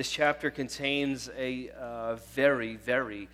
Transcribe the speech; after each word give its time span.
This 0.00 0.10
chapter 0.10 0.50
contains 0.50 1.28
a 1.36 1.68
uh, 1.78 2.14
very, 2.32 2.76
very 2.76 3.28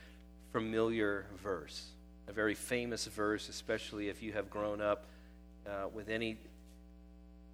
familiar 0.51 1.27
verse, 1.41 1.91
a 2.27 2.33
very 2.33 2.57
famous 2.57 3.07
verse, 3.07 3.49
especially 3.49 4.09
if 4.09 4.21
you 4.21 4.33
have 4.33 4.51
grown 4.51 4.81
up 4.81 5.05
uh, 5.65 5.87
with 5.95 6.09
any, 6.09 6.39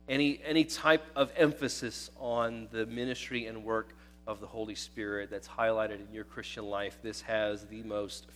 any, 0.08 0.40
any 0.46 0.64
type 0.64 1.04
of 1.14 1.30
emphasis 1.36 2.08
on 2.18 2.68
the 2.72 2.86
ministry 2.86 3.44
and 3.44 3.62
work 3.62 3.94
of 4.26 4.40
the 4.40 4.46
Holy 4.46 4.74
Spirit 4.74 5.28
that's 5.28 5.46
highlighted 5.46 6.08
in 6.08 6.14
your 6.14 6.24
Christian 6.24 6.64
life. 6.64 6.96
This 7.02 7.20
has 7.20 7.66
the 7.66 7.82
most, 7.82 8.28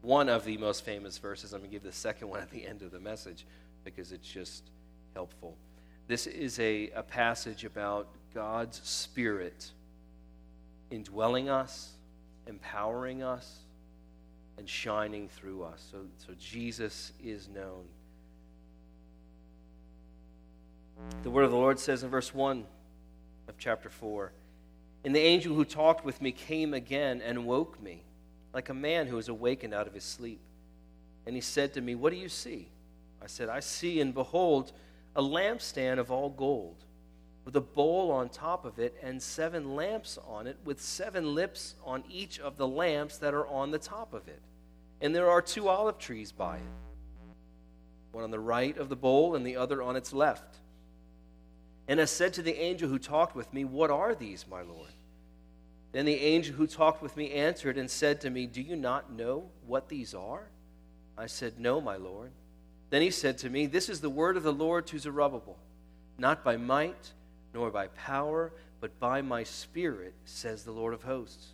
one 0.00 0.28
of 0.28 0.44
the 0.44 0.56
most 0.58 0.84
famous 0.84 1.18
verses. 1.18 1.52
I'm 1.52 1.58
going 1.58 1.72
to 1.72 1.74
give 1.74 1.82
the 1.82 1.90
second 1.90 2.28
one 2.28 2.38
at 2.38 2.52
the 2.52 2.64
end 2.64 2.82
of 2.82 2.92
the 2.92 3.00
message 3.00 3.46
because 3.82 4.12
it's 4.12 4.28
just 4.28 4.62
helpful. 5.12 5.56
This 6.06 6.28
is 6.28 6.60
a, 6.60 6.90
a 6.90 7.02
passage 7.02 7.64
about 7.64 8.06
God's 8.32 8.80
Spirit 8.84 9.72
indwelling 10.90 11.48
us, 11.48 11.92
empowering 12.46 13.22
us, 13.22 13.60
and 14.58 14.68
shining 14.68 15.28
through 15.28 15.62
us. 15.62 15.86
So, 15.90 15.98
so 16.18 16.34
Jesus 16.38 17.12
is 17.22 17.48
known. 17.48 17.84
The 21.22 21.30
word 21.30 21.44
of 21.44 21.50
the 21.50 21.56
Lord 21.56 21.78
says 21.78 22.02
in 22.02 22.10
verse 22.10 22.34
1 22.34 22.64
of 23.48 23.56
chapter 23.58 23.88
4 23.88 24.32
And 25.04 25.14
the 25.14 25.20
angel 25.20 25.54
who 25.54 25.64
talked 25.64 26.04
with 26.04 26.20
me 26.20 26.32
came 26.32 26.74
again 26.74 27.22
and 27.22 27.46
woke 27.46 27.80
me, 27.82 28.02
like 28.52 28.68
a 28.68 28.74
man 28.74 29.06
who 29.06 29.16
is 29.16 29.28
awakened 29.28 29.72
out 29.72 29.86
of 29.86 29.94
his 29.94 30.04
sleep. 30.04 30.40
And 31.26 31.34
he 31.34 31.40
said 31.40 31.72
to 31.74 31.80
me, 31.80 31.94
What 31.94 32.12
do 32.12 32.18
you 32.18 32.28
see? 32.28 32.68
I 33.22 33.26
said, 33.26 33.48
I 33.48 33.60
see, 33.60 34.00
and 34.00 34.14
behold, 34.14 34.72
a 35.14 35.22
lampstand 35.22 35.98
of 35.98 36.10
all 36.10 36.30
gold, 36.30 36.84
with 37.44 37.56
a 37.56 37.60
bowl 37.60 38.10
on 38.10 38.28
top 38.28 38.64
of 38.64 38.78
it, 38.78 38.96
and 39.02 39.22
seven 39.22 39.74
lamps 39.74 40.18
on 40.26 40.46
it, 40.46 40.58
with 40.64 40.80
seven 40.80 41.34
lips 41.34 41.74
on 41.84 42.04
each 42.08 42.38
of 42.38 42.56
the 42.56 42.68
lamps 42.68 43.18
that 43.18 43.34
are 43.34 43.46
on 43.46 43.70
the 43.70 43.78
top 43.78 44.12
of 44.12 44.28
it. 44.28 44.42
And 45.00 45.14
there 45.14 45.30
are 45.30 45.40
two 45.40 45.68
olive 45.68 45.98
trees 45.98 46.32
by 46.32 46.56
it, 46.56 46.62
one 48.12 48.24
on 48.24 48.30
the 48.30 48.40
right 48.40 48.76
of 48.76 48.88
the 48.88 48.96
bowl, 48.96 49.34
and 49.34 49.46
the 49.46 49.56
other 49.56 49.82
on 49.82 49.96
its 49.96 50.12
left. 50.12 50.58
And 51.88 52.00
I 52.00 52.04
said 52.04 52.34
to 52.34 52.42
the 52.42 52.60
angel 52.60 52.88
who 52.88 52.98
talked 52.98 53.34
with 53.34 53.52
me, 53.52 53.64
What 53.64 53.90
are 53.90 54.14
these, 54.14 54.46
my 54.48 54.62
Lord? 54.62 54.92
Then 55.92 56.04
the 56.04 56.20
angel 56.20 56.54
who 56.54 56.66
talked 56.66 57.02
with 57.02 57.16
me 57.16 57.32
answered 57.32 57.76
and 57.76 57.90
said 57.90 58.20
to 58.20 58.30
me, 58.30 58.46
Do 58.46 58.62
you 58.62 58.76
not 58.76 59.12
know 59.12 59.50
what 59.66 59.88
these 59.88 60.14
are? 60.14 60.50
I 61.18 61.26
said, 61.26 61.58
No, 61.58 61.80
my 61.80 61.96
Lord. 61.96 62.30
Then 62.90 63.02
he 63.02 63.10
said 63.10 63.38
to 63.38 63.50
me, 63.50 63.66
This 63.66 63.88
is 63.88 64.00
the 64.00 64.10
word 64.10 64.36
of 64.36 64.42
the 64.42 64.52
Lord 64.52 64.86
to 64.88 64.98
Zerubbabel, 64.98 65.58
not 66.18 66.44
by 66.44 66.56
might 66.56 67.12
nor 67.52 67.70
by 67.70 67.88
power, 67.88 68.52
but 68.80 68.98
by 68.98 69.22
my 69.22 69.42
spirit, 69.42 70.14
says 70.24 70.62
the 70.62 70.72
Lord 70.72 70.94
of 70.94 71.02
hosts. 71.02 71.48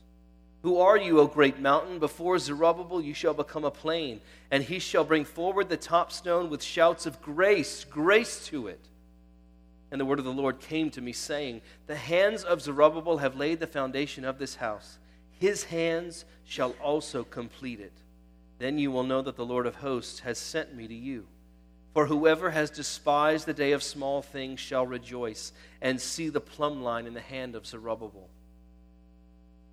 Who 0.63 0.79
are 0.79 0.97
you, 0.97 1.21
O 1.21 1.27
great 1.27 1.61
mountain? 1.61 1.99
Before 1.99 2.39
Zerubbabel 2.39 3.01
you 3.01 3.15
shall 3.15 3.35
become 3.35 3.65
a 3.65 3.71
plain, 3.71 4.21
and 4.51 4.65
he 4.65 4.79
shall 4.79 5.05
bring 5.05 5.25
forward 5.25 5.69
the 5.69 5.77
top 5.77 6.11
stone 6.11 6.51
with 6.51 6.63
shouts 6.63 7.07
of 7.07 7.23
grace, 7.23 7.85
grace 7.85 8.45
to 8.47 8.67
it. 8.67 8.81
And 9.91 10.01
the 10.01 10.05
word 10.05 10.19
of 10.19 10.25
the 10.25 10.33
Lord 10.33 10.61
came 10.61 10.91
to 10.91 11.01
me, 11.01 11.13
saying, 11.13 11.61
The 11.87 11.97
hands 11.97 12.43
of 12.43 12.61
Zerubbabel 12.61 13.19
have 13.19 13.37
laid 13.37 13.61
the 13.61 13.67
foundation 13.67 14.25
of 14.25 14.39
this 14.39 14.57
house. 14.57 14.99
His 15.39 15.65
hands 15.65 16.25
shall 16.45 16.75
also 16.83 17.23
complete 17.23 17.79
it. 17.79 17.93
Then 18.59 18.79
you 18.79 18.91
will 18.91 19.05
know 19.05 19.23
that 19.23 19.37
the 19.37 19.47
Lord 19.47 19.67
of 19.67 19.77
hosts 19.77 20.21
has 20.21 20.39
sent 20.39 20.75
me 20.75 20.89
to 20.89 20.95
you. 20.95 21.27
For 21.97 22.05
whoever 22.05 22.51
has 22.51 22.69
despised 22.69 23.47
the 23.47 23.55
day 23.55 23.73
of 23.73 23.83
small 23.83 24.21
things 24.21 24.61
shall 24.61 24.87
rejoice 24.87 25.55
and 25.81 25.99
see 25.99 26.29
the 26.29 26.43
plumb 26.43 26.83
line 26.83 27.07
in 27.07 27.15
the 27.15 27.23
hand 27.23 27.55
of 27.55 27.67
Zerubbabel. 27.67 28.29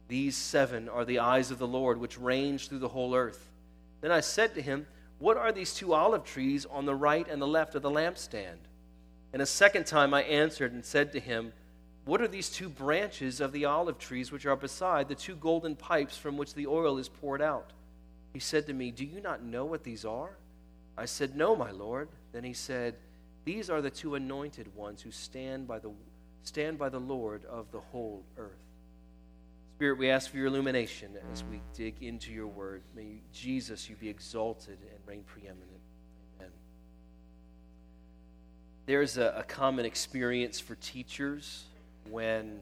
These 0.07 0.37
seven 0.37 0.87
are 0.87 1.03
the 1.03 1.19
eyes 1.19 1.51
of 1.51 1.59
the 1.59 1.67
Lord, 1.67 1.99
which 1.99 2.17
range 2.17 2.69
through 2.69 2.79
the 2.79 2.87
whole 2.87 3.13
earth. 3.13 3.51
Then 3.99 4.11
I 4.11 4.21
said 4.21 4.55
to 4.55 4.61
him, 4.61 4.87
What 5.19 5.35
are 5.35 5.51
these 5.51 5.73
two 5.73 5.93
olive 5.93 6.23
trees 6.23 6.65
on 6.65 6.85
the 6.85 6.95
right 6.95 7.27
and 7.27 7.41
the 7.41 7.45
left 7.45 7.75
of 7.75 7.81
the 7.81 7.91
lampstand? 7.91 8.69
And 9.33 9.41
a 9.41 9.45
second 9.45 9.85
time 9.85 10.13
I 10.13 10.23
answered 10.23 10.71
and 10.71 10.85
said 10.85 11.11
to 11.11 11.19
him, 11.19 11.51
What 12.05 12.21
are 12.21 12.29
these 12.29 12.49
two 12.49 12.69
branches 12.69 13.41
of 13.41 13.51
the 13.51 13.65
olive 13.65 13.99
trees 13.99 14.31
which 14.31 14.45
are 14.45 14.55
beside 14.55 15.09
the 15.09 15.15
two 15.15 15.35
golden 15.35 15.75
pipes 15.75 16.17
from 16.17 16.37
which 16.37 16.53
the 16.53 16.67
oil 16.67 16.99
is 16.99 17.09
poured 17.09 17.41
out? 17.41 17.71
He 18.31 18.39
said 18.39 18.65
to 18.67 18.73
me, 18.73 18.91
Do 18.91 19.03
you 19.03 19.19
not 19.19 19.43
know 19.43 19.65
what 19.65 19.83
these 19.83 20.05
are? 20.05 20.37
I 20.97 21.05
said, 21.05 21.35
No, 21.35 21.55
my 21.55 21.71
Lord. 21.71 22.09
Then 22.31 22.43
he 22.43 22.53
said, 22.53 22.95
These 23.45 23.69
are 23.69 23.81
the 23.81 23.89
two 23.89 24.15
anointed 24.15 24.73
ones 24.75 25.01
who 25.01 25.11
stand 25.11 25.67
by 25.67 25.79
the, 25.79 25.91
stand 26.43 26.77
by 26.77 26.89
the 26.89 26.99
Lord 26.99 27.45
of 27.45 27.71
the 27.71 27.79
whole 27.79 28.23
earth. 28.37 28.51
Spirit, 29.77 29.97
we 29.97 30.09
ask 30.09 30.29
for 30.29 30.37
your 30.37 30.47
illumination 30.47 31.11
as 31.31 31.43
we 31.43 31.61
dig 31.73 31.95
into 32.01 32.31
your 32.31 32.47
word. 32.47 32.83
May 32.95 33.21
Jesus, 33.33 33.89
you 33.89 33.95
be 33.95 34.07
exalted 34.07 34.77
and 34.81 34.99
reign 35.05 35.23
preeminent. 35.25 35.81
Amen. 36.37 36.51
There's 38.85 39.17
a, 39.17 39.33
a 39.37 39.43
common 39.43 39.85
experience 39.85 40.59
for 40.59 40.75
teachers 40.75 41.65
when 42.09 42.59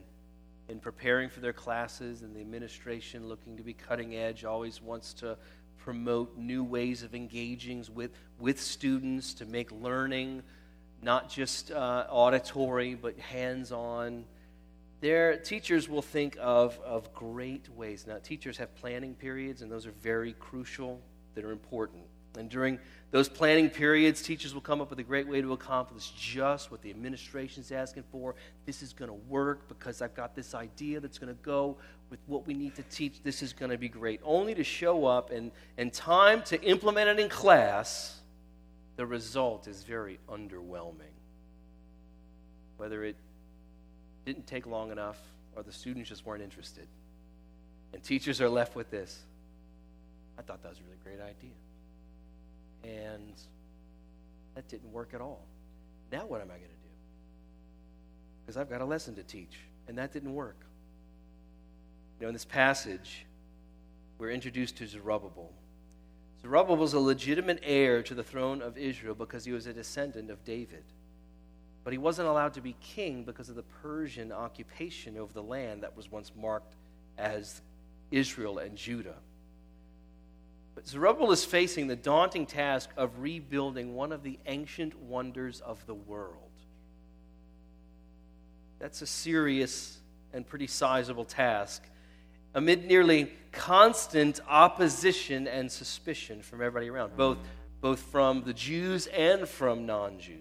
in 0.72 0.80
preparing 0.80 1.30
for 1.30 1.42
their 1.42 1.54
classes 1.54 2.22
and 2.22 2.34
the 2.34 2.40
administration 2.40 3.28
looking 3.28 3.58
to 3.58 3.64
be 3.64 3.74
cutting 3.74 4.16
edge 4.16 4.46
always 4.46 4.82
wants 4.82 5.14
to 5.14 5.38
promote 5.84 6.38
new 6.38 6.64
ways 6.64 7.04
of 7.04 7.16
engaging 7.16 7.86
with, 7.94 8.12
with 8.40 8.60
students 8.62 9.34
to 9.36 9.46
make 9.46 9.72
learning 9.72 10.44
not 11.02 11.30
just 11.30 11.72
uh, 11.72 12.06
auditory 12.10 12.94
but 12.96 13.18
hands-on. 13.18 14.24
Their 15.00 15.38
teachers 15.38 15.90
will 15.90 16.04
think 16.04 16.38
of, 16.40 16.80
of 16.86 17.12
great 17.14 17.68
ways. 17.70 18.06
Now 18.08 18.18
teachers 18.20 18.58
have 18.58 18.76
planning 18.76 19.16
periods 19.16 19.64
and 19.64 19.72
those 19.72 19.88
are 19.88 19.94
very 20.02 20.34
crucial. 20.34 21.02
That 21.34 21.46
are 21.46 21.54
important 21.54 22.04
and 22.38 22.50
during 22.50 22.80
those 23.12 23.28
planning 23.28 23.70
periods, 23.70 24.22
teachers 24.22 24.54
will 24.54 24.62
come 24.62 24.80
up 24.80 24.90
with 24.90 25.00
a 25.00 25.04
great 25.04 25.28
way 25.28 25.42
to 25.42 25.52
accomplish 25.52 26.12
just 26.12 26.72
what 26.72 26.82
the 26.82 26.90
administration 26.90 27.62
is 27.62 27.72
asking 27.72 28.04
for. 28.10 28.36
This 28.66 28.82
is 28.82 28.94
going 28.94 29.10
to 29.10 29.18
work 29.28 29.68
because 29.68 30.02
I've 30.02 30.16
got 30.16 30.34
this 30.34 30.56
idea 30.56 31.02
that's 31.02 31.18
going 31.18 31.34
to 31.34 31.42
go 31.42 31.76
with 32.10 32.20
what 32.28 32.48
we 32.48 32.54
need 32.54 32.74
to 32.76 32.84
teach. 32.84 33.22
This 33.22 33.42
is 33.42 33.52
going 33.52 33.72
to 33.72 33.78
be 33.78 33.90
great. 33.90 34.22
Only 34.24 34.56
to 34.56 34.64
show 34.64 35.06
up 35.06 35.30
and, 35.30 35.52
and 35.78 35.92
time 35.92 36.42
to 36.44 36.62
implement 36.64 37.10
it 37.10 37.20
in 37.20 37.28
class, 37.28 38.22
the 38.96 39.06
result 39.06 39.68
is 39.68 39.84
very 39.84 40.20
underwhelming. 40.30 41.16
Whether 42.78 43.04
it 43.04 43.18
didn't 44.26 44.48
take 44.48 44.66
long 44.66 44.92
enough 44.92 45.20
or 45.56 45.64
the 45.64 45.74
students 45.74 46.08
just 46.08 46.26
weren't 46.26 46.44
interested. 46.44 46.88
And 47.94 48.02
teachers 48.02 48.40
are 48.40 48.50
left 48.50 48.76
with 48.76 48.90
this 48.90 49.24
I 50.40 50.44
thought 50.44 50.64
that 50.64 50.70
was 50.70 50.80
a 50.80 50.84
really 50.84 50.98
great 51.04 51.22
idea 51.24 51.52
and 52.84 53.34
that 54.56 54.68
didn't 54.68 54.92
work 54.92 55.14
at 55.14 55.22
all. 55.22 55.46
Now, 56.12 56.26
what 56.26 56.42
am 56.42 56.48
I 56.48 56.56
going 56.56 56.62
to 56.62 56.68
do? 56.68 56.90
Because 58.42 58.58
I've 58.58 58.70
got 58.70 58.82
a 58.82 58.86
lesson 58.86 59.16
to 59.16 59.24
teach, 59.24 59.60
and 59.88 59.98
that 59.98 60.12
didn't 60.12 60.34
work. 60.34 60.58
You 62.20 62.26
know, 62.26 62.30
in 62.30 62.34
this 62.34 62.46
passage, 62.46 63.26
we're 64.18 64.32
introduced 64.32 64.78
to 64.78 64.88
Zerubbabel. 64.88 65.52
Zerubbabel 66.42 66.78
was 66.78 66.94
a 66.94 67.00
legitimate 67.00 67.60
heir 67.64 68.04
to 68.04 68.14
the 68.14 68.24
throne 68.24 68.62
of 68.62 68.78
Israel 68.78 69.16
because 69.16 69.46
he 69.46 69.52
was 69.52 69.68
a 69.68 69.74
descendant 69.74 70.30
of 70.30 70.44
David. 70.44 70.84
But 71.84 71.94
he 71.94 71.98
wasn't 71.98 72.28
allowed 72.28 72.54
to 72.56 72.62
be 72.62 72.76
king 72.82 73.24
because 73.24 73.50
of 73.50 73.56
the 73.56 73.64
Persian 73.64 74.32
occupation 74.32 75.18
over 75.18 75.34
the 75.34 75.42
land 75.42 75.84
that 75.84 75.96
was 75.96 76.12
once 76.12 76.32
marked 76.36 76.76
as 77.18 77.62
Israel 78.12 78.60
and 78.60 78.76
Judah. 78.76 79.16
But 80.76 80.88
Zerubbabel 80.88 81.32
is 81.32 81.44
facing 81.44 81.88
the 81.88 81.96
daunting 81.96 82.46
task 82.46 82.90
of 82.96 83.20
rebuilding 83.20 83.94
one 83.94 84.12
of 84.12 84.24
the 84.24 84.40
ancient 84.46 84.98
wonders 84.98 85.60
of 85.62 85.86
the 85.86 85.94
world. 85.94 86.38
That's 88.80 89.02
a 89.02 89.08
serious 89.08 90.00
and 90.34 90.48
pretty 90.48 90.68
sizable 90.68 91.26
task 91.26 91.84
amid 92.54 92.86
nearly 92.86 93.32
constant 93.52 94.40
opposition 94.48 95.48
and 95.48 95.72
suspicion 95.72 96.42
from 96.42 96.62
everybody 96.62 96.90
around, 96.90 97.16
both, 97.16 97.38
both 97.80 98.00
from 98.00 98.44
the 98.44 98.54
Jews 98.54 99.08
and 99.08 99.48
from 99.48 99.86
non 99.86 100.20
Jews. 100.20 100.38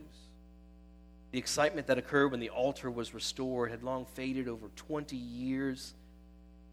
The 1.33 1.39
excitement 1.39 1.87
that 1.87 1.99
occurred 1.99 2.33
when 2.33 2.41
the 2.41 2.51
altar 2.51 2.91
was 2.91 3.15
restored 3.15 3.71
had 3.71 3.83
long 3.83 4.05
faded 4.05 4.49
over 4.49 4.69
20 4.75 5.17
years. 5.17 5.95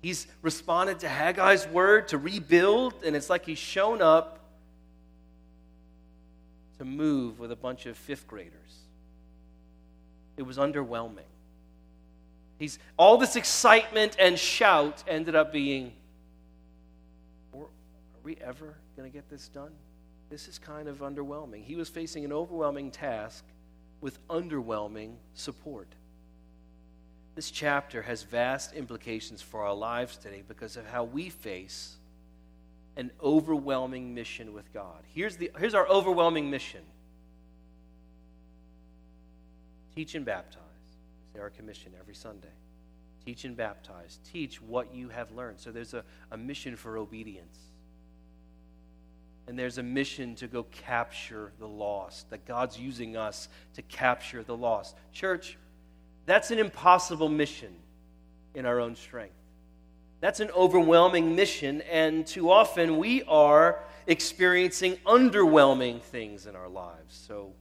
He's 0.02 0.28
responded 0.42 1.00
to 1.00 1.08
Haggai's 1.08 1.68
word 1.68 2.10
to 2.10 2.18
rebuild, 2.18 2.94
and 3.04 3.16
it's 3.16 3.30
like 3.30 3.46
he's 3.46 3.58
shown 3.58 4.02
up 4.02 4.40
to 6.78 6.86
move 6.86 7.40
with 7.40 7.52
a 7.52 7.56
bunch 7.56 7.86
of 7.86 7.98
fifth 7.98 8.28
graders. 8.28 8.54
It 10.38 10.44
was 10.44 10.58
underwhelming. 10.58 11.26
He's 12.60 12.80
all 12.98 13.18
this 13.18 13.36
excitement 13.36 14.16
and 14.20 14.38
shout 14.38 15.04
ended 15.08 15.36
up 15.36 15.52
being 15.52 15.94
are 17.54 17.66
we 18.24 18.36
ever 18.38 18.76
going 18.96 19.10
to 19.10 19.16
get 19.16 19.30
this 19.30 19.48
done? 19.48 19.72
This 20.30 20.48
is 20.48 20.60
kind 20.60 20.88
of 20.88 21.00
underwhelming. 21.00 21.64
He 21.64 21.76
was 21.76 21.88
facing 21.88 22.26
an 22.26 22.34
overwhelming 22.34 22.92
task 22.92 23.46
with 24.02 24.26
underwhelming 24.28 25.14
support. 25.34 25.88
This 27.38 27.52
chapter 27.52 28.02
has 28.02 28.24
vast 28.24 28.74
implications 28.74 29.44
for 29.44 29.62
our 29.62 29.76
lives 29.76 30.18
today 30.18 30.42
because 30.48 30.76
of 30.76 30.88
how 30.88 31.04
we 31.04 31.30
face 31.30 31.98
an 32.96 33.12
overwhelming 33.22 34.16
mission 34.16 34.54
with 34.54 34.74
God. 34.74 35.04
Here's, 35.14 35.38
the, 35.38 35.52
here's 35.60 35.76
our 35.76 35.88
overwhelming 35.88 36.50
mission 36.50 36.82
teach 39.96 40.16
and 40.16 40.26
baptize. 40.26 40.62
It's 41.30 41.40
our 41.40 41.52
commission 41.52 41.92
every 42.00 42.16
Sunday. 42.16 42.48
Teach 43.24 43.46
and 43.46 43.56
baptize. 43.56 44.18
Teach 44.32 44.60
what 44.60 44.92
you 44.92 45.10
have 45.10 45.32
learned. 45.32 45.60
So 45.60 45.72
there's 45.72 45.94
a, 45.94 46.04
a 46.32 46.38
mission 46.38 46.76
for 46.76 46.98
obedience. 46.98 47.60
And 49.48 49.60
there's 49.60 49.78
a 49.78 49.84
mission 49.84 50.34
to 50.38 50.48
go 50.48 50.64
capture 50.72 51.52
the 51.60 51.68
lost, 51.68 52.32
that 52.32 52.46
God's 52.46 52.80
using 52.80 53.16
us 53.16 53.48
to 53.76 53.84
capture 53.84 54.42
the 54.42 54.58
lost. 54.58 54.96
Church, 55.14 55.56
that's 56.28 56.52
an 56.52 56.60
impossible 56.60 57.30
mission 57.30 57.74
in 58.54 58.68
our 58.68 58.80
own 58.80 58.96
strength. 58.96 59.34
That's 60.20 60.40
an 60.40 60.52
overwhelming 60.52 61.36
mission, 61.36 61.82
and 61.82 62.28
too 62.28 62.52
often 62.52 62.98
we 62.98 63.24
are 63.24 63.80
experiencing 64.08 64.98
underwhelming 65.06 66.02
things 66.02 66.46
in 66.46 66.56
our 66.56 66.68
lives. 66.68 67.24
So 67.28 67.54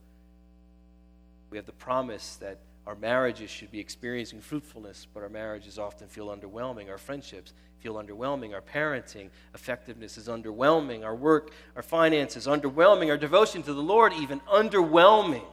we 1.51 1.57
have 1.59 1.67
the 1.67 1.73
promise 1.73 2.37
that 2.37 2.59
our 2.87 2.97
marriages 2.97 3.51
should 3.51 3.71
be 3.71 3.79
experiencing 3.79 4.41
fruitfulness, 4.41 5.07
but 5.15 5.23
our 5.23 5.29
marriages 5.29 5.79
often 5.79 6.09
feel 6.09 6.29
underwhelming. 6.29 6.89
Our 6.89 6.99
friendships 6.99 7.53
feel 7.79 7.95
underwhelming. 7.95 8.53
Our 8.53 8.63
parenting 8.63 9.31
effectiveness 9.55 10.19
is 10.19 10.27
underwhelming. 10.27 11.05
Our 11.05 11.15
work, 11.15 11.53
our 11.77 11.83
finances, 11.83 12.47
underwhelming. 12.47 13.11
Our 13.11 13.17
devotion 13.17 13.63
to 13.65 13.75
the 13.75 13.83
Lord, 13.83 14.13
even 14.15 14.41
underwhelming 14.41 15.47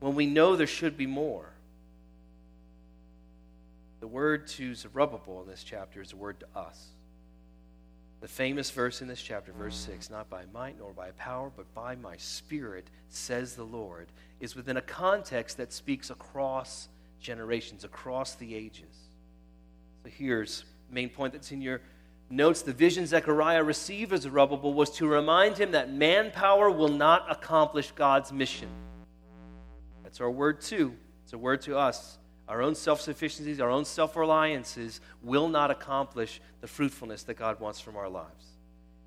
when 0.00 0.16
we 0.16 0.26
know 0.26 0.56
there 0.56 0.66
should 0.66 0.96
be 0.96 1.06
more. 1.06 1.51
The 4.02 4.08
word 4.08 4.48
to 4.48 4.74
Zerubbabel 4.74 5.42
in 5.42 5.48
this 5.48 5.62
chapter 5.62 6.02
is 6.02 6.12
a 6.12 6.16
word 6.16 6.40
to 6.40 6.58
us. 6.58 6.88
The 8.20 8.26
famous 8.26 8.68
verse 8.68 9.00
in 9.00 9.06
this 9.06 9.22
chapter, 9.22 9.52
verse 9.52 9.76
6, 9.76 10.10
not 10.10 10.28
by 10.28 10.42
might 10.52 10.76
nor 10.76 10.92
by 10.92 11.12
power, 11.12 11.52
but 11.56 11.72
by 11.72 11.94
my 11.94 12.16
spirit, 12.16 12.88
says 13.08 13.54
the 13.54 13.62
Lord, 13.62 14.08
is 14.40 14.56
within 14.56 14.76
a 14.76 14.82
context 14.82 15.56
that 15.58 15.72
speaks 15.72 16.10
across 16.10 16.88
generations, 17.20 17.84
across 17.84 18.34
the 18.34 18.56
ages. 18.56 18.92
So 20.02 20.10
here's 20.10 20.64
main 20.90 21.08
point 21.08 21.32
that's 21.32 21.52
in 21.52 21.62
your 21.62 21.80
notes. 22.28 22.62
The 22.62 22.72
vision 22.72 23.06
Zechariah 23.06 23.62
received 23.62 24.12
as 24.12 24.22
Zerubbabel 24.22 24.74
was 24.74 24.90
to 24.96 25.06
remind 25.06 25.58
him 25.58 25.70
that 25.70 25.92
manpower 25.92 26.72
will 26.72 26.88
not 26.88 27.30
accomplish 27.30 27.92
God's 27.92 28.32
mission. 28.32 28.68
That's 30.02 30.20
our 30.20 30.28
word 30.28 30.60
too. 30.60 30.96
It's 31.22 31.34
a 31.34 31.38
word 31.38 31.60
to 31.62 31.78
us. 31.78 32.18
Our 32.52 32.60
own 32.60 32.74
self 32.74 33.00
sufficiencies, 33.00 33.60
our 33.60 33.70
own 33.70 33.86
self 33.86 34.14
reliances 34.14 35.00
will 35.22 35.48
not 35.48 35.70
accomplish 35.70 36.38
the 36.60 36.66
fruitfulness 36.66 37.22
that 37.22 37.38
God 37.38 37.58
wants 37.60 37.80
from 37.80 37.96
our 37.96 38.10
lives. 38.10 38.44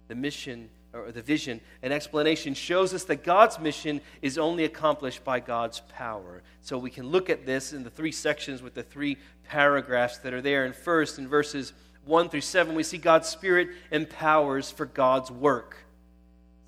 The 0.07 0.15
mission 0.15 0.67
or 0.93 1.11
the 1.11 1.21
vision 1.21 1.61
and 1.83 1.93
explanation 1.93 2.55
shows 2.55 2.91
us 2.91 3.03
that 3.03 3.23
God's 3.23 3.59
mission 3.59 4.01
is 4.23 4.39
only 4.39 4.63
accomplished 4.63 5.23
by 5.23 5.39
God's 5.39 5.81
power. 5.89 6.41
So 6.61 6.79
we 6.79 6.89
can 6.89 7.09
look 7.09 7.29
at 7.29 7.45
this 7.45 7.71
in 7.71 7.83
the 7.83 7.91
three 7.91 8.11
sections 8.11 8.63
with 8.63 8.73
the 8.73 8.81
three 8.81 9.15
paragraphs 9.43 10.17
that 10.19 10.33
are 10.33 10.41
there. 10.41 10.65
And 10.65 10.75
first, 10.75 11.19
in 11.19 11.27
verses 11.27 11.73
1 12.05 12.29
through 12.29 12.41
7, 12.41 12.73
we 12.73 12.81
see 12.81 12.97
God's 12.97 13.29
Spirit 13.29 13.67
empowers 13.91 14.71
for 14.71 14.87
God's 14.87 15.29
work. 15.29 15.77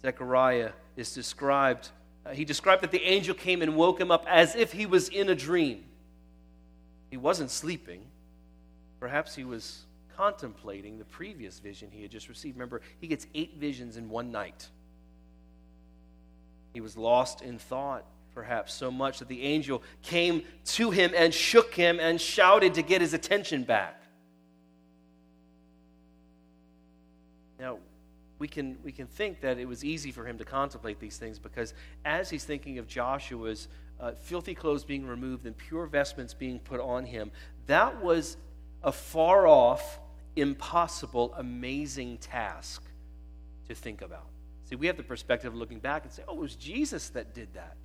Zechariah 0.03 0.74
is 0.95 1.12
described, 1.12 1.89
uh, 2.24 2.33
he 2.33 2.45
described 2.45 2.83
that 2.83 2.91
the 2.91 3.01
angel 3.01 3.33
came 3.33 3.63
and 3.63 3.75
woke 3.75 4.00
him 4.00 4.12
up 4.12 4.27
as 4.29 4.56
if 4.56 4.74
he 4.74 4.85
was 4.85 5.09
in 5.09 5.29
a 5.29 5.35
dream. 5.35 5.85
He 7.09 7.18
wasn't 7.18 7.51
sleeping. 7.51 8.01
Perhaps 9.00 9.36
he 9.36 9.44
was 9.44 9.86
contemplating 10.15 10.98
the 10.98 11.06
previous 11.06 11.59
vision 11.59 11.89
he 11.92 12.01
had 12.01 12.12
just 12.12 12.27
received. 12.27 12.56
Remember, 12.56 12.81
he 13.00 13.07
gets 13.07 13.27
eight 13.36 13.57
visions 13.57 13.98
in 13.98 14.09
one 14.09 14.31
night. 14.31 14.68
He 16.74 16.81
was 16.81 16.98
lost 16.98 17.42
in 17.42 17.59
thought, 17.59 18.06
perhaps 18.33 18.74
so 18.74 18.92
much 18.92 19.19
that 19.19 19.27
the 19.27 19.44
angel 19.44 19.81
came 20.01 20.44
to 20.65 20.92
him 20.92 21.12
and 21.15 21.33
shook 21.33 21.74
him 21.74 22.00
and 22.00 22.19
shouted 22.19 22.74
to 22.75 22.81
get 22.81 23.01
his 23.01 23.13
attention 23.13 23.63
back. 23.63 24.01
Now, 27.60 27.80
we 28.39 28.48
can, 28.48 28.77
we 28.83 28.92
can 28.92 29.07
think 29.07 29.42
that 29.42 29.57
it 29.57 29.68
was 29.68 29.83
easy 29.83 30.12
for 30.12 30.25
him 30.25 30.38
to 30.38 30.45
contemplate 30.45 31.00
these 31.00 31.18
things 31.18 31.39
because 31.39 31.74
as 32.06 32.30
he's 32.30 32.44
thinking 32.44 32.77
of 32.77 32.88
Joshua's 32.88 33.68
uh, 33.99 34.11
filthy 34.11 34.53
clothes 34.53 34.83
being 34.83 35.05
removed 35.05 35.45
and 35.45 35.57
pure 35.57 35.85
vestments 35.85 36.33
being 36.33 36.59
put 36.59 36.79
on 36.79 37.05
him, 37.05 37.31
that 37.67 38.03
was 38.03 38.38
a 38.83 38.91
far 38.91 39.47
off, 39.47 39.99
impossible, 40.35 41.33
amazing 41.38 42.17
task 42.17 42.83
to 43.67 43.75
think 43.75 44.01
about. 44.01 44.27
See, 44.65 44.75
we 44.75 44.88
have 44.88 44.97
the 44.97 45.03
perspective 45.03 45.53
of 45.53 45.57
looking 45.57 45.79
back 45.79 46.03
and 46.03 46.11
say, 46.11 46.23
oh, 46.27 46.33
it 46.35 46.39
was 46.39 46.55
Jesus 46.55 47.09
that 47.09 47.33
did 47.33 47.53
that. 47.53 47.75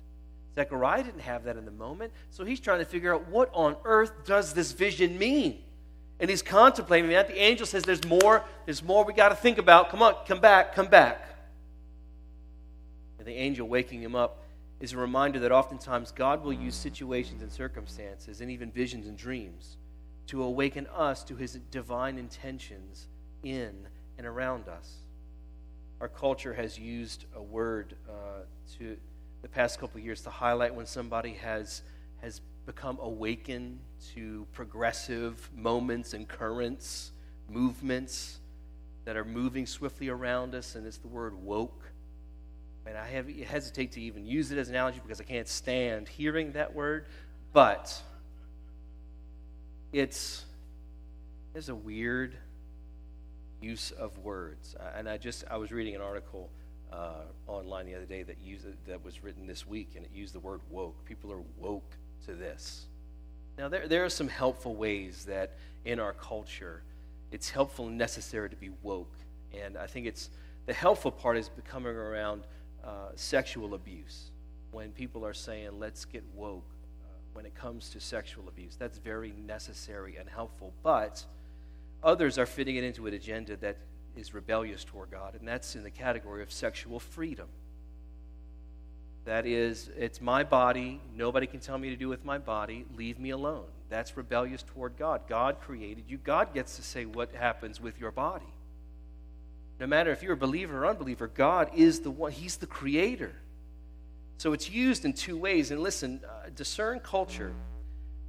Zechariah 0.55 1.03
didn't 1.03 1.21
have 1.21 1.45
that 1.45 1.57
in 1.57 1.65
the 1.65 1.71
moment, 1.71 2.13
so 2.29 2.45
he's 2.45 2.59
trying 2.59 2.79
to 2.79 2.85
figure 2.85 3.13
out 3.13 3.27
what 3.27 3.49
on 3.53 3.75
earth 3.85 4.11
does 4.25 4.53
this 4.53 4.71
vision 4.71 5.17
mean? 5.17 5.63
And 6.19 6.29
he's 6.29 6.43
contemplating 6.43 7.09
that. 7.09 7.27
The 7.27 7.41
angel 7.41 7.65
says, 7.65 7.83
There's 7.83 8.05
more, 8.05 8.43
there's 8.65 8.83
more 8.83 9.03
we 9.03 9.13
got 9.13 9.29
to 9.29 9.35
think 9.35 9.57
about. 9.57 9.89
Come 9.89 10.03
on, 10.03 10.15
come 10.27 10.39
back, 10.39 10.75
come 10.75 10.87
back. 10.87 11.27
And 13.17 13.27
the 13.27 13.33
angel 13.33 13.67
waking 13.67 14.01
him 14.01 14.15
up 14.15 14.42
is 14.79 14.93
a 14.93 14.97
reminder 14.97 15.39
that 15.39 15.51
oftentimes 15.51 16.11
God 16.11 16.43
will 16.43 16.53
use 16.53 16.75
situations 16.75 17.41
and 17.41 17.51
circumstances 17.51 18.41
and 18.41 18.51
even 18.51 18.71
visions 18.71 19.07
and 19.07 19.17
dreams 19.17 19.77
to 20.27 20.43
awaken 20.43 20.87
us 20.87 21.23
to 21.25 21.35
his 21.35 21.53
divine 21.71 22.17
intentions 22.17 23.07
in 23.43 23.87
and 24.17 24.27
around 24.27 24.67
us. 24.67 24.97
Our 26.01 26.07
culture 26.07 26.53
has 26.53 26.77
used 26.77 27.25
a 27.35 27.41
word 27.41 27.95
uh, 28.09 28.43
to 28.77 28.97
the 29.41 29.47
past 29.47 29.79
couple 29.79 29.99
years 29.99 30.21
to 30.21 30.29
highlight 30.29 30.73
when 30.73 30.85
somebody 30.85 31.33
has 31.33 31.81
has 32.21 32.41
become 32.65 32.97
awakened 33.01 33.79
to 34.15 34.47
progressive 34.53 35.49
moments 35.53 36.13
and 36.13 36.27
currents, 36.27 37.11
movements 37.49 38.39
that 39.03 39.17
are 39.17 39.25
moving 39.25 39.65
swiftly 39.65 40.07
around 40.07 40.55
us, 40.55 40.75
and 40.75 40.87
it's 40.87 40.97
the 40.97 41.07
word 41.07 41.35
woke. 41.35 41.82
And 42.85 42.97
I 42.97 43.07
have, 43.07 43.29
hesitate 43.29 43.93
to 43.93 44.01
even 44.01 44.25
use 44.25 44.51
it 44.51 44.57
as 44.57 44.69
an 44.69 44.75
analogy 44.75 44.99
because 45.01 45.21
I 45.21 45.23
can't 45.23 45.47
stand 45.47 46.07
hearing 46.07 46.51
that 46.53 46.75
word, 46.75 47.05
but 47.53 48.01
it's, 49.93 50.43
it's 51.55 51.69
a 51.69 51.75
weird 51.75 52.35
use 53.63 53.91
of 53.91 54.17
words. 54.19 54.75
And 54.95 55.09
I 55.09 55.17
just 55.17 55.45
I 55.49 55.57
was 55.57 55.71
reading 55.71 55.95
an 55.95 56.01
article 56.01 56.49
uh, 56.91 57.23
online 57.47 57.85
the 57.85 57.95
other 57.95 58.05
day 58.05 58.23
that 58.23 58.37
used 58.43 58.67
that 58.85 59.03
was 59.03 59.23
written 59.23 59.47
this 59.47 59.65
week, 59.65 59.91
and 59.95 60.05
it 60.05 60.11
used 60.13 60.33
the 60.33 60.39
word 60.39 60.59
woke. 60.69 61.05
People 61.05 61.31
are 61.31 61.41
woke 61.57 61.95
to 62.25 62.33
this. 62.33 62.85
Now 63.57 63.69
there 63.69 63.87
there 63.87 64.03
are 64.03 64.09
some 64.09 64.27
helpful 64.27 64.75
ways 64.75 65.25
that 65.25 65.57
in 65.85 65.99
our 65.99 66.13
culture 66.13 66.83
it's 67.31 67.49
helpful 67.49 67.87
and 67.87 67.97
necessary 67.97 68.49
to 68.49 68.55
be 68.55 68.69
woke, 68.83 69.15
and 69.53 69.77
I 69.77 69.87
think 69.87 70.05
it's 70.05 70.29
the 70.65 70.73
helpful 70.73 71.11
part 71.11 71.37
is 71.37 71.49
becoming 71.49 71.95
around 71.95 72.43
uh, 72.83 73.09
sexual 73.15 73.73
abuse. 73.73 74.31
When 74.71 74.91
people 74.91 75.25
are 75.25 75.33
saying, 75.33 75.79
let's 75.79 76.05
get 76.05 76.23
woke 76.33 76.69
uh, 77.03 77.07
when 77.33 77.45
it 77.45 77.55
comes 77.55 77.89
to 77.91 77.99
sexual 77.99 78.47
abuse, 78.47 78.75
that's 78.75 78.97
very 78.97 79.33
necessary 79.45 80.17
and 80.17 80.27
helpful. 80.27 80.73
But 80.83 81.23
others 82.03 82.37
are 82.37 82.45
fitting 82.45 82.75
it 82.75 82.83
into 82.83 83.07
an 83.07 83.13
agenda 83.13 83.55
that 83.57 83.77
is 84.15 84.33
rebellious 84.33 84.83
toward 84.83 85.11
God, 85.11 85.35
and 85.39 85.47
that's 85.47 85.75
in 85.75 85.83
the 85.83 85.91
category 85.91 86.43
of 86.43 86.51
sexual 86.51 86.99
freedom. 86.99 87.47
That 89.25 89.45
is, 89.45 89.89
it's 89.97 90.19
my 90.19 90.43
body. 90.43 90.99
Nobody 91.15 91.47
can 91.47 91.59
tell 91.59 91.77
me 91.77 91.89
to 91.89 91.95
do 91.95 92.09
with 92.09 92.25
my 92.25 92.37
body. 92.37 92.85
Leave 92.97 93.19
me 93.19 93.29
alone. 93.29 93.65
That's 93.89 94.17
rebellious 94.17 94.63
toward 94.63 94.97
God. 94.97 95.21
God 95.29 95.61
created 95.61 96.05
you. 96.07 96.17
God 96.17 96.53
gets 96.53 96.75
to 96.75 96.81
say 96.81 97.05
what 97.05 97.33
happens 97.33 97.79
with 97.79 97.99
your 97.99 98.11
body. 98.11 98.52
No 99.79 99.87
matter 99.87 100.11
if 100.11 100.23
you're 100.23 100.33
a 100.33 100.37
believer 100.37 100.83
or 100.83 100.87
unbeliever, 100.87 101.27
God 101.27 101.71
is 101.75 102.01
the 102.01 102.11
one, 102.11 102.31
He's 102.31 102.57
the 102.57 102.67
creator. 102.67 103.33
So 104.37 104.53
it's 104.53 104.69
used 104.69 105.05
in 105.05 105.13
two 105.13 105.37
ways. 105.37 105.71
And 105.71 105.81
listen, 105.81 106.21
uh, 106.27 106.49
discern 106.53 106.99
culture. 106.99 107.53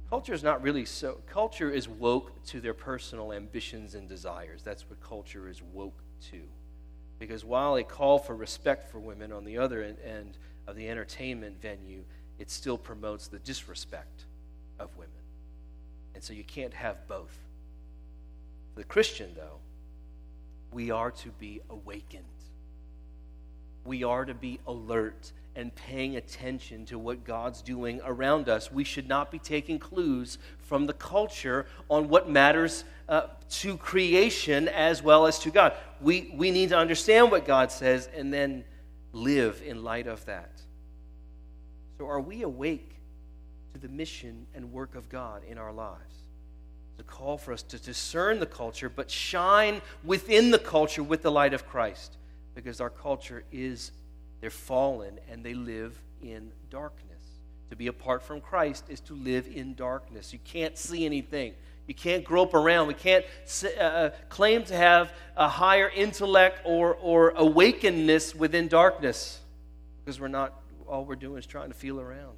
Culture 0.09 0.33
is 0.33 0.43
not 0.43 0.61
really 0.61 0.85
so, 0.85 1.19
culture 1.27 1.71
is 1.71 1.89
woke 1.89 2.43
to 2.45 2.61
their 2.61 2.73
personal 2.73 3.33
ambitions 3.33 3.95
and 3.95 4.07
desires. 4.07 4.61
That's 4.63 4.87
what 4.89 5.01
culture 5.01 5.49
is 5.49 5.61
woke 5.61 5.99
to. 6.31 6.41
Because 7.17 7.43
while 7.43 7.75
a 7.75 7.83
call 7.83 8.19
for 8.19 8.35
respect 8.35 8.91
for 8.91 8.99
women 8.99 9.31
on 9.31 9.45
the 9.45 9.57
other 9.57 9.81
end 9.83 10.37
of 10.67 10.75
the 10.75 10.87
entertainment 10.89 11.61
venue, 11.61 12.03
it 12.37 12.51
still 12.51 12.77
promotes 12.77 13.27
the 13.27 13.39
disrespect 13.39 14.25
of 14.79 14.95
women. 14.97 15.11
And 16.13 16.23
so 16.23 16.33
you 16.33 16.43
can't 16.43 16.73
have 16.73 17.07
both. 17.07 17.35
The 18.75 18.83
Christian, 18.83 19.31
though, 19.35 19.59
we 20.75 20.91
are 20.91 21.09
to 21.09 21.29
be 21.29 21.61
awakened. 21.69 22.25
We 23.85 24.03
are 24.03 24.25
to 24.25 24.33
be 24.33 24.59
alert 24.67 25.31
and 25.55 25.73
paying 25.73 26.17
attention 26.17 26.85
to 26.87 26.99
what 26.99 27.23
God's 27.23 27.61
doing 27.61 28.01
around 28.03 28.49
us. 28.49 28.69
We 28.69 28.83
should 28.83 29.07
not 29.07 29.31
be 29.31 29.39
taking 29.39 29.79
clues 29.79 30.37
from 30.59 30.85
the 30.85 30.91
culture 30.91 31.65
on 31.89 32.09
what 32.09 32.29
matters 32.29 32.83
uh, 33.07 33.27
to 33.51 33.77
creation 33.77 34.67
as 34.67 35.01
well 35.01 35.27
as 35.27 35.39
to 35.39 35.49
God. 35.49 35.75
We, 36.01 36.33
we 36.35 36.51
need 36.51 36.69
to 36.69 36.77
understand 36.77 37.31
what 37.31 37.45
God 37.45 37.71
says 37.71 38.09
and 38.13 38.33
then 38.33 38.65
live 39.13 39.63
in 39.65 39.81
light 39.81 40.07
of 40.07 40.25
that. 40.25 40.59
So, 41.97 42.05
are 42.05 42.19
we 42.19 42.41
awake 42.41 42.97
to 43.71 43.79
the 43.79 43.87
mission 43.87 44.45
and 44.53 44.73
work 44.73 44.95
of 44.95 45.07
God 45.07 45.43
in 45.47 45.57
our 45.57 45.71
lives? 45.71 46.24
It's 46.97 47.01
a 47.01 47.11
call 47.11 47.37
for 47.37 47.51
us 47.51 47.61
to 47.63 47.77
discern 47.77 48.39
the 48.39 48.45
culture, 48.45 48.87
but 48.87 49.11
shine 49.11 49.81
within 50.05 50.49
the 50.49 50.59
culture 50.59 51.03
with 51.03 51.23
the 51.23 51.31
light 51.31 51.53
of 51.53 51.67
Christ, 51.67 52.15
because 52.53 52.79
our 52.79 52.89
culture 52.89 53.43
is, 53.51 53.91
they're 54.39 54.49
fallen 54.49 55.19
and 55.29 55.43
they 55.43 55.53
live 55.53 55.99
in 56.21 56.53
darkness. 56.69 57.21
To 57.69 57.75
be 57.75 57.87
apart 57.87 58.23
from 58.23 58.39
Christ 58.39 58.85
is 58.87 59.01
to 59.01 59.13
live 59.13 59.45
in 59.53 59.73
darkness. 59.73 60.31
You 60.31 60.39
can't 60.45 60.77
see 60.77 61.05
anything. 61.05 61.55
You 61.85 61.95
can't 61.95 62.23
grope 62.23 62.53
around. 62.53 62.87
We 62.87 62.93
can't 62.93 63.25
uh, 63.61 63.67
uh, 63.81 64.09
claim 64.29 64.63
to 64.63 64.75
have 64.75 65.11
a 65.35 65.49
higher 65.49 65.89
intellect 65.89 66.61
or, 66.63 66.95
or 66.95 67.33
awakenedness 67.33 68.35
within 68.35 68.69
darkness 68.69 69.41
because 69.99 70.17
we're 70.17 70.29
not, 70.29 70.61
all 70.87 71.03
we're 71.03 71.15
doing 71.15 71.39
is 71.39 71.45
trying 71.45 71.67
to 71.67 71.75
feel 71.75 71.99
around. 71.99 72.37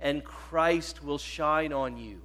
and 0.00 0.24
Christ 0.24 1.02
will 1.02 1.18
shine 1.18 1.72
on 1.72 1.96
you. 1.96 2.20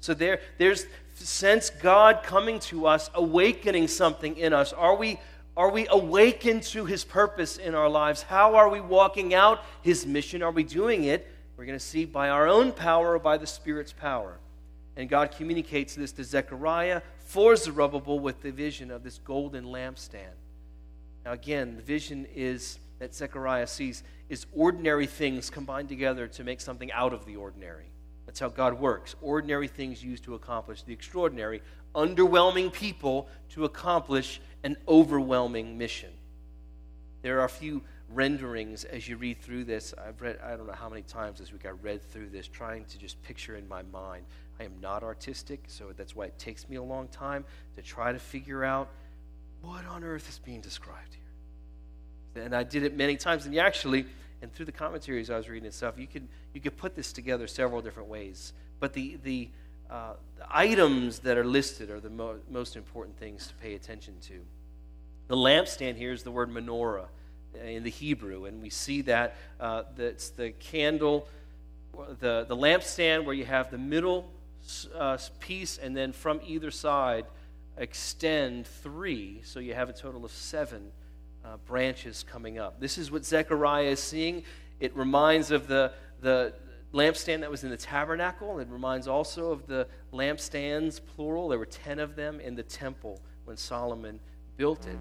So 0.00 0.14
there, 0.14 0.40
there's 0.58 0.86
sense 1.14 1.70
God 1.70 2.22
coming 2.22 2.58
to 2.60 2.86
us, 2.86 3.10
awakening 3.14 3.88
something 3.88 4.36
in 4.36 4.52
us. 4.52 4.72
Are 4.72 4.96
we, 4.96 5.18
are 5.56 5.70
we 5.70 5.86
awakened 5.88 6.64
to 6.64 6.84
his 6.84 7.04
purpose 7.04 7.56
in 7.56 7.74
our 7.74 7.88
lives? 7.88 8.22
How 8.22 8.56
are 8.56 8.68
we 8.68 8.80
walking 8.80 9.34
out 9.34 9.64
his 9.82 10.04
mission? 10.06 10.42
Are 10.42 10.50
we 10.50 10.64
doing 10.64 11.04
it? 11.04 11.30
We're 11.56 11.66
going 11.66 11.78
to 11.78 11.84
see 11.84 12.04
by 12.04 12.30
our 12.30 12.48
own 12.48 12.72
power 12.72 13.14
or 13.14 13.18
by 13.18 13.38
the 13.38 13.46
Spirit's 13.46 13.92
power. 13.92 14.38
And 14.96 15.08
God 15.08 15.32
communicates 15.32 15.94
this 15.94 16.12
to 16.12 16.24
Zechariah 16.24 17.02
for 17.18 17.56
Zerubbabel 17.56 18.18
with 18.18 18.42
the 18.42 18.50
vision 18.50 18.90
of 18.90 19.02
this 19.02 19.18
golden 19.18 19.64
lampstand. 19.64 20.36
Now, 21.24 21.32
again, 21.32 21.76
the 21.76 21.82
vision 21.82 22.26
is 22.34 22.78
that 22.98 23.14
Zechariah 23.14 23.66
sees 23.66 24.02
is 24.28 24.46
ordinary 24.52 25.06
things 25.06 25.50
combined 25.50 25.88
together 25.88 26.26
to 26.28 26.44
make 26.44 26.60
something 26.60 26.90
out 26.92 27.12
of 27.12 27.26
the 27.26 27.36
ordinary. 27.36 27.90
That's 28.26 28.40
how 28.40 28.48
God 28.48 28.80
works. 28.80 29.14
Ordinary 29.20 29.68
things 29.68 30.02
used 30.02 30.24
to 30.24 30.34
accomplish 30.34 30.82
the 30.82 30.92
extraordinary, 30.92 31.62
underwhelming 31.94 32.72
people 32.72 33.28
to 33.50 33.64
accomplish 33.64 34.40
an 34.62 34.76
overwhelming 34.88 35.76
mission. 35.76 36.10
There 37.22 37.40
are 37.40 37.44
a 37.44 37.48
few 37.48 37.82
renderings 38.08 38.84
as 38.84 39.08
you 39.08 39.16
read 39.16 39.40
through 39.40 39.64
this. 39.64 39.94
I've 39.98 40.20
read, 40.20 40.38
I 40.44 40.56
don't 40.56 40.66
know 40.66 40.72
how 40.72 40.88
many 40.88 41.02
times 41.02 41.38
this 41.38 41.52
week 41.52 41.66
I 41.66 41.70
read 41.70 42.02
through 42.02 42.30
this, 42.30 42.48
trying 42.48 42.84
to 42.86 42.98
just 42.98 43.20
picture 43.22 43.56
in 43.56 43.68
my 43.68 43.82
mind 43.82 44.24
I 44.60 44.64
am 44.64 44.80
not 44.80 45.02
artistic, 45.02 45.64
so 45.66 45.92
that's 45.96 46.14
why 46.14 46.26
it 46.26 46.38
takes 46.38 46.68
me 46.68 46.76
a 46.76 46.82
long 46.82 47.08
time 47.08 47.44
to 47.76 47.82
try 47.82 48.12
to 48.12 48.18
figure 48.18 48.64
out 48.64 48.88
what 49.62 49.84
on 49.86 50.04
earth 50.04 50.28
is 50.28 50.38
being 50.38 50.60
described 50.60 51.14
here. 51.14 51.23
And 52.36 52.54
I 52.54 52.62
did 52.64 52.82
it 52.82 52.96
many 52.96 53.16
times, 53.16 53.44
and 53.44 53.54
you 53.54 53.60
actually, 53.60 54.06
and 54.42 54.52
through 54.52 54.66
the 54.66 54.72
commentaries 54.72 55.30
I 55.30 55.36
was 55.36 55.48
reading 55.48 55.66
and 55.66 55.74
stuff, 55.74 55.98
you 55.98 56.06
could 56.06 56.26
you 56.52 56.60
could 56.60 56.76
put 56.76 56.94
this 56.94 57.12
together 57.12 57.46
several 57.46 57.80
different 57.80 58.08
ways. 58.08 58.52
But 58.80 58.92
the 58.92 59.18
the, 59.22 59.48
uh, 59.90 60.14
the 60.36 60.46
items 60.50 61.20
that 61.20 61.38
are 61.38 61.44
listed 61.44 61.90
are 61.90 62.00
the 62.00 62.10
mo- 62.10 62.40
most 62.50 62.76
important 62.76 63.18
things 63.18 63.46
to 63.48 63.54
pay 63.54 63.74
attention 63.74 64.14
to. 64.28 64.40
The 65.28 65.36
lampstand 65.36 65.96
here 65.96 66.12
is 66.12 66.22
the 66.22 66.30
word 66.30 66.50
menorah 66.50 67.06
in 67.62 67.84
the 67.84 67.90
Hebrew, 67.90 68.46
and 68.46 68.60
we 68.60 68.70
see 68.70 69.02
that 69.02 69.36
uh, 69.60 69.84
that's 69.96 70.30
the 70.30 70.50
candle, 70.50 71.28
the 72.20 72.44
the 72.48 72.56
lampstand 72.56 73.24
where 73.24 73.34
you 73.34 73.44
have 73.44 73.70
the 73.70 73.78
middle 73.78 74.30
uh, 74.94 75.18
piece, 75.40 75.78
and 75.78 75.96
then 75.96 76.12
from 76.12 76.40
either 76.44 76.70
side 76.70 77.26
extend 77.76 78.66
three, 78.66 79.40
so 79.44 79.58
you 79.60 79.74
have 79.74 79.88
a 79.88 79.92
total 79.92 80.24
of 80.24 80.30
seven 80.30 80.92
uh, 81.44 81.56
branches 81.66 82.24
coming 82.28 82.58
up. 82.58 82.80
This 82.80 82.98
is 82.98 83.10
what 83.10 83.24
Zechariah 83.24 83.90
is 83.90 84.00
seeing. 84.00 84.42
It 84.80 84.96
reminds 84.96 85.50
of 85.50 85.66
the, 85.66 85.92
the 86.20 86.54
lampstand 86.92 87.40
that 87.40 87.50
was 87.50 87.64
in 87.64 87.70
the 87.70 87.76
tabernacle. 87.76 88.58
It 88.58 88.68
reminds 88.70 89.08
also 89.08 89.50
of 89.50 89.66
the 89.66 89.86
lampstands, 90.12 91.00
plural. 91.14 91.48
There 91.48 91.58
were 91.58 91.66
10 91.66 91.98
of 91.98 92.16
them 92.16 92.40
in 92.40 92.54
the 92.54 92.62
temple 92.62 93.20
when 93.44 93.56
Solomon 93.56 94.20
built 94.56 94.86
it. 94.86 94.98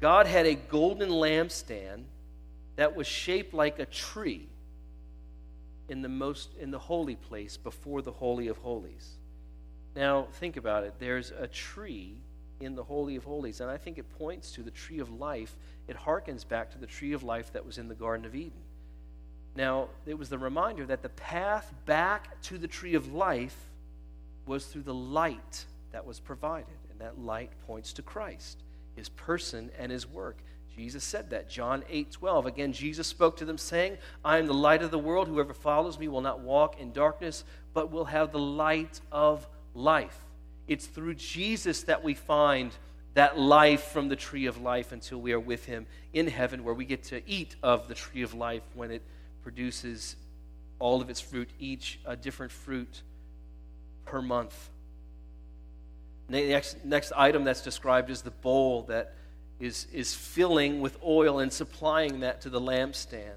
God 0.00 0.26
had 0.26 0.46
a 0.46 0.54
golden 0.54 1.10
lampstand 1.10 2.04
that 2.76 2.94
was 2.94 3.06
shaped 3.06 3.54
like 3.54 3.78
a 3.78 3.86
tree 3.86 4.48
in 5.88 6.02
the 6.02 6.08
most 6.08 6.50
in 6.58 6.70
the 6.70 6.78
holy 6.78 7.14
place 7.14 7.56
before 7.56 8.02
the 8.02 8.10
holy 8.10 8.48
of 8.48 8.56
holies. 8.58 9.18
Now, 9.94 10.26
think 10.32 10.56
about 10.56 10.84
it. 10.84 10.94
There's 10.98 11.30
a 11.30 11.46
tree 11.46 12.22
in 12.60 12.74
the 12.74 12.84
holy 12.84 13.16
of 13.16 13.24
holies, 13.24 13.60
and 13.60 13.70
I 13.70 13.76
think 13.76 13.98
it 13.98 14.08
points 14.18 14.52
to 14.52 14.62
the 14.62 14.70
tree 14.70 14.98
of 14.98 15.10
life. 15.10 15.56
It 15.88 15.96
harkens 15.96 16.46
back 16.46 16.70
to 16.72 16.78
the 16.78 16.86
tree 16.86 17.12
of 17.12 17.22
life 17.22 17.52
that 17.52 17.66
was 17.66 17.78
in 17.78 17.88
the 17.88 17.94
garden 17.94 18.24
of 18.24 18.34
Eden. 18.34 18.60
Now, 19.56 19.88
it 20.06 20.18
was 20.18 20.28
the 20.28 20.38
reminder 20.38 20.86
that 20.86 21.02
the 21.02 21.08
path 21.10 21.72
back 21.86 22.40
to 22.42 22.58
the 22.58 22.66
tree 22.66 22.94
of 22.94 23.12
life 23.12 23.56
was 24.46 24.66
through 24.66 24.82
the 24.82 24.94
light 24.94 25.64
that 25.92 26.04
was 26.04 26.20
provided, 26.20 26.76
and 26.90 27.00
that 27.00 27.18
light 27.18 27.50
points 27.66 27.92
to 27.94 28.02
Christ, 28.02 28.62
his 28.96 29.08
person 29.08 29.70
and 29.78 29.92
his 29.92 30.06
work. 30.06 30.38
Jesus 30.76 31.04
said 31.04 31.30
that. 31.30 31.48
John 31.48 31.84
8 31.88 32.10
12. 32.10 32.46
Again, 32.46 32.72
Jesus 32.72 33.06
spoke 33.06 33.36
to 33.36 33.44
them, 33.44 33.58
saying, 33.58 33.96
I 34.24 34.38
am 34.38 34.46
the 34.46 34.54
light 34.54 34.82
of 34.82 34.90
the 34.90 34.98
world. 34.98 35.28
Whoever 35.28 35.54
follows 35.54 35.98
me 35.98 36.08
will 36.08 36.20
not 36.20 36.40
walk 36.40 36.80
in 36.80 36.92
darkness, 36.92 37.44
but 37.72 37.92
will 37.92 38.06
have 38.06 38.32
the 38.32 38.40
light 38.40 39.00
of 39.12 39.48
life. 39.72 40.18
It's 40.66 40.86
through 40.86 41.14
Jesus 41.14 41.82
that 41.82 42.02
we 42.02 42.14
find 42.14 42.72
that 43.14 43.38
life 43.38 43.84
from 43.84 44.08
the 44.08 44.16
tree 44.16 44.46
of 44.46 44.60
life 44.60 44.92
until 44.92 45.20
we 45.20 45.32
are 45.32 45.40
with 45.40 45.64
him 45.66 45.86
in 46.12 46.26
heaven, 46.26 46.64
where 46.64 46.74
we 46.74 46.84
get 46.84 47.04
to 47.04 47.22
eat 47.28 47.56
of 47.62 47.86
the 47.88 47.94
tree 47.94 48.22
of 48.22 48.34
life 48.34 48.62
when 48.74 48.90
it 48.90 49.02
produces 49.42 50.16
all 50.78 51.00
of 51.00 51.10
its 51.10 51.20
fruit, 51.20 51.48
each 51.58 52.00
a 52.04 52.16
different 52.16 52.50
fruit 52.50 53.02
per 54.04 54.20
month. 54.20 54.70
The 56.28 56.48
next, 56.48 56.84
next 56.84 57.12
item 57.14 57.44
that's 57.44 57.60
described 57.60 58.10
is 58.10 58.22
the 58.22 58.30
bowl 58.30 58.82
that 58.84 59.14
is, 59.60 59.86
is 59.92 60.14
filling 60.14 60.80
with 60.80 60.98
oil 61.04 61.38
and 61.38 61.52
supplying 61.52 62.20
that 62.20 62.40
to 62.42 62.50
the 62.50 62.60
lampstand. 62.60 63.36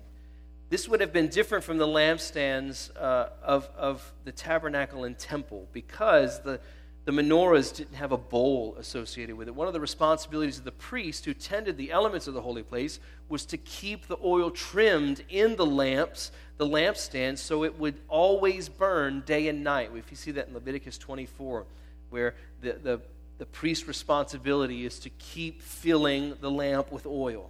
This 0.70 0.90
would 0.90 1.00
have 1.00 1.14
been 1.14 1.30
different 1.30 1.64
from 1.64 1.78
the 1.78 1.88
lampstands 1.88 2.90
uh, 2.98 3.30
of, 3.44 3.70
of 3.78 4.14
the 4.26 4.32
tabernacle 4.32 5.06
and 5.06 5.18
temple 5.18 5.68
because 5.72 6.42
the, 6.42 6.60
the 7.08 7.14
menorahs 7.14 7.74
didn't 7.74 7.96
have 7.96 8.12
a 8.12 8.18
bowl 8.18 8.76
associated 8.78 9.38
with 9.38 9.48
it. 9.48 9.56
One 9.56 9.66
of 9.66 9.74
the 9.74 9.80
responsibilities 9.80 10.58
of 10.58 10.66
the 10.66 10.74
priest 10.74 11.24
who 11.24 11.34
tended 11.34 11.78
the 11.78 11.90
elements 11.90 12.28
of 12.28 12.34
the 12.34 12.42
holy 12.42 12.64
place 12.64 13.00
was 13.30 13.46
to 13.46 13.56
keep 13.58 14.08
the 14.08 14.18
oil 14.22 14.52
trimmed 14.52 15.24
in 15.30 15.56
the 15.56 15.66
lamps, 15.66 16.32
the 16.58 16.68
lampstand, 16.68 17.38
so 17.38 17.64
it 17.64 17.80
would 17.80 17.96
always 18.10 18.68
burn 18.68 19.24
day 19.26 19.48
and 19.48 19.64
night. 19.64 19.92
If 19.96 20.12
you 20.12 20.18
see 20.18 20.32
that 20.32 20.50
in 20.50 20.54
Leviticus 20.54 20.98
24, 20.98 21.66
where 22.10 22.36
the, 22.60 22.74
the 22.74 23.02
the 23.38 23.46
priest's 23.46 23.88
responsibility 23.88 24.86
is 24.86 25.00
to 25.00 25.10
keep 25.10 25.62
filling 25.62 26.34
the 26.42 26.52
lamp 26.52 26.92
with 26.92 27.06
oil. 27.06 27.50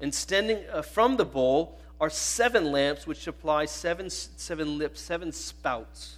And 0.00 0.14
standing 0.14 0.64
uh, 0.72 0.82
from 0.82 1.16
the 1.16 1.24
bowl 1.24 1.78
are 2.00 2.10
seven 2.10 2.72
lamps 2.72 3.06
which 3.06 3.18
supply 3.18 3.66
seven, 3.66 4.08
seven 4.08 4.78
lips, 4.78 5.00
seven 5.00 5.32
spouts 5.32 6.16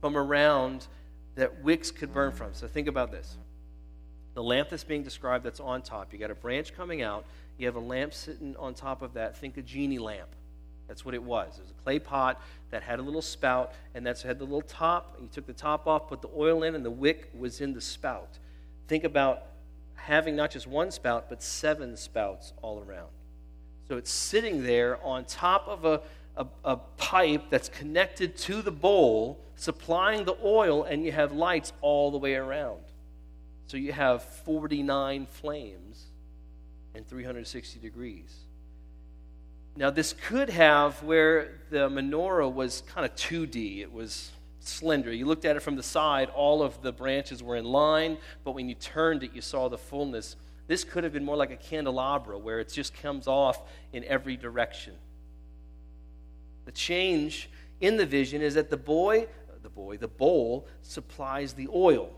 from 0.00 0.16
around 0.16 0.86
that 1.34 1.62
wicks 1.62 1.90
could 1.90 2.12
burn 2.12 2.32
from. 2.32 2.54
So 2.54 2.66
think 2.66 2.88
about 2.88 3.10
this. 3.10 3.36
The 4.34 4.42
lamp 4.42 4.70
that's 4.70 4.84
being 4.84 5.02
described 5.02 5.44
that's 5.44 5.60
on 5.60 5.82
top, 5.82 6.12
you 6.12 6.18
got 6.18 6.30
a 6.30 6.34
branch 6.34 6.74
coming 6.74 7.02
out, 7.02 7.24
you 7.58 7.66
have 7.66 7.76
a 7.76 7.80
lamp 7.80 8.14
sitting 8.14 8.56
on 8.58 8.74
top 8.74 9.02
of 9.02 9.14
that. 9.14 9.36
Think 9.36 9.56
a 9.56 9.62
genie 9.62 9.98
lamp. 9.98 10.28
That's 10.88 11.04
what 11.04 11.14
it 11.14 11.22
was. 11.22 11.58
It 11.58 11.62
was 11.62 11.70
a 11.70 11.82
clay 11.82 11.98
pot 11.98 12.40
that 12.70 12.82
had 12.82 12.98
a 12.98 13.02
little 13.02 13.22
spout, 13.22 13.72
and 13.94 14.04
that's 14.04 14.22
had 14.22 14.38
the 14.38 14.44
little 14.44 14.62
top. 14.62 15.16
You 15.20 15.28
took 15.30 15.46
the 15.46 15.52
top 15.52 15.86
off, 15.86 16.08
put 16.08 16.22
the 16.22 16.30
oil 16.36 16.64
in, 16.64 16.74
and 16.74 16.84
the 16.84 16.90
wick 16.90 17.30
was 17.38 17.60
in 17.60 17.72
the 17.72 17.80
spout. 17.80 18.38
Think 18.88 19.04
about 19.04 19.44
having 19.94 20.34
not 20.34 20.50
just 20.50 20.66
one 20.66 20.90
spout, 20.90 21.26
but 21.28 21.42
seven 21.42 21.96
spouts 21.96 22.52
all 22.62 22.82
around. 22.86 23.08
So 23.88 23.96
it's 23.96 24.10
sitting 24.10 24.64
there 24.64 25.02
on 25.04 25.24
top 25.24 25.68
of 25.68 25.84
a, 25.84 26.00
a, 26.36 26.46
a 26.64 26.76
pipe 26.76 27.44
that's 27.50 27.68
connected 27.68 28.36
to 28.36 28.62
the 28.62 28.70
bowl, 28.70 29.44
supplying 29.56 30.24
the 30.24 30.36
oil, 30.42 30.84
and 30.84 31.04
you 31.04 31.12
have 31.12 31.32
lights 31.32 31.72
all 31.80 32.10
the 32.10 32.18
way 32.18 32.34
around. 32.34 32.80
So 33.66 33.76
you 33.76 33.92
have 33.92 34.22
49 34.22 35.26
flames 35.26 36.06
and 36.94 37.06
360 37.06 37.80
degrees. 37.80 38.34
Now, 39.76 39.90
this 39.90 40.12
could 40.12 40.50
have 40.50 41.02
where 41.02 41.60
the 41.70 41.88
menorah 41.88 42.52
was 42.52 42.82
kind 42.86 43.06
of 43.06 43.14
2D. 43.16 43.80
It 43.80 43.90
was 43.90 44.30
slender. 44.60 45.12
You 45.12 45.24
looked 45.26 45.44
at 45.44 45.56
it 45.56 45.60
from 45.60 45.76
the 45.76 45.82
side, 45.82 46.28
all 46.30 46.62
of 46.62 46.82
the 46.82 46.92
branches 46.92 47.42
were 47.42 47.56
in 47.56 47.64
line, 47.64 48.18
but 48.44 48.52
when 48.52 48.68
you 48.68 48.74
turned 48.74 49.22
it, 49.22 49.32
you 49.32 49.40
saw 49.40 49.68
the 49.68 49.78
fullness. 49.78 50.36
This 50.66 50.84
could 50.84 51.04
have 51.04 51.12
been 51.12 51.24
more 51.24 51.36
like 51.36 51.50
a 51.50 51.56
candelabra 51.56 52.38
where 52.38 52.60
it 52.60 52.70
just 52.70 52.94
comes 52.94 53.26
off 53.26 53.62
in 53.92 54.04
every 54.04 54.36
direction. 54.36 54.94
The 56.64 56.72
change 56.72 57.50
in 57.80 57.96
the 57.96 58.06
vision 58.06 58.42
is 58.42 58.54
that 58.54 58.70
the 58.70 58.76
boy, 58.76 59.26
the 59.62 59.68
boy, 59.68 59.96
the 59.96 60.08
bowl 60.08 60.66
supplies 60.82 61.52
the 61.52 61.68
oil. 61.74 62.10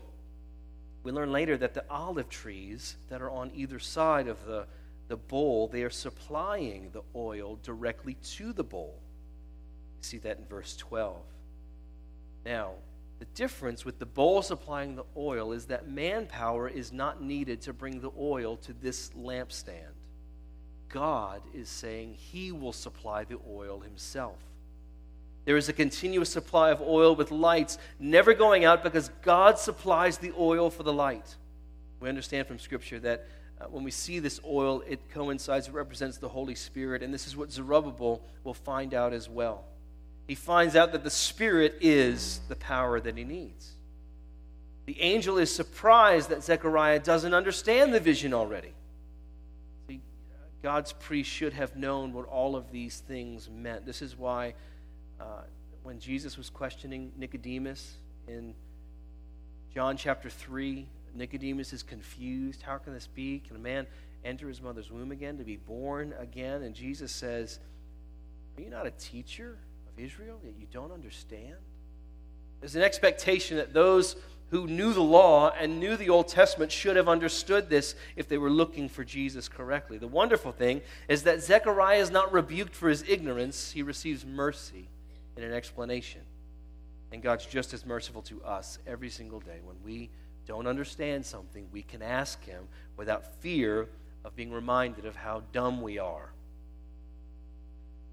We 1.03 1.11
learn 1.11 1.31
later 1.31 1.57
that 1.57 1.73
the 1.73 1.85
olive 1.89 2.29
trees 2.29 2.97
that 3.09 3.21
are 3.21 3.29
on 3.29 3.51
either 3.53 3.79
side 3.79 4.27
of 4.27 4.43
the, 4.45 4.65
the 5.07 5.17
bowl, 5.17 5.67
they 5.67 5.83
are 5.83 5.89
supplying 5.89 6.89
the 6.91 7.03
oil 7.15 7.59
directly 7.61 8.15
to 8.35 8.53
the 8.53 8.63
bowl. 8.63 8.99
You 9.99 10.03
see 10.03 10.17
that 10.19 10.37
in 10.37 10.45
verse 10.45 10.75
12. 10.75 11.17
Now, 12.45 12.73
the 13.19 13.25
difference 13.25 13.85
with 13.85 13.97
the 13.97 14.05
bowl 14.05 14.41
supplying 14.41 14.95
the 14.95 15.05
oil 15.15 15.51
is 15.51 15.65
that 15.67 15.87
manpower 15.87 16.67
is 16.67 16.91
not 16.91 17.21
needed 17.21 17.61
to 17.61 17.73
bring 17.73 18.01
the 18.01 18.11
oil 18.19 18.57
to 18.57 18.73
this 18.73 19.09
lampstand. 19.11 19.94
God 20.95 21.41
is 21.53 21.67
saying 21.67 22.13
he 22.13 22.53
will 22.53 22.71
supply 22.71 23.25
the 23.25 23.37
oil 23.51 23.81
himself. 23.81 24.37
There 25.43 25.57
is 25.57 25.67
a 25.67 25.73
continuous 25.73 26.29
supply 26.29 26.71
of 26.71 26.81
oil 26.81 27.17
with 27.17 27.31
lights 27.31 27.77
never 27.99 28.33
going 28.33 28.63
out 28.63 28.81
because 28.81 29.09
God 29.21 29.59
supplies 29.59 30.19
the 30.19 30.31
oil 30.39 30.69
for 30.69 30.83
the 30.83 30.93
light. 30.93 31.35
We 31.99 32.07
understand 32.07 32.47
from 32.47 32.59
Scripture 32.59 32.97
that 33.01 33.27
uh, 33.59 33.65
when 33.65 33.83
we 33.83 33.91
see 33.91 34.19
this 34.19 34.39
oil, 34.45 34.83
it 34.87 35.01
coincides, 35.13 35.67
it 35.67 35.73
represents 35.73 36.17
the 36.17 36.29
Holy 36.29 36.55
Spirit, 36.55 37.03
and 37.03 37.13
this 37.13 37.27
is 37.27 37.35
what 37.35 37.51
Zerubbabel 37.51 38.21
will 38.45 38.53
find 38.53 38.93
out 38.93 39.11
as 39.11 39.27
well. 39.27 39.65
He 40.29 40.35
finds 40.35 40.77
out 40.77 40.93
that 40.93 41.03
the 41.03 41.09
Spirit 41.09 41.75
is 41.81 42.39
the 42.47 42.55
power 42.55 43.01
that 43.01 43.17
he 43.17 43.25
needs. 43.25 43.73
The 44.85 45.01
angel 45.01 45.39
is 45.39 45.53
surprised 45.53 46.29
that 46.29 46.41
Zechariah 46.41 46.99
doesn't 46.99 47.33
understand 47.33 47.93
the 47.93 47.99
vision 47.99 48.33
already. 48.33 48.71
God's 50.65 50.93
priest 50.93 51.29
should 51.29 51.53
have 51.53 51.75
known 51.75 52.11
what 52.11 52.25
all 52.25 52.55
of 52.55 52.71
these 52.71 52.97
things 53.07 53.47
meant. 53.51 53.85
This 53.85 54.01
is 54.01 54.17
why 54.17 54.55
uh, 55.21 55.43
when 55.83 55.99
Jesus 55.99 56.39
was 56.39 56.49
questioning 56.49 57.11
Nicodemus 57.15 57.97
in 58.27 58.55
John 59.71 59.95
chapter 59.95 60.27
3, 60.27 60.87
Nicodemus 61.13 61.71
is 61.71 61.83
confused. 61.83 62.63
How 62.63 62.79
can 62.79 62.95
this 62.95 63.05
be? 63.05 63.43
Can 63.45 63.55
a 63.57 63.59
man 63.59 63.85
enter 64.23 64.47
his 64.47 64.59
mother's 64.59 64.89
womb 64.89 65.11
again 65.11 65.37
to 65.37 65.43
be 65.43 65.55
born 65.55 66.15
again? 66.17 66.63
And 66.63 66.73
Jesus 66.73 67.11
says, 67.11 67.59
Are 68.57 68.63
you 68.63 68.71
not 68.71 68.87
a 68.87 68.91
teacher 68.97 69.59
of 69.87 70.03
Israel 70.03 70.39
that 70.43 70.55
you 70.59 70.65
don't 70.71 70.91
understand? 70.91 71.57
There's 72.65 72.73
an 72.73 72.81
expectation 72.81 73.57
that 73.57 73.75
those 73.75 74.15
who 74.49 74.65
knew 74.65 74.91
the 74.91 75.03
law 75.03 75.51
and 75.51 75.79
knew 75.79 75.95
the 75.95 76.09
Old 76.09 76.27
Testament 76.27 76.71
should 76.71 76.95
have 76.95 77.07
understood 77.07 77.69
this 77.69 77.93
if 78.15 78.27
they 78.27 78.39
were 78.39 78.49
looking 78.49 78.89
for 78.89 79.03
Jesus 79.03 79.47
correctly. 79.47 79.99
The 79.99 80.07
wonderful 80.07 80.51
thing 80.51 80.81
is 81.07 81.21
that 81.25 81.43
Zechariah 81.43 81.99
is 81.99 82.09
not 82.09 82.33
rebuked 82.33 82.75
for 82.75 82.89
his 82.89 83.03
ignorance, 83.07 83.71
he 83.71 83.83
receives 83.83 84.25
mercy 84.25 84.89
in 85.37 85.43
an 85.43 85.53
explanation. 85.53 86.21
And 87.11 87.21
God's 87.21 87.45
just 87.45 87.71
as 87.75 87.85
merciful 87.85 88.23
to 88.23 88.43
us 88.43 88.79
every 88.87 89.09
single 89.11 89.41
day. 89.41 89.59
When 89.63 89.77
we 89.83 90.09
don't 90.47 90.65
understand 90.65 91.23
something, 91.23 91.67
we 91.71 91.83
can 91.83 92.01
ask 92.01 92.43
Him 92.45 92.63
without 92.97 93.35
fear 93.41 93.89
of 94.23 94.35
being 94.35 94.51
reminded 94.51 95.05
of 95.05 95.15
how 95.15 95.43
dumb 95.51 95.83
we 95.83 95.99
are. 95.99 96.31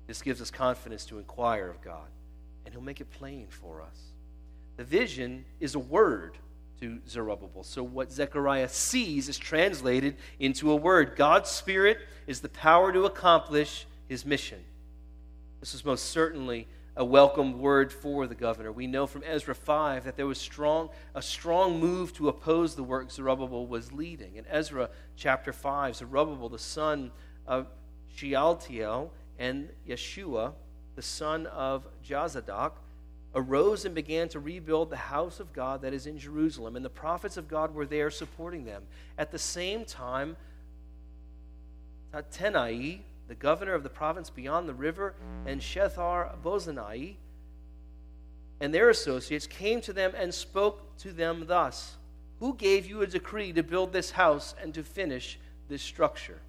This 0.07 0.21
gives 0.21 0.43
us 0.43 0.51
confidence 0.51 1.07
to 1.07 1.17
inquire 1.17 1.71
of 1.71 1.81
God, 1.81 2.11
and 2.67 2.75
He'll 2.75 2.83
make 2.83 3.01
it 3.01 3.11
plain 3.11 3.47
for 3.49 3.81
us. 3.81 4.12
The 4.77 4.85
vision 4.85 5.45
is 5.61 5.75
a 5.75 5.79
word 5.79 6.39
to 6.81 6.99
Zerubbabel. 7.09 7.63
So, 7.63 7.83
what 7.83 8.11
Zechariah 8.11 8.69
sees 8.69 9.29
is 9.29 9.39
translated 9.39 10.17
into 10.41 10.73
a 10.73 10.77
word. 10.77 11.15
God's 11.17 11.51
Spirit 11.51 11.99
is 12.27 12.41
the 12.41 12.49
power 12.49 12.93
to 12.93 13.05
accomplish 13.05 13.87
His 14.09 14.27
mission. 14.27 14.59
This 15.61 15.75
is 15.75 15.85
most 15.85 16.07
certainly 16.07 16.67
a 16.97 17.05
welcome 17.05 17.61
word 17.61 17.93
for 17.93 18.27
the 18.27 18.35
governor. 18.35 18.73
We 18.73 18.87
know 18.87 19.07
from 19.07 19.23
Ezra 19.25 19.55
5 19.55 20.05
that 20.05 20.17
there 20.17 20.27
was 20.27 20.39
strong, 20.39 20.91
a 21.15 21.23
strong 21.23 21.81
move 21.81 22.13
to 22.15 22.29
oppose 22.29 22.75
the 22.75 22.83
work 22.83 23.11
Zerubbabel 23.11 23.67
was 23.67 23.93
leading. 23.93 24.37
In 24.37 24.45
Ezra 24.49 24.91
chapter 25.17 25.53
5, 25.53 25.97
Zerubbabel, 25.97 26.49
the 26.49 26.59
son 26.59 27.13
of 27.47 27.69
Shealtiel, 28.15 29.13
and 29.39 29.71
Yeshua, 29.89 30.53
the 30.95 31.03
son 31.03 31.47
of 31.47 31.87
Jozadak, 32.07 32.73
arose 33.35 33.85
and 33.85 33.95
began 33.95 34.29
to 34.29 34.41
rebuild 34.41 34.91
the 34.91 34.97
house 34.97 35.41
of 35.41 35.53
God 35.53 35.83
that 35.83 35.95
is 35.95 36.07
in 36.07 36.19
Jerusalem. 36.19 36.77
And 36.77 36.85
the 36.85 36.91
prophets 36.91 37.37
of 37.37 37.49
God 37.49 37.75
were 37.75 37.87
there 37.87 38.11
supporting 38.11 38.65
them. 38.65 38.83
At 39.17 39.31
the 39.31 39.39
same 39.39 39.85
time, 39.85 40.37
Tattenai, 42.13 43.01
the 43.29 43.35
governor 43.35 43.75
of 43.75 43.83
the 43.83 43.89
province 43.89 44.29
beyond 44.29 44.69
the 44.69 44.75
river, 44.75 45.15
and 45.47 45.61
Shethar 45.61 46.33
Bozenai 46.43 47.17
and 48.61 48.73
their 48.73 48.91
associates 48.91 49.49
came 49.49 49.81
to 49.81 49.93
them 49.93 50.13
and 50.17 50.33
spoke 50.33 50.97
to 50.99 51.13
them 51.13 51.47
thus 51.47 51.97
Who 52.39 52.55
gave 52.55 52.87
you 52.87 53.03
a 53.03 53.07
decree 53.07 53.53
to 53.55 53.63
build 53.63 53.93
this 53.93 54.13
house 54.13 54.55
and 54.63 54.73
to 54.75 54.83
finish 54.83 55.39
this 55.69 55.83
structure? 55.83 56.41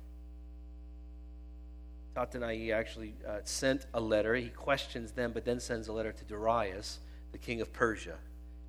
Tattenai 2.16 2.72
actually 2.74 3.14
uh, 3.28 3.40
sent 3.44 3.86
a 3.94 4.00
letter. 4.00 4.36
He 4.36 4.50
questions 4.50 5.12
them, 5.12 5.32
but 5.32 5.46
then 5.46 5.60
sends 5.60 5.88
a 5.88 5.94
letter 5.94 6.12
to 6.12 6.24
Darius, 6.26 7.00
the 7.32 7.38
king 7.38 7.62
of 7.62 7.74
Persia, 7.74 8.16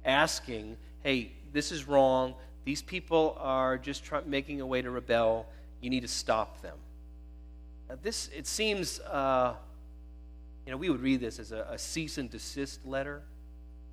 asking, 0.05 0.77
Hey, 1.03 1.33
this 1.53 1.71
is 1.71 1.87
wrong. 1.87 2.35
These 2.65 2.83
people 2.83 3.37
are 3.39 3.77
just 3.77 4.05
try- 4.05 4.23
making 4.25 4.61
a 4.61 4.67
way 4.67 4.81
to 4.81 4.91
rebel. 4.91 5.47
You 5.81 5.91
need 5.91 6.01
to 6.01 6.09
stop 6.09 6.63
them. 6.63 6.77
Now 7.89 7.97
this, 8.03 8.31
it 8.35 8.47
seems, 8.47 9.01
uh, 9.01 9.55
you 10.65 10.73
know, 10.73 10.79
we 10.79 10.89
would 10.89 11.03
read 11.03 11.21
this 11.21 11.39
as 11.39 11.53
a, 11.53 11.67
a 11.71 11.79
cease 11.79 12.17
and 12.17 12.31
desist 12.31 12.87
letter 12.87 13.23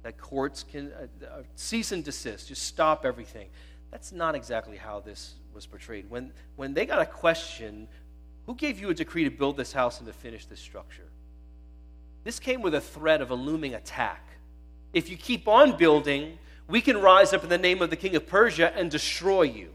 that 0.04 0.18
courts 0.18 0.64
can 0.64 0.92
uh, 0.94 1.26
uh, 1.26 1.42
cease 1.56 1.92
and 1.92 2.04
desist, 2.04 2.48
just 2.48 2.64
stop 2.64 3.06
everything. 3.06 3.50
That's 3.92 4.12
not 4.12 4.36
exactly 4.36 4.78
how 4.78 5.02
this 5.02 5.36
was 5.54 5.66
portrayed. 5.66 6.10
When, 6.10 6.32
when 6.56 6.74
they 6.74 6.86
got 6.86 7.02
a 7.02 7.06
question, 7.06 7.88
who 8.52 8.56
gave 8.56 8.82
you 8.82 8.90
a 8.90 8.94
decree 8.94 9.24
to 9.24 9.30
build 9.30 9.56
this 9.56 9.72
house 9.72 10.00
and 10.00 10.08
to 10.08 10.12
finish 10.12 10.44
this 10.46 10.60
structure? 10.60 11.08
This 12.26 12.38
came 12.38 12.62
with 12.62 12.76
a 12.76 12.82
threat 12.82 13.22
of 13.22 13.32
a 13.32 13.34
looming 13.34 13.76
attack. 13.76 14.28
If 14.92 15.10
you 15.10 15.16
keep 15.16 15.48
on 15.48 15.78
building, 15.78 16.38
we 16.68 16.82
can 16.82 16.98
rise 16.98 17.32
up 17.32 17.44
in 17.44 17.50
the 17.50 17.58
name 17.58 17.82
of 17.82 17.90
the 17.90 17.96
king 17.96 18.14
of 18.18 18.28
Persia 18.28 18.74
and 18.76 18.92
destroy 18.92 19.44
you. 19.44 19.70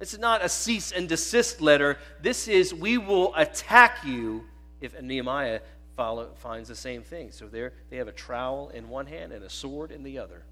This 0.00 0.12
is 0.12 0.18
not 0.18 0.44
a 0.44 0.48
cease 0.48 0.90
and 0.90 1.08
desist 1.08 1.60
letter. 1.60 1.98
This 2.20 2.48
is, 2.48 2.74
we 2.74 2.98
will 2.98 3.32
attack 3.36 4.04
you 4.04 4.44
if 4.80 5.00
Nehemiah 5.00 5.60
follow, 5.96 6.30
finds 6.34 6.68
the 6.68 6.74
same 6.74 7.04
thing. 7.04 7.30
So 7.30 7.46
there, 7.46 7.74
they 7.90 7.98
have 7.98 8.08
a 8.08 8.12
trowel 8.12 8.70
in 8.70 8.88
one 8.88 9.06
hand 9.06 9.32
and 9.32 9.44
a 9.44 9.50
sword 9.50 9.92
in 9.92 10.02
the 10.02 10.18
other. 10.18 10.42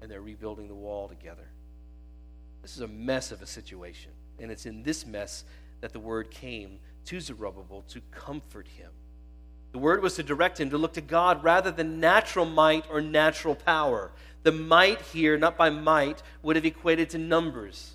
And 0.00 0.08
they're 0.08 0.22
rebuilding 0.22 0.68
the 0.68 0.74
wall 0.74 1.08
together. 1.08 1.48
This 2.62 2.76
is 2.76 2.82
a 2.82 2.88
mess 2.88 3.32
of 3.32 3.42
a 3.42 3.46
situation. 3.46 4.12
And 4.38 4.52
it's 4.52 4.66
in 4.66 4.84
this 4.84 5.04
mess 5.04 5.44
that 5.82 5.92
the 5.92 6.00
word 6.00 6.30
came 6.30 6.78
to 7.04 7.20
Zerubbabel 7.20 7.82
to 7.88 8.00
comfort 8.10 8.66
him. 8.66 8.90
The 9.72 9.78
word 9.78 10.02
was 10.02 10.14
to 10.14 10.22
direct 10.22 10.60
him 10.60 10.70
to 10.70 10.78
look 10.78 10.94
to 10.94 11.00
God 11.00 11.44
rather 11.44 11.70
than 11.70 12.00
natural 12.00 12.46
might 12.46 12.84
or 12.90 13.00
natural 13.00 13.54
power. 13.54 14.12
The 14.44 14.52
might 14.52 15.00
here, 15.00 15.36
not 15.36 15.56
by 15.56 15.70
might, 15.70 16.22
would 16.42 16.56
have 16.56 16.64
equated 16.64 17.10
to 17.10 17.18
numbers. 17.18 17.94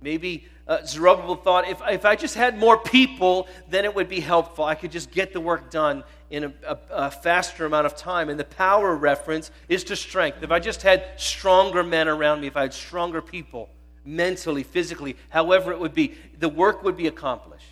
Maybe 0.00 0.46
uh, 0.68 0.84
Zerubbabel 0.84 1.36
thought 1.36 1.68
if, 1.68 1.80
if 1.88 2.04
I 2.04 2.16
just 2.16 2.34
had 2.34 2.58
more 2.58 2.78
people, 2.78 3.48
then 3.68 3.84
it 3.84 3.94
would 3.94 4.08
be 4.08 4.20
helpful. 4.20 4.64
I 4.64 4.74
could 4.74 4.92
just 4.92 5.10
get 5.10 5.32
the 5.32 5.40
work 5.40 5.70
done 5.70 6.04
in 6.30 6.44
a, 6.44 6.52
a, 6.66 6.78
a, 6.90 7.10
faster 7.10 7.66
amount 7.66 7.86
of 7.86 7.96
time. 7.96 8.28
And 8.28 8.38
the 8.38 8.44
power 8.44 8.94
reference 8.94 9.50
is 9.68 9.84
to 9.84 9.96
strength. 9.96 10.42
If 10.42 10.50
I 10.50 10.58
just 10.58 10.82
had 10.82 11.04
stronger 11.16 11.82
men 11.82 12.08
around 12.08 12.40
me, 12.40 12.48
if 12.48 12.56
I 12.56 12.62
had 12.62 12.74
stronger 12.74 13.22
people, 13.22 13.70
mentally, 14.06 14.62
physically, 14.62 15.16
however 15.28 15.72
it 15.72 15.80
would 15.80 15.94
be, 15.94 16.14
the 16.38 16.48
work 16.48 16.82
would 16.82 16.96
be 16.96 17.06
accomplished. 17.06 17.64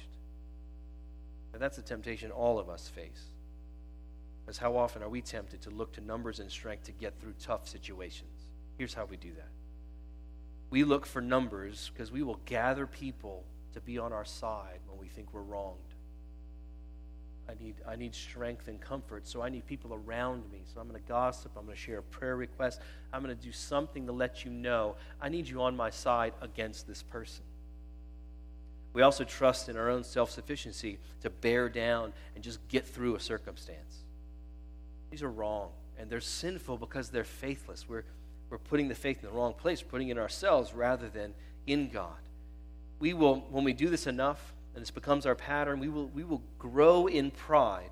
And 1.53 1.63
that's 1.63 1.79
a 1.79 1.83
temptation 1.83 2.31
all 2.31 2.59
of 2.59 2.69
us 2.69 2.89
face. 2.89 3.25
Because 4.45 4.59
how 4.59 4.77
often 4.77 5.03
are 5.03 5.09
we 5.09 5.23
tempted 5.23 5.63
to 5.63 5.71
look 5.71 5.93
to 5.95 6.01
numbers 6.01 6.41
and 6.41 6.51
strength 6.51 6.85
to 6.85 6.93
get 6.93 7.19
through 7.21 7.35
tough 7.41 7.69
situations? 7.69 8.31
Here's 8.77 8.93
how 8.93 9.05
we 9.07 9.17
do 9.17 9.33
that 9.35 9.49
we 10.71 10.83
look 10.83 11.07
for 11.07 11.21
numbers 11.21 11.93
because 11.93 12.11
we 12.11 12.25
will 12.25 12.41
gather 12.47 12.85
people 12.85 13.45
to 13.75 13.81
be 13.81 13.97
on 13.97 14.13
our 14.13 14.25
side 14.25 14.81
when 14.89 14.99
we 14.99 15.07
think 15.07 15.33
we're 15.33 15.41
wronged. 15.41 15.94
I 17.49 17.53
need, 17.63 17.75
I 17.87 17.97
need 17.97 18.15
strength 18.15 18.69
and 18.69 18.81
comfort. 18.81 19.27
So 19.27 19.43
I 19.43 19.49
need 19.49 19.67
people 19.67 19.95
around 19.95 20.51
me. 20.51 20.63
So 20.73 20.81
I'm 20.81 20.89
going 20.89 21.01
to 21.01 21.09
gossip. 21.09 21.53
I'm 21.57 21.65
going 21.65 21.77
to 21.77 21.81
share 21.81 21.99
a 21.99 22.03
prayer 22.03 22.37
request. 22.37 22.81
I'm 23.13 23.23
going 23.23 23.37
to 23.37 23.43
do 23.43 23.53
something 23.53 24.07
to 24.07 24.13
let 24.13 24.45
you 24.45 24.51
know 24.51 24.97
I 25.21 25.29
need 25.29 25.49
you 25.49 25.63
on 25.63 25.77
my 25.77 25.91
side 25.91 26.33
against 26.41 26.87
this 26.87 27.03
person. 27.03 27.45
We 28.95 29.03
also 29.03 29.25
trust 29.25 29.69
in 29.69 29.77
our 29.77 29.91
own 29.91 30.05
self 30.05 30.31
sufficiency 30.31 30.99
to 31.23 31.29
bear 31.29 31.69
down 31.69 32.13
and 32.35 32.43
just 32.43 32.67
get 32.69 32.87
through 32.87 33.17
a 33.17 33.21
circumstance. 33.21 34.05
These 35.11 35.23
are 35.23 35.31
wrong, 35.31 35.71
and 35.99 36.09
they're 36.09 36.21
sinful 36.21 36.79
because 36.79 37.11
they're 37.11 37.25
faithless. 37.25 37.89
We're, 37.89 38.05
we're 38.51 38.59
putting 38.59 38.89
the 38.89 38.95
faith 38.95 39.23
in 39.23 39.29
the 39.29 39.35
wrong 39.37 39.53
place, 39.53 39.83
putting 39.83 40.09
it 40.09 40.13
in 40.13 40.19
ourselves 40.19 40.73
rather 40.73 41.09
than 41.09 41.35
in 41.67 41.89
God. 41.89 42.17
We 43.01 43.15
will, 43.15 43.45
when 43.51 43.65
we 43.65 43.73
do 43.73 43.89
this 43.89 44.07
enough, 44.07 44.55
and 44.75 44.83
this 44.83 44.91
becomes 44.91 45.27
our 45.27 45.35
pattern, 45.35 45.79
we 45.79 45.89
will, 45.89 46.09
we 46.09 46.25
will 46.25 46.43
grow 46.59 47.07
in 47.07 47.31
pride. 47.31 47.91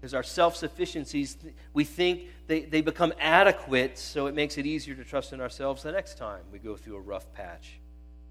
Because 0.00 0.14
our 0.14 0.22
self 0.22 0.56
sufficiencies, 0.56 1.36
we 1.72 1.84
think 1.84 2.22
they, 2.46 2.62
they 2.62 2.82
become 2.82 3.14
adequate, 3.18 3.96
so 3.98 4.26
it 4.26 4.34
makes 4.34 4.58
it 4.58 4.66
easier 4.66 4.94
to 4.94 5.04
trust 5.04 5.32
in 5.32 5.40
ourselves 5.40 5.82
the 5.82 5.92
next 5.92 6.18
time 6.18 6.42
we 6.52 6.58
go 6.58 6.76
through 6.76 6.96
a 6.96 7.00
rough 7.00 7.32
patch 7.32 7.78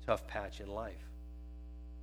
tough 0.05 0.27
patch 0.27 0.59
in 0.59 0.67
life. 0.67 0.93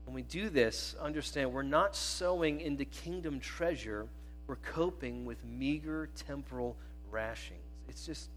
When 0.05 0.15
we 0.15 0.23
do 0.23 0.49
this, 0.49 0.95
understand 1.01 1.53
we're 1.53 1.63
not 1.63 1.95
sowing 1.95 2.61
into 2.61 2.85
kingdom 2.85 3.39
treasure, 3.41 4.07
we're 4.47 4.57
coping 4.57 5.25
with 5.25 5.45
meager 5.45 6.09
temporal 6.27 6.77
rashings. 7.11 7.61
It's 7.89 8.07
just, 8.07 8.31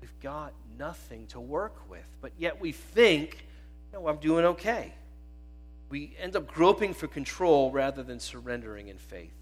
we've 0.00 0.20
got 0.20 0.52
nothing 0.78 1.26
to 1.28 1.40
work 1.40 1.88
with, 1.88 2.06
but 2.20 2.32
yet 2.38 2.60
we 2.60 2.72
think, 2.72 3.46
no, 3.92 4.06
I'm 4.06 4.18
doing 4.18 4.44
okay. 4.44 4.92
We 5.88 6.14
end 6.20 6.36
up 6.36 6.46
groping 6.46 6.94
for 6.94 7.06
control 7.06 7.70
rather 7.70 8.02
than 8.02 8.20
surrendering 8.20 8.88
in 8.88 8.98
faith. 8.98 9.32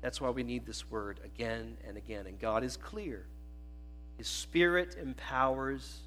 That's 0.00 0.20
why 0.20 0.30
we 0.30 0.42
need 0.42 0.66
this 0.66 0.90
word 0.90 1.20
again 1.24 1.76
and 1.86 1.96
again. 1.96 2.26
And 2.26 2.38
God 2.38 2.64
is 2.64 2.76
clear. 2.76 3.26
His 4.16 4.26
Spirit 4.26 4.96
empowers 5.00 6.00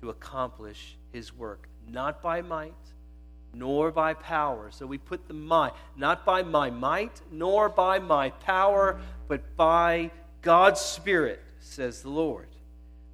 to 0.00 0.10
accomplish 0.10 0.96
His 1.12 1.32
work 1.32 1.68
not 1.88 2.22
by 2.22 2.42
might, 2.42 2.74
nor 3.52 3.90
by 3.90 4.14
power. 4.14 4.70
So 4.70 4.86
we 4.86 4.98
put 4.98 5.28
the 5.28 5.34
my, 5.34 5.70
not 5.96 6.24
by 6.24 6.42
my 6.42 6.70
might, 6.70 7.20
nor 7.30 7.68
by 7.68 7.98
my 7.98 8.30
power, 8.30 9.00
but 9.28 9.56
by 9.56 10.10
God's 10.42 10.80
Spirit, 10.80 11.40
says 11.60 12.02
the 12.02 12.10
Lord. 12.10 12.48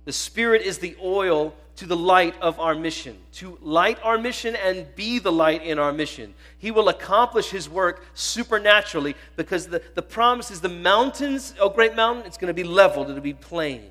The 0.05 0.13
Spirit 0.13 0.63
is 0.63 0.79
the 0.79 0.97
oil 1.03 1.55
to 1.81 1.87
the 1.87 1.97
light 1.97 2.35
of 2.43 2.61
our 2.61 2.75
mission, 2.75 3.17
to 3.33 3.57
light 3.63 3.99
our 4.03 4.19
mission 4.19 4.55
and 4.55 4.87
be 4.97 5.19
the 5.19 5.33
light 5.33 5.63
in 5.63 5.79
our 5.79 5.95
mission. 5.95 6.35
He 6.59 6.71
will 6.71 6.91
accomplish 6.91 7.49
His 7.49 7.71
work 7.71 8.05
supernaturally 8.13 9.17
because 9.35 9.67
the, 9.67 9.81
the 9.95 10.03
promise 10.03 10.51
is 10.51 10.61
the 10.61 10.69
mountains, 10.69 11.55
oh 11.59 11.71
great 11.71 11.97
mountain, 11.97 12.27
it's 12.27 12.37
going 12.37 12.51
to 12.51 12.55
be 12.55 12.65
leveled, 12.65 13.09
it'll 13.09 13.23
be 13.23 13.33
plain. 13.33 13.85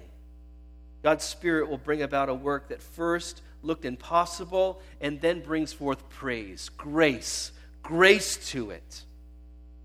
God's 1.01 1.23
Spirit 1.23 1.67
will 1.67 1.79
bring 1.79 2.03
about 2.03 2.29
a 2.29 2.33
work 2.33 2.69
that 2.69 2.79
first 2.79 3.41
looked 3.63 3.85
impossible 3.85 4.81
and 5.01 5.19
then 5.19 5.41
brings 5.41 5.73
forth 5.73 6.07
praise, 6.09 6.69
grace, 6.77 7.51
grace 7.81 8.37
to 8.51 8.69
it. 8.69 9.03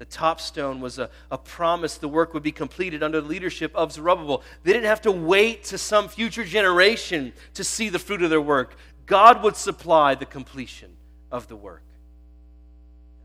The 0.04 0.10
top 0.10 0.38
stone 0.38 0.82
was 0.82 0.98
a, 0.98 1.08
a 1.30 1.38
promise 1.38 1.96
the 1.96 2.08
work 2.08 2.34
would 2.34 2.42
be 2.42 2.52
completed 2.52 3.02
under 3.02 3.22
the 3.22 3.26
leadership 3.26 3.74
of 3.74 3.90
Zerubbabel. 3.90 4.42
They 4.62 4.74
didn't 4.74 4.84
have 4.84 5.00
to 5.00 5.10
wait 5.10 5.64
to 5.64 5.78
some 5.78 6.10
future 6.10 6.44
generation 6.44 7.32
to 7.54 7.64
see 7.64 7.88
the 7.88 7.98
fruit 7.98 8.20
of 8.20 8.28
their 8.28 8.38
work. 8.38 8.76
God 9.06 9.42
would 9.42 9.56
supply 9.56 10.14
the 10.14 10.26
completion 10.26 10.94
of 11.32 11.48
the 11.48 11.56
work. 11.56 11.84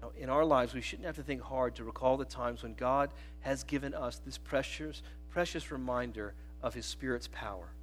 Now, 0.01 0.11
in 0.17 0.29
our 0.29 0.45
lives, 0.45 0.73
we 0.73 0.79
shouldn't 0.79 1.05
have 1.05 1.17
to 1.17 1.21
think 1.21 1.41
hard 1.41 1.75
to 1.75 1.83
recall 1.83 2.15
the 2.15 2.23
times 2.23 2.63
when 2.63 2.75
God 2.75 3.09
has 3.41 3.65
given 3.65 3.93
us 3.93 4.21
this 4.25 4.37
precious, 4.37 5.01
precious 5.31 5.71
reminder 5.71 6.33
of 6.63 6.73
His 6.73 6.85
Spirit's 6.85 7.27
power. 7.27 7.73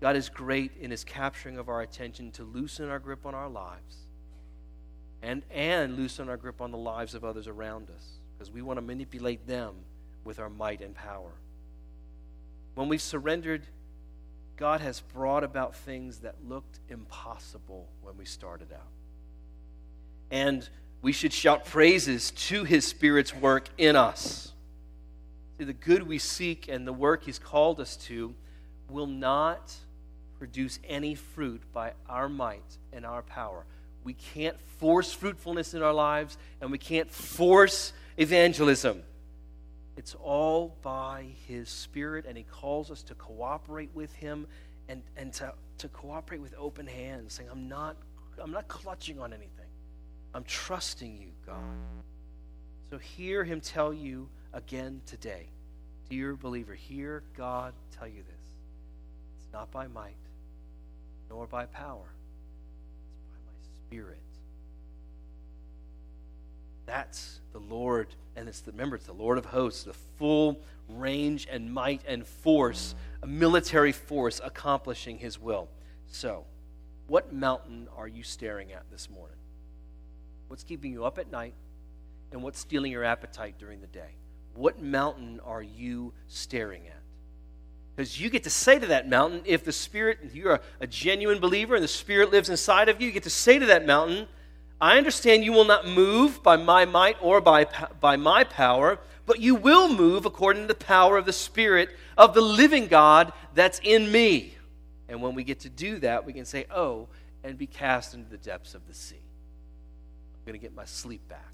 God 0.00 0.16
is 0.16 0.28
great 0.28 0.72
in 0.80 0.90
his 0.90 1.04
capturing 1.04 1.58
of 1.58 1.68
our 1.68 1.82
attention 1.82 2.32
to 2.32 2.42
loosen 2.42 2.88
our 2.88 2.98
grip 2.98 3.24
on 3.24 3.36
our 3.36 3.48
lives 3.48 4.08
and, 5.22 5.42
and 5.50 5.96
loosen 5.96 6.28
our 6.28 6.36
grip 6.36 6.60
on 6.60 6.70
the 6.70 6.78
lives 6.78 7.14
of 7.14 7.24
others 7.24 7.46
around 7.46 7.88
us 7.90 8.06
because 8.32 8.50
we 8.50 8.62
want 8.62 8.78
to 8.78 8.82
manipulate 8.82 9.46
them 9.46 9.74
with 10.24 10.38
our 10.38 10.48
might 10.48 10.80
and 10.80 10.94
power. 10.94 11.32
When 12.74 12.88
we've 12.88 13.02
surrendered, 13.02 13.66
God 14.56 14.80
has 14.80 15.00
brought 15.00 15.44
about 15.44 15.74
things 15.74 16.18
that 16.20 16.36
looked 16.46 16.80
impossible 16.88 17.88
when 18.02 18.16
we 18.16 18.24
started 18.24 18.72
out. 18.72 18.88
And 20.30 20.68
we 21.02 21.12
should 21.12 21.32
shout 21.32 21.64
praises 21.64 22.30
to 22.30 22.64
his 22.64 22.86
Spirit's 22.86 23.34
work 23.34 23.68
in 23.78 23.96
us. 23.96 24.52
See, 25.58 25.64
the 25.64 25.72
good 25.72 26.06
we 26.06 26.18
seek 26.18 26.68
and 26.68 26.86
the 26.86 26.92
work 26.92 27.24
he's 27.24 27.38
called 27.38 27.80
us 27.80 27.96
to 27.96 28.34
will 28.88 29.06
not 29.06 29.74
produce 30.38 30.78
any 30.88 31.14
fruit 31.14 31.62
by 31.72 31.92
our 32.08 32.28
might 32.28 32.78
and 32.92 33.04
our 33.04 33.22
power. 33.22 33.64
We 34.10 34.14
can't 34.14 34.58
force 34.80 35.12
fruitfulness 35.12 35.72
in 35.72 35.82
our 35.82 35.92
lives, 35.92 36.36
and 36.60 36.72
we 36.72 36.78
can't 36.78 37.08
force 37.08 37.92
evangelism. 38.16 39.04
It's 39.96 40.16
all 40.16 40.76
by 40.82 41.26
His 41.46 41.68
Spirit, 41.68 42.24
and 42.26 42.36
He 42.36 42.42
calls 42.42 42.90
us 42.90 43.04
to 43.04 43.14
cooperate 43.14 43.90
with 43.94 44.12
Him 44.14 44.48
and, 44.88 45.04
and 45.16 45.32
to, 45.34 45.54
to 45.78 45.88
cooperate 45.90 46.40
with 46.40 46.56
open 46.58 46.88
hands, 46.88 47.34
saying, 47.34 47.48
I'm 47.52 47.68
not, 47.68 47.94
I'm 48.42 48.50
not 48.50 48.66
clutching 48.66 49.20
on 49.20 49.32
anything. 49.32 49.70
I'm 50.34 50.42
trusting 50.42 51.16
you, 51.16 51.30
God. 51.46 51.62
So 52.90 52.98
hear 52.98 53.44
Him 53.44 53.60
tell 53.60 53.94
you 53.94 54.28
again 54.52 55.02
today. 55.06 55.46
Dear 56.08 56.34
believer, 56.34 56.74
hear 56.74 57.22
God 57.36 57.74
tell 57.96 58.08
you 58.08 58.24
this. 58.24 58.48
It's 59.36 59.52
not 59.52 59.70
by 59.70 59.86
might, 59.86 60.16
nor 61.28 61.46
by 61.46 61.66
power. 61.66 62.08
Spirit. 63.90 64.20
That's 66.86 67.40
the 67.52 67.58
Lord, 67.58 68.06
and 68.36 68.48
it's 68.48 68.60
the 68.60 68.70
remember, 68.70 68.94
it's 68.94 69.06
the 69.06 69.12
Lord 69.12 69.36
of 69.36 69.46
hosts, 69.46 69.82
the 69.82 69.94
full 70.16 70.60
range 70.88 71.48
and 71.50 71.72
might 71.72 72.00
and 72.06 72.24
force, 72.24 72.94
a 73.20 73.26
military 73.26 73.90
force 73.90 74.40
accomplishing 74.44 75.18
his 75.18 75.40
will. 75.40 75.68
So, 76.06 76.44
what 77.08 77.32
mountain 77.32 77.88
are 77.96 78.06
you 78.06 78.22
staring 78.22 78.70
at 78.70 78.84
this 78.92 79.10
morning? 79.10 79.38
What's 80.46 80.62
keeping 80.62 80.92
you 80.92 81.04
up 81.04 81.18
at 81.18 81.32
night? 81.32 81.54
And 82.30 82.44
what's 82.44 82.60
stealing 82.60 82.92
your 82.92 83.02
appetite 83.02 83.56
during 83.58 83.80
the 83.80 83.88
day? 83.88 84.14
What 84.54 84.80
mountain 84.80 85.40
are 85.44 85.62
you 85.64 86.12
staring 86.28 86.86
at? 86.86 86.99
Because 88.00 88.18
you 88.18 88.30
get 88.30 88.44
to 88.44 88.50
say 88.50 88.78
to 88.78 88.86
that 88.86 89.10
mountain, 89.10 89.42
if 89.44 89.62
the 89.62 89.72
Spirit, 89.72 90.20
if 90.22 90.34
you're 90.34 90.54
a, 90.54 90.60
a 90.80 90.86
genuine 90.86 91.38
believer 91.38 91.74
and 91.74 91.84
the 91.84 91.88
Spirit 91.88 92.30
lives 92.30 92.48
inside 92.48 92.88
of 92.88 92.98
you, 92.98 93.08
you 93.08 93.12
get 93.12 93.24
to 93.24 93.28
say 93.28 93.58
to 93.58 93.66
that 93.66 93.84
mountain, 93.84 94.26
I 94.80 94.96
understand 94.96 95.44
you 95.44 95.52
will 95.52 95.66
not 95.66 95.86
move 95.86 96.42
by 96.42 96.56
my 96.56 96.86
might 96.86 97.18
or 97.20 97.42
by, 97.42 97.66
by 98.00 98.16
my 98.16 98.44
power, 98.44 99.00
but 99.26 99.38
you 99.38 99.54
will 99.54 99.92
move 99.92 100.24
according 100.24 100.62
to 100.62 100.68
the 100.68 100.74
power 100.74 101.18
of 101.18 101.26
the 101.26 101.32
Spirit 101.34 101.90
of 102.16 102.32
the 102.32 102.40
living 102.40 102.86
God 102.86 103.34
that's 103.52 103.80
in 103.80 104.10
me. 104.10 104.54
And 105.10 105.20
when 105.20 105.34
we 105.34 105.44
get 105.44 105.60
to 105.60 105.68
do 105.68 105.98
that, 105.98 106.24
we 106.24 106.32
can 106.32 106.46
say, 106.46 106.64
Oh, 106.70 107.06
and 107.44 107.58
be 107.58 107.66
cast 107.66 108.14
into 108.14 108.30
the 108.30 108.38
depths 108.38 108.74
of 108.74 108.80
the 108.88 108.94
sea. 108.94 109.16
I'm 109.16 110.46
going 110.46 110.58
to 110.58 110.66
get 110.66 110.74
my 110.74 110.86
sleep 110.86 111.28
back, 111.28 111.52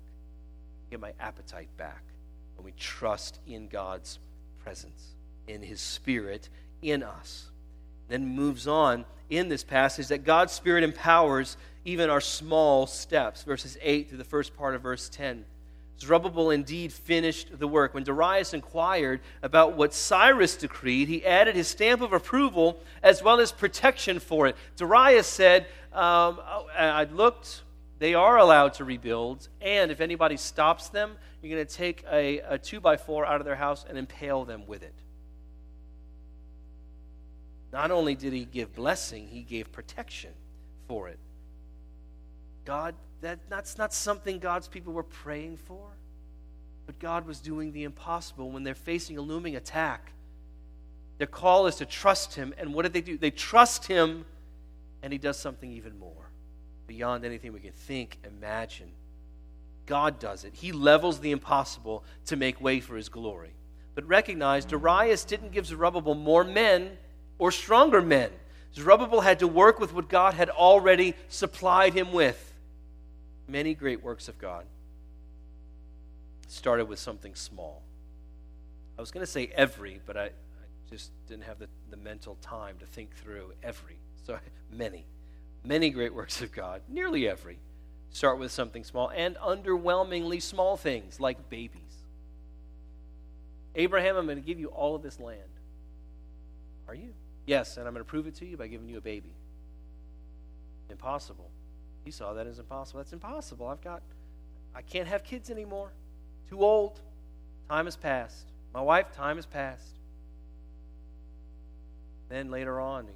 get 0.91 1.01
my 1.01 1.13
appetite 1.19 1.77
back 1.77 2.05
when 2.55 2.65
we 2.65 2.73
trust 2.79 3.41
in 3.49 3.67
God's 3.67 4.21
presence 4.63 5.16
in 5.49 5.63
his 5.63 5.81
spirit 5.81 6.49
in 6.83 7.03
us. 7.03 7.51
Then 8.09 8.27
moves 8.27 8.67
on 8.67 9.05
in 9.31 9.49
this 9.49 9.65
passage 9.65 10.09
that 10.09 10.25
God's 10.25 10.53
spirit 10.53 10.85
empowers 10.85 11.57
even 11.85 12.11
our 12.11 12.21
small 12.21 12.87
steps, 12.87 13.43
verses 13.43 13.79
8 13.81 14.09
through 14.09 14.19
the 14.19 14.25
first 14.25 14.57
part 14.57 14.75
of 14.75 14.83
verse 14.83 15.09
10. 15.09 15.45
Zerubbabel 15.99 16.51
indeed 16.51 16.93
finished 16.93 17.59
the 17.59 17.67
work. 17.67 17.95
When 17.95 18.05
Darius 18.05 18.53
inquired 18.53 19.21
about 19.43 19.77
what 19.77 19.95
Cyrus 19.95 20.57
decreed, 20.57 21.09
he 21.09 21.25
added 21.25 21.57
his 21.57 21.69
stamp 21.69 22.03
of 22.03 22.13
approval 22.13 22.81
as 23.03 23.23
well 23.23 23.41
as 23.41 23.51
protection 23.51 24.19
for 24.19 24.47
it. 24.47 24.57
Darius 24.77 25.27
said, 25.27 25.63
um, 25.93 26.39
oh, 26.47 26.67
I 26.77 27.05
looked, 27.05 27.63
they 27.99 28.13
are 28.13 28.37
allowed 28.37 28.75
to 28.75 28.85
rebuild, 28.85 29.49
and 29.63 29.91
if 29.91 30.03
anybody 30.03 30.37
stops 30.37 30.91
them, 30.91 31.17
you're 31.41 31.55
going 31.55 31.67
to 31.67 31.75
take 31.75 32.05
a, 32.11 32.41
a 32.41 32.59
two 32.59 32.81
by 32.81 32.99
four 32.99 33.25
out 33.25 33.41
of 33.41 33.47
their 33.47 33.57
house 33.57 33.87
and 33.89 33.97
impale 33.97 34.45
them 34.45 34.67
with 34.67 34.83
it. 34.83 34.95
Not 37.77 37.91
only 37.91 38.15
did 38.15 38.33
he 38.33 38.47
give 38.47 38.75
blessing, 38.75 39.29
he 39.29 39.43
gave 39.43 39.71
protection 39.71 40.31
for 40.89 41.09
it. 41.09 41.19
God, 42.65 42.95
that, 43.21 43.39
that's 43.51 43.77
not 43.77 43.93
something 43.93 44.39
God's 44.39 44.67
people 44.67 44.95
were 44.95 45.03
praying 45.03 45.59
for. 45.59 45.87
But 46.87 46.99
God 46.99 47.27
was 47.27 47.39
doing 47.39 47.73
the 47.73 47.85
impossible 47.85 48.51
when 48.51 48.65
they're 48.65 48.75
facing 48.75 49.19
a 49.19 49.21
looming 49.21 49.57
attack. 49.57 50.13
Their 51.19 51.27
call 51.27 51.67
is 51.67 51.77
to 51.77 51.85
trust 51.85 52.35
Him. 52.35 52.55
And 52.57 52.73
what 52.73 52.85
did 52.85 52.95
they 52.95 53.03
do? 53.03 53.19
They 53.19 53.31
trust 53.31 53.87
Him, 53.87 54.25
and 55.03 55.13
He 55.13 55.19
does 55.19 55.37
something 55.39 55.71
even 55.71 55.99
more 55.99 56.31
beyond 56.87 57.27
anything 57.27 57.53
we 57.53 57.61
can 57.61 57.73
think, 57.73 58.17
imagine. 58.25 58.89
God 59.85 60.19
does 60.19 60.45
it. 60.45 60.55
He 60.55 60.73
levels 60.73 61.21
the 61.21 61.31
impossible 61.31 62.05
to 62.25 62.37
make 62.37 62.59
way 62.59 62.81
for 62.81 62.97
his 62.97 63.11
glory. 63.11 63.53
But 63.95 64.09
recognize 64.09 64.65
Darius 64.65 65.25
didn't 65.25 65.53
give 65.53 65.67
Zerubbabel 65.67 66.15
more 66.15 66.43
men 66.43 66.97
or 67.39 67.51
stronger 67.51 68.03
men. 68.03 68.31
Zerubbabel 68.75 69.21
had 69.21 69.39
to 69.39 69.49
work 69.49 69.81
with 69.81 69.95
what 69.95 70.09
God 70.09 70.35
had 70.35 70.51
already 70.51 71.15
supplied 71.29 71.95
him 71.95 72.13
with. 72.13 72.53
Many 73.49 73.75
great 73.75 74.03
works 74.03 74.29
of 74.29 74.39
God 74.39 74.67
started 76.49 76.87
with 76.87 76.99
something 76.99 77.35
small. 77.35 77.83
I 78.99 79.01
was 79.01 79.11
going 79.11 79.25
to 79.25 79.31
say 79.31 79.51
every, 79.55 80.01
but 80.07 80.17
I, 80.17 80.25
I 80.25 80.31
just 80.91 81.11
didn't 81.29 81.45
have 81.45 81.59
the, 81.59 81.69
the 81.91 81.97
mental 81.97 82.37
time 82.41 82.77
to 82.79 82.87
think 82.87 83.15
through 83.17 83.53
every. 83.63 83.99
So 84.25 84.39
many, 84.73 85.07
many 85.65 85.91
great 85.91 86.15
works 86.15 86.41
of 86.43 86.53
God, 86.53 86.83
nearly 86.89 87.29
every, 87.29 87.59
start 88.11 88.39
with 88.39 88.51
something 88.51 88.85
small 88.85 89.11
and 89.15 89.37
underwhelmingly 89.37 90.41
small 90.41 90.77
things 90.77 91.21
like 91.21 91.51
babies. 91.51 91.83
Abraham, 93.75 94.17
I'm 94.17 94.25
going 94.25 94.39
to 94.39 94.47
give 94.47 94.59
you 94.59 94.69
all 94.69 94.95
of 94.95 95.03
this 95.03 95.21
land. 95.21 95.41
Are 96.89 96.95
you? 96.95 97.13
Yes, 97.47 97.77
and 97.77 97.87
I'm 97.87 97.95
going 97.95 98.05
to 98.05 98.09
prove 98.09 98.27
it 98.27 98.35
to 98.37 98.47
you 98.47 98.57
by 98.57 98.67
giving 98.67 98.89
you 98.89 98.99
a 98.99 99.01
baby. 99.01 99.33
Impossible. 100.91 101.49
He 102.05 102.11
saw 102.11 102.33
that 102.35 102.47
as 102.47 102.59
impossible. 102.59 102.99
That's 102.99 103.13
impossible. 103.13 103.69
I've 103.69 103.81
got, 103.81 104.03
I 104.75 104.83
can't 104.83 105.09
have 105.09 105.23
kids 105.23 105.49
anymore. 105.49 105.91
Too 106.51 106.61
old. 106.61 107.01
Time 107.69 107.85
has 107.87 107.97
passed. 107.97 108.47
My 108.75 108.81
wife, 108.81 109.13
time 109.13 109.37
has 109.37 109.47
passed. 109.47 109.97
Then 112.29 112.51
later 112.51 112.81
on, 112.81 113.07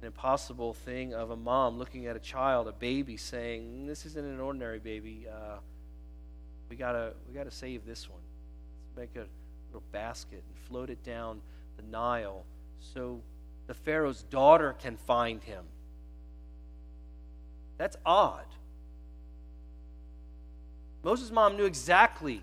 an 0.00 0.06
impossible 0.06 0.74
thing 0.74 1.14
of 1.14 1.30
a 1.30 1.36
mom 1.36 1.78
looking 1.78 2.06
at 2.06 2.16
a 2.16 2.20
child, 2.20 2.68
a 2.68 2.72
baby, 2.72 3.16
saying, 3.16 3.86
"This 3.86 4.04
isn't 4.04 4.24
an 4.24 4.40
ordinary 4.40 4.78
baby. 4.78 5.26
Uh, 5.28 5.56
we 6.68 6.76
gotta, 6.76 7.14
we 7.26 7.34
gotta 7.34 7.50
save 7.50 7.86
this 7.86 8.08
one. 8.08 8.20
Let's 8.96 9.14
make 9.14 9.22
a 9.22 9.26
little 9.68 9.82
basket 9.92 10.42
and 10.46 10.58
float 10.68 10.90
it 10.90 11.02
down 11.02 11.40
the 11.78 11.82
Nile 11.82 12.44
so 12.94 13.20
the 13.66 13.74
Pharaoh's 13.74 14.22
daughter 14.22 14.74
can 14.78 14.96
find 14.96 15.42
him." 15.42 15.64
That's 17.78 17.96
odd. 18.04 18.46
Moses' 21.02 21.30
mom 21.30 21.56
knew 21.56 21.66
exactly 21.66 22.42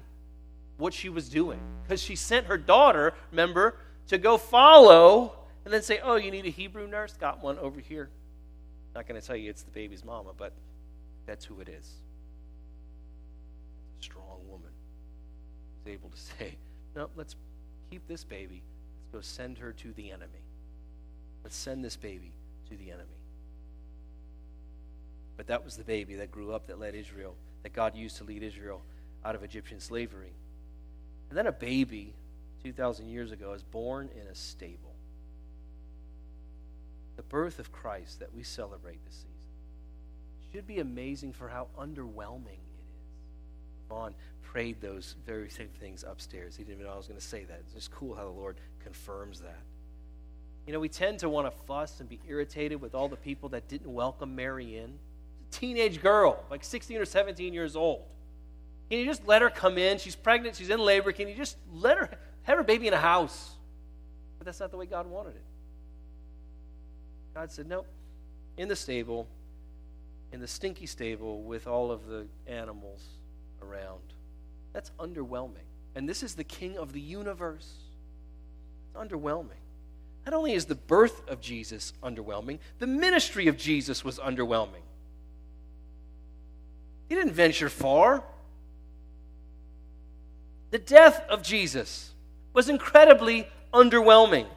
what 0.77 0.93
she 0.93 1.09
was 1.09 1.27
doing 1.29 1.59
because 1.83 2.01
she 2.01 2.15
sent 2.15 2.47
her 2.47 2.57
daughter, 2.57 3.13
remember, 3.31 3.75
to 4.07 4.17
go 4.17 4.37
follow 4.37 5.33
and 5.65 5.73
then 5.73 5.81
say, 5.81 5.99
Oh, 6.03 6.15
you 6.15 6.31
need 6.31 6.45
a 6.45 6.49
Hebrew 6.49 6.87
nurse? 6.87 7.13
Got 7.13 7.43
one 7.43 7.57
over 7.59 7.79
here. 7.79 8.09
Not 8.95 9.07
going 9.07 9.19
to 9.19 9.25
tell 9.25 9.35
you 9.35 9.49
it's 9.49 9.63
the 9.63 9.71
baby's 9.71 10.03
mama, 10.05 10.31
but 10.37 10.53
that's 11.25 11.45
who 11.45 11.59
it 11.59 11.69
is. 11.69 11.89
Strong 13.99 14.39
woman 14.47 14.71
able 15.85 16.09
to 16.09 16.17
say, 16.17 16.55
No, 16.95 17.09
let's 17.15 17.35
keep 17.89 18.07
this 18.07 18.23
baby. 18.23 18.61
Let's 19.11 19.11
go 19.11 19.21
send 19.21 19.57
her 19.57 19.73
to 19.73 19.91
the 19.93 20.11
enemy. 20.11 20.43
Let's 21.43 21.55
send 21.55 21.83
this 21.83 21.95
baby 21.95 22.31
to 22.69 22.77
the 22.77 22.91
enemy. 22.91 23.09
But 25.35 25.47
that 25.47 25.65
was 25.65 25.75
the 25.75 25.83
baby 25.83 26.15
that 26.15 26.31
grew 26.31 26.53
up 26.53 26.67
that 26.67 26.79
led 26.79 26.95
Israel 26.95 27.35
that 27.63 27.73
God 27.73 27.95
used 27.95 28.17
to 28.17 28.23
lead 28.23 28.43
Israel 28.43 28.81
out 29.25 29.35
of 29.35 29.43
Egyptian 29.43 29.79
slavery. 29.79 30.33
And 31.29 31.37
then 31.37 31.47
a 31.47 31.51
baby 31.51 32.13
2,000 32.63 33.07
years 33.07 33.31
ago 33.31 33.53
is 33.53 33.63
born 33.63 34.09
in 34.13 34.27
a 34.27 34.35
stable. 34.35 34.93
The 37.15 37.23
birth 37.23 37.59
of 37.59 37.71
Christ 37.71 38.19
that 38.19 38.33
we 38.33 38.43
celebrate 38.43 39.03
this 39.05 39.15
season 39.15 39.29
should 40.51 40.67
be 40.67 40.79
amazing 40.79 41.33
for 41.33 41.47
how 41.47 41.67
underwhelming 41.79 42.47
it 42.47 42.85
is. 42.85 43.89
Vaughn 43.89 44.13
prayed 44.43 44.81
those 44.81 45.15
very 45.25 45.49
same 45.49 45.69
things 45.79 46.03
upstairs. 46.07 46.55
He 46.55 46.63
didn't 46.63 46.75
even 46.75 46.85
know 46.85 46.93
I 46.93 46.97
was 46.97 47.07
going 47.07 47.19
to 47.19 47.25
say 47.25 47.43
that. 47.45 47.61
It's 47.65 47.73
just 47.73 47.91
cool 47.91 48.15
how 48.15 48.23
the 48.23 48.29
Lord 48.29 48.57
confirms 48.83 49.39
that. 49.41 49.61
You 50.65 50.73
know, 50.73 50.79
we 50.79 50.89
tend 50.89 51.19
to 51.19 51.29
want 51.29 51.47
to 51.47 51.51
fuss 51.65 51.99
and 51.99 52.07
be 52.07 52.19
irritated 52.27 52.79
with 52.79 52.95
all 52.95 53.09
the 53.09 53.17
people 53.17 53.49
that 53.49 53.67
didn't 53.67 53.91
welcome 53.91 54.35
Mary 54.35 54.77
in 54.77 54.97
teenage 55.51 56.01
girl, 56.01 56.43
like 56.49 56.63
16 56.63 56.97
or 56.97 57.05
17 57.05 57.53
years 57.53 57.75
old. 57.75 58.03
Can 58.89 58.99
you 58.99 59.05
just 59.05 59.27
let 59.27 59.41
her 59.41 59.49
come 59.49 59.77
in? 59.77 59.97
She's 59.97 60.15
pregnant, 60.15 60.55
she's 60.55 60.69
in 60.69 60.79
labor. 60.79 61.11
Can 61.11 61.27
you 61.27 61.35
just 61.35 61.57
let 61.73 61.97
her 61.97 62.09
have 62.43 62.57
her 62.57 62.63
baby 62.63 62.87
in 62.87 62.93
a 62.93 62.99
house? 62.99 63.51
But 64.37 64.45
that's 64.45 64.59
not 64.59 64.71
the 64.71 64.77
way 64.77 64.85
God 64.85 65.07
wanted 65.07 65.35
it. 65.35 65.43
God 67.33 67.51
said, 67.51 67.67
Nope. 67.67 67.87
In 68.57 68.67
the 68.67 68.75
stable, 68.75 69.27
in 70.31 70.39
the 70.39 70.47
stinky 70.47 70.85
stable 70.85 71.41
with 71.41 71.65
all 71.65 71.91
of 71.91 72.05
the 72.07 72.27
animals 72.45 73.03
around. 73.61 74.01
That's 74.73 74.91
underwhelming. 74.99 75.65
And 75.95 76.07
this 76.07 76.23
is 76.23 76.35
the 76.35 76.43
king 76.43 76.77
of 76.77 76.93
the 76.93 77.01
universe. 77.01 77.73
It's 78.85 78.95
underwhelming. 78.95 79.62
Not 80.25 80.33
only 80.33 80.53
is 80.53 80.65
the 80.65 80.75
birth 80.75 81.27
of 81.27 81.41
Jesus 81.41 81.93
underwhelming, 82.01 82.59
the 82.79 82.87
ministry 82.87 83.47
of 83.47 83.57
Jesus 83.57 84.03
was 84.05 84.19
underwhelming. 84.19 84.83
He 87.09 87.15
didn't 87.15 87.33
venture 87.33 87.69
far. 87.69 88.23
The 90.71 90.79
death 90.79 91.23
of 91.29 91.43
Jesus 91.43 92.13
was 92.53 92.69
incredibly 92.69 93.47
underwhelming. 93.73 94.47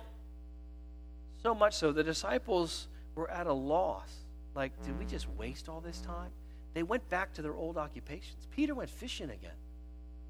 So 1.43 1.55
much 1.55 1.75
so, 1.75 1.93
the 1.93 2.05
disciples 2.05 2.87
were 3.15 3.31
at 3.31 3.47
a 3.47 3.53
loss. 3.53 4.11
Like, 4.55 4.73
did 4.85 4.99
we 4.99 5.05
just 5.05 5.29
waste 5.31 5.69
all 5.69 5.81
this 5.81 6.01
time? 6.01 6.31
They 6.75 6.83
went 6.83 7.09
back 7.11 7.35
to 7.35 7.43
their 7.43 7.55
old 7.55 7.77
occupations. 7.77 8.47
Peter 8.55 8.75
went 8.75 8.91
fishing 8.91 9.31
again. 9.31 9.51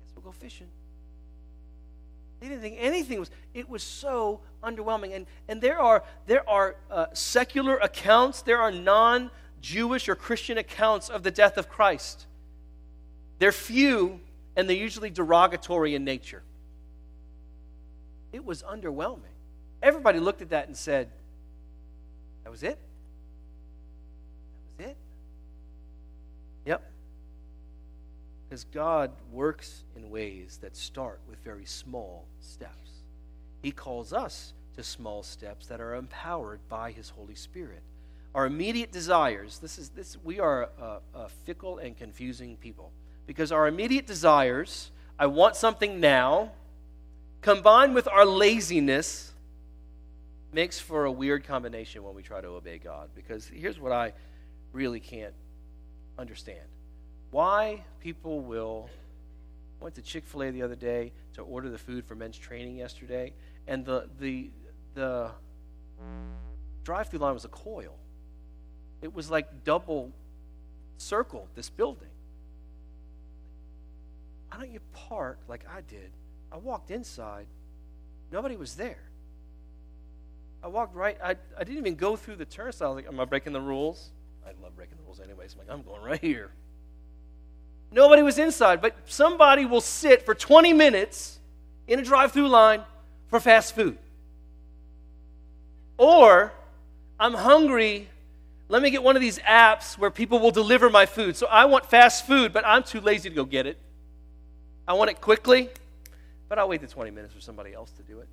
Guess 0.01 0.15
we'll 0.15 0.25
go 0.25 0.33
fishing. 0.33 0.69
They 2.41 2.49
didn't 2.49 2.63
think 2.63 2.77
anything 2.79 3.19
was. 3.19 3.31
It 3.55 3.69
was 3.69 3.83
so 3.83 4.41
underwhelming. 4.63 5.15
And 5.15 5.27
and 5.49 5.61
there 5.61 5.79
are 5.79 6.05
there 6.27 6.49
are 6.49 6.77
uh, 6.91 7.07
secular 7.13 7.77
accounts. 7.79 8.43
There 8.43 8.61
are 8.61 8.71
non 8.71 9.31
Jewish 9.61 10.09
or 10.09 10.15
Christian 10.15 10.59
accounts 10.59 11.09
of 11.09 11.23
the 11.23 11.31
death 11.31 11.57
of 11.57 11.69
Christ. 11.69 12.27
They're 13.39 13.53
few 13.53 14.21
and 14.55 14.69
they're 14.69 14.77
usually 14.77 15.11
derogatory 15.11 15.95
in 15.95 16.05
nature. 16.05 16.43
It 18.33 18.45
was 18.45 18.63
underwhelming. 18.63 19.21
Everybody 19.83 20.19
looked 20.19 20.43
at 20.43 20.51
that 20.51 20.67
and 20.67 20.77
said, 20.77 21.11
That 22.45 22.51
was 22.51 22.63
it? 22.63 22.79
That 24.79 24.85
was 24.85 24.91
it? 24.91 24.97
Yep. 26.65 26.93
Because 28.57 28.73
God 28.73 29.11
works 29.31 29.85
in 29.97 30.09
ways 30.09 30.61
that 30.63 30.79
start 30.79 31.21
with 31.29 31.39
very 31.45 31.67
small 31.67 32.25
steps. 32.41 33.03
He 33.61 33.71
calls 33.71 34.15
us 34.15 34.55
to 34.77 34.83
small 34.83 35.23
steps 35.23 35.67
that 35.67 35.79
are 35.79 35.95
empowered 35.95 36.61
by 36.67 36.91
His 36.91 37.11
Holy 37.11 37.35
Spirit. 37.35 37.83
Our 38.35 38.47
immediate 38.47 38.93
desires 38.93 39.59
this 39.59 39.79
is 39.79 39.91
this 39.91 40.17
we 40.25 40.41
are 40.41 40.71
a, 40.81 41.01
a, 41.15 41.29
fickle 41.45 41.77
and 41.77 41.95
confusing 41.99 42.57
people. 42.57 42.93
Because 43.27 43.53
our 43.53 43.69
immediate 43.69 44.07
desires 44.07 44.91
i 45.19 45.27
want 45.27 45.55
something 45.55 46.01
now 46.01 46.53
combined 47.43 47.95
with 47.95 48.09
our 48.09 48.25
laziness 48.25 49.35
makes 50.55 50.81
for 50.81 51.05
a 51.05 51.13
weird 51.13 51.45
combination 51.45 52.03
when 52.03 52.15
we 52.15 52.23
try 52.23 52.41
to 52.41 52.49
obey 52.49 52.79
god. 52.79 53.11
Because 53.15 53.47
here's 53.47 53.79
what 53.79 53.93
i 53.93 54.15
really 54.73 55.01
can't 55.01 55.35
understand 56.19 56.65
why 57.37 57.85
people 58.01 58.41
will 58.41 58.89
I 59.79 59.85
went 59.85 59.95
to 59.97 60.01
chick-fil-a 60.01 60.53
the 60.53 60.63
other 60.63 60.75
day 60.75 61.13
to 61.35 61.43
order 61.43 61.69
the 61.69 61.77
food 61.77 62.07
for 62.07 62.15
men's 62.15 62.39
training 62.39 62.79
yesterday 62.79 63.35
and 63.67 63.85
the 63.85 64.09
the 64.19 64.49
the 64.95 65.31
drive-through 66.83 67.19
line 67.19 67.35
was 67.35 67.45
a 67.45 67.49
coil 67.49 67.95
it 69.03 69.15
was 69.15 69.31
like 69.31 69.65
double 69.65 70.13
circle 70.97 71.47
this 71.55 71.69
building. 71.69 72.09
Why 74.49 74.57
don't 74.57 74.73
you 74.73 74.81
park 74.95 75.39
like 75.47 75.67
I 75.71 75.83
did? 75.83 76.13
I 76.51 76.57
walked 76.57 76.91
inside, 76.91 77.49
nobody 78.33 78.57
was 78.57 78.77
there. 78.77 79.03
I 80.63 80.69
walked 80.69 80.95
right, 80.95 81.19
I, 81.23 81.37
I 81.59 81.65
didn't 81.65 81.77
even 81.77 81.97
go 81.97 82.17
through 82.17 82.37
the 82.37 82.47
turnstile. 82.47 82.93
I 82.93 82.95
was 82.95 83.05
like, 83.05 83.13
Am 83.13 83.21
I 83.21 83.27
breaking 83.27 83.53
the 83.53 83.61
rules? 83.61 84.09
I 84.43 84.53
love 84.63 84.75
breaking 84.75 84.97
the 84.97 85.03
rules 85.03 85.21
anyways. 85.21 85.53
I'm 85.53 85.59
like, 85.59 85.71
I'm 85.71 85.83
going 85.83 86.03
right 86.03 86.19
here. 86.19 86.53
Nobody 87.91 88.23
was 88.23 88.39
inside, 88.39 88.81
but 88.81 88.95
somebody 89.07 89.65
will 89.65 89.81
sit 89.81 90.25
for 90.25 90.35
20 90.35 90.73
minutes 90.73 91.39
in 91.87 91.99
a 91.99 92.03
drive 92.03 92.33
through 92.33 92.49
line 92.49 92.83
for 93.29 93.41
fast 93.41 93.75
food. 93.75 93.97
Or 95.97 96.53
I'm 97.19 97.35
hungry 97.35 98.09
let 98.69 98.83
me 98.83 98.91
get 98.91 99.03
one 99.03 99.15
of 99.15 99.23
these 99.23 99.39
apps 99.41 99.97
where 99.97 100.11
people 100.11 100.41
will 100.41 100.51
deliver 100.51 100.91
my 100.91 101.07
food. 101.07 101.37
So 101.37 101.47
I 101.47 101.67
want 101.67 101.87
fast 101.87 102.27
food, 102.27 102.53
but 102.53 102.67
I'm 102.67 102.83
too 102.83 103.01
lazy 103.01 103.29
to 103.29 103.35
go 103.35 103.45
get 103.45 103.67
it. 103.67 103.79
I 104.89 104.95
want 104.95 105.11
it 105.11 105.21
quickly, 105.21 105.69
but 106.49 106.59
I'll 106.59 106.69
wait 106.69 106.81
the 106.81 106.87
20 106.87 107.11
minutes 107.11 107.33
for 107.33 107.41
somebody 107.41 107.75
else 107.75 107.93
to 107.93 108.03
do 108.03 108.21
it. 108.21 108.29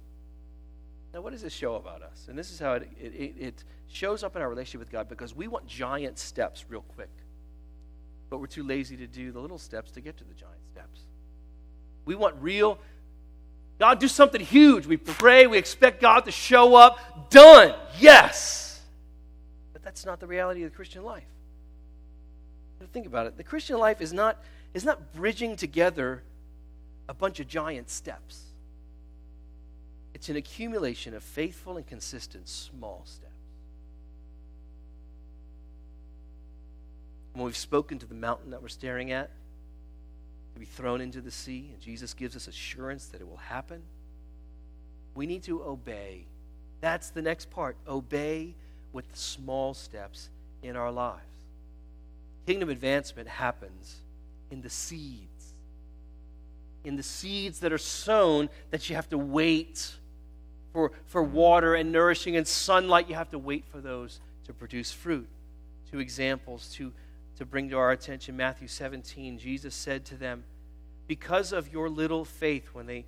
Now, 1.13 1.21
what 1.21 1.31
does 1.33 1.43
this 1.43 1.53
show 1.53 1.75
about 1.75 2.01
us? 2.01 2.25
And 2.27 2.37
this 2.37 2.51
is 2.51 2.57
how 2.57 2.73
it, 2.73 2.89
it, 2.99 3.35
it 3.37 3.63
shows 3.87 4.23
up 4.23 4.35
in 4.35 4.41
our 4.41 4.49
relationship 4.49 4.79
with 4.79 4.91
God 4.91 5.07
because 5.07 5.35
we 5.35 5.47
want 5.47 5.67
giant 5.67 6.17
steps 6.17 6.65
real 6.67 6.81
quick. 6.95 7.09
But 8.29 8.39
we're 8.39 8.47
too 8.47 8.63
lazy 8.63 8.97
to 8.97 9.07
do 9.07 9.31
the 9.31 9.39
little 9.39 9.57
steps 9.57 9.91
to 9.91 10.01
get 10.01 10.17
to 10.17 10.23
the 10.23 10.33
giant 10.33 10.65
steps. 10.71 11.01
We 12.05 12.15
want 12.15 12.35
real 12.41 12.79
God, 13.79 13.99
do 13.99 14.07
something 14.07 14.39
huge. 14.39 14.85
We 14.85 14.97
pray, 14.97 15.47
we 15.47 15.57
expect 15.57 15.99
God 15.99 16.25
to 16.25 16.31
show 16.31 16.75
up. 16.75 17.29
Done. 17.29 17.75
Yes. 17.99 18.81
But 19.73 19.83
that's 19.83 20.05
not 20.05 20.19
the 20.19 20.27
reality 20.27 20.63
of 20.63 20.71
the 20.71 20.75
Christian 20.75 21.03
life. 21.03 21.25
Think 22.91 23.05
about 23.07 23.27
it. 23.27 23.37
The 23.37 23.43
Christian 23.43 23.77
life 23.77 24.01
is 24.01 24.13
not, 24.13 24.41
is 24.73 24.85
not 24.85 25.13
bridging 25.13 25.55
together 25.55 26.21
a 27.09 27.13
bunch 27.13 27.39
of 27.39 27.47
giant 27.47 27.89
steps. 27.89 28.43
It's 30.13 30.29
an 30.29 30.35
accumulation 30.35 31.13
of 31.15 31.23
faithful 31.23 31.77
and 31.77 31.85
consistent 31.87 32.47
small 32.47 33.01
steps. 33.05 33.32
When 37.33 37.45
we've 37.45 37.57
spoken 37.57 37.99
to 37.99 38.05
the 38.05 38.15
mountain 38.15 38.51
that 38.51 38.61
we're 38.61 38.67
staring 38.67 39.11
at, 39.11 39.29
to 40.53 40.59
be 40.59 40.65
thrown 40.65 41.01
into 41.01 41.19
the 41.19 41.31
sea, 41.31 41.69
and 41.73 41.81
Jesus 41.81 42.13
gives 42.13 42.35
us 42.35 42.47
assurance 42.47 43.07
that 43.07 43.21
it 43.21 43.27
will 43.27 43.37
happen. 43.37 43.81
We 45.15 45.25
need 45.25 45.43
to 45.43 45.63
obey. 45.63 46.25
That's 46.81 47.09
the 47.09 47.21
next 47.21 47.49
part. 47.49 47.75
Obey 47.87 48.53
with 48.91 49.05
small 49.15 49.73
steps 49.73 50.29
in 50.61 50.75
our 50.75 50.91
lives. 50.91 51.21
Kingdom 52.45 52.69
advancement 52.69 53.27
happens 53.27 54.01
in 54.51 54.61
the 54.61 54.69
seeds. 54.69 55.53
In 56.83 56.97
the 56.97 57.03
seeds 57.03 57.59
that 57.61 57.71
are 57.71 57.77
sown 57.77 58.49
that 58.69 58.89
you 58.89 58.95
have 58.95 59.09
to 59.09 59.17
wait 59.17 59.93
for, 60.73 60.91
for 61.05 61.23
water 61.23 61.75
and 61.75 61.91
nourishing 61.91 62.35
and 62.35 62.45
sunlight. 62.45 63.07
You 63.07 63.15
have 63.15 63.31
to 63.31 63.39
wait 63.39 63.63
for 63.71 63.79
those 63.79 64.19
to 64.45 64.53
produce 64.53 64.91
fruit. 64.91 65.27
Two 65.89 65.99
examples 65.99 66.69
to 66.75 66.91
to 67.37 67.45
bring 67.45 67.69
to 67.69 67.77
our 67.77 67.91
attention 67.91 68.37
Matthew 68.37 68.67
17. 68.67 69.37
Jesus 69.39 69.73
said 69.73 70.05
to 70.05 70.15
them, 70.15 70.43
Because 71.07 71.51
of 71.51 71.71
your 71.71 71.89
little 71.89 72.25
faith, 72.25 72.69
when 72.73 72.85
they 72.85 73.05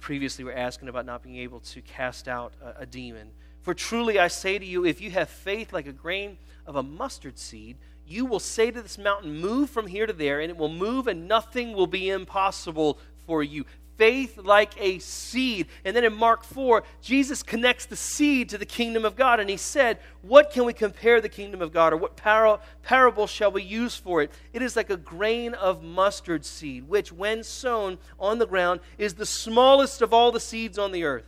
previously 0.00 0.44
were 0.44 0.52
asking 0.52 0.88
about 0.88 1.06
not 1.06 1.22
being 1.22 1.36
able 1.36 1.60
to 1.60 1.80
cast 1.82 2.28
out 2.28 2.52
a, 2.62 2.82
a 2.82 2.86
demon, 2.86 3.30
for 3.62 3.74
truly 3.74 4.18
I 4.18 4.28
say 4.28 4.58
to 4.58 4.64
you, 4.64 4.84
if 4.84 5.00
you 5.00 5.10
have 5.10 5.28
faith 5.28 5.72
like 5.72 5.86
a 5.86 5.92
grain 5.92 6.38
of 6.66 6.76
a 6.76 6.82
mustard 6.82 7.38
seed, 7.38 7.76
you 8.06 8.24
will 8.24 8.40
say 8.40 8.70
to 8.70 8.82
this 8.82 8.98
mountain, 8.98 9.38
Move 9.38 9.70
from 9.70 9.86
here 9.86 10.06
to 10.06 10.12
there, 10.12 10.40
and 10.40 10.50
it 10.50 10.56
will 10.56 10.68
move, 10.68 11.06
and 11.06 11.28
nothing 11.28 11.72
will 11.72 11.86
be 11.86 12.10
impossible 12.10 12.98
for 13.26 13.42
you 13.42 13.64
faith 14.00 14.38
like 14.38 14.72
a 14.80 14.98
seed. 14.98 15.66
And 15.84 15.94
then 15.94 16.04
in 16.04 16.14
Mark 16.14 16.42
4, 16.42 16.82
Jesus 17.02 17.42
connects 17.42 17.84
the 17.84 17.96
seed 17.96 18.48
to 18.48 18.56
the 18.56 18.64
kingdom 18.64 19.04
of 19.04 19.14
God. 19.14 19.40
And 19.40 19.50
he 19.50 19.58
said, 19.58 19.98
What 20.22 20.52
can 20.52 20.64
we 20.64 20.72
compare 20.72 21.20
the 21.20 21.28
kingdom 21.28 21.60
of 21.60 21.70
God, 21.70 21.92
or 21.92 21.98
what 21.98 22.16
par- 22.16 22.60
parable 22.82 23.26
shall 23.26 23.52
we 23.52 23.62
use 23.62 23.96
for 23.96 24.22
it? 24.22 24.32
It 24.54 24.62
is 24.62 24.74
like 24.74 24.88
a 24.88 24.96
grain 24.96 25.52
of 25.52 25.82
mustard 25.82 26.46
seed, 26.46 26.88
which, 26.88 27.12
when 27.12 27.44
sown 27.44 27.98
on 28.18 28.38
the 28.38 28.46
ground, 28.46 28.80
is 28.96 29.12
the 29.12 29.26
smallest 29.26 30.00
of 30.00 30.14
all 30.14 30.32
the 30.32 30.40
seeds 30.40 30.78
on 30.78 30.92
the 30.92 31.04
earth. 31.04 31.26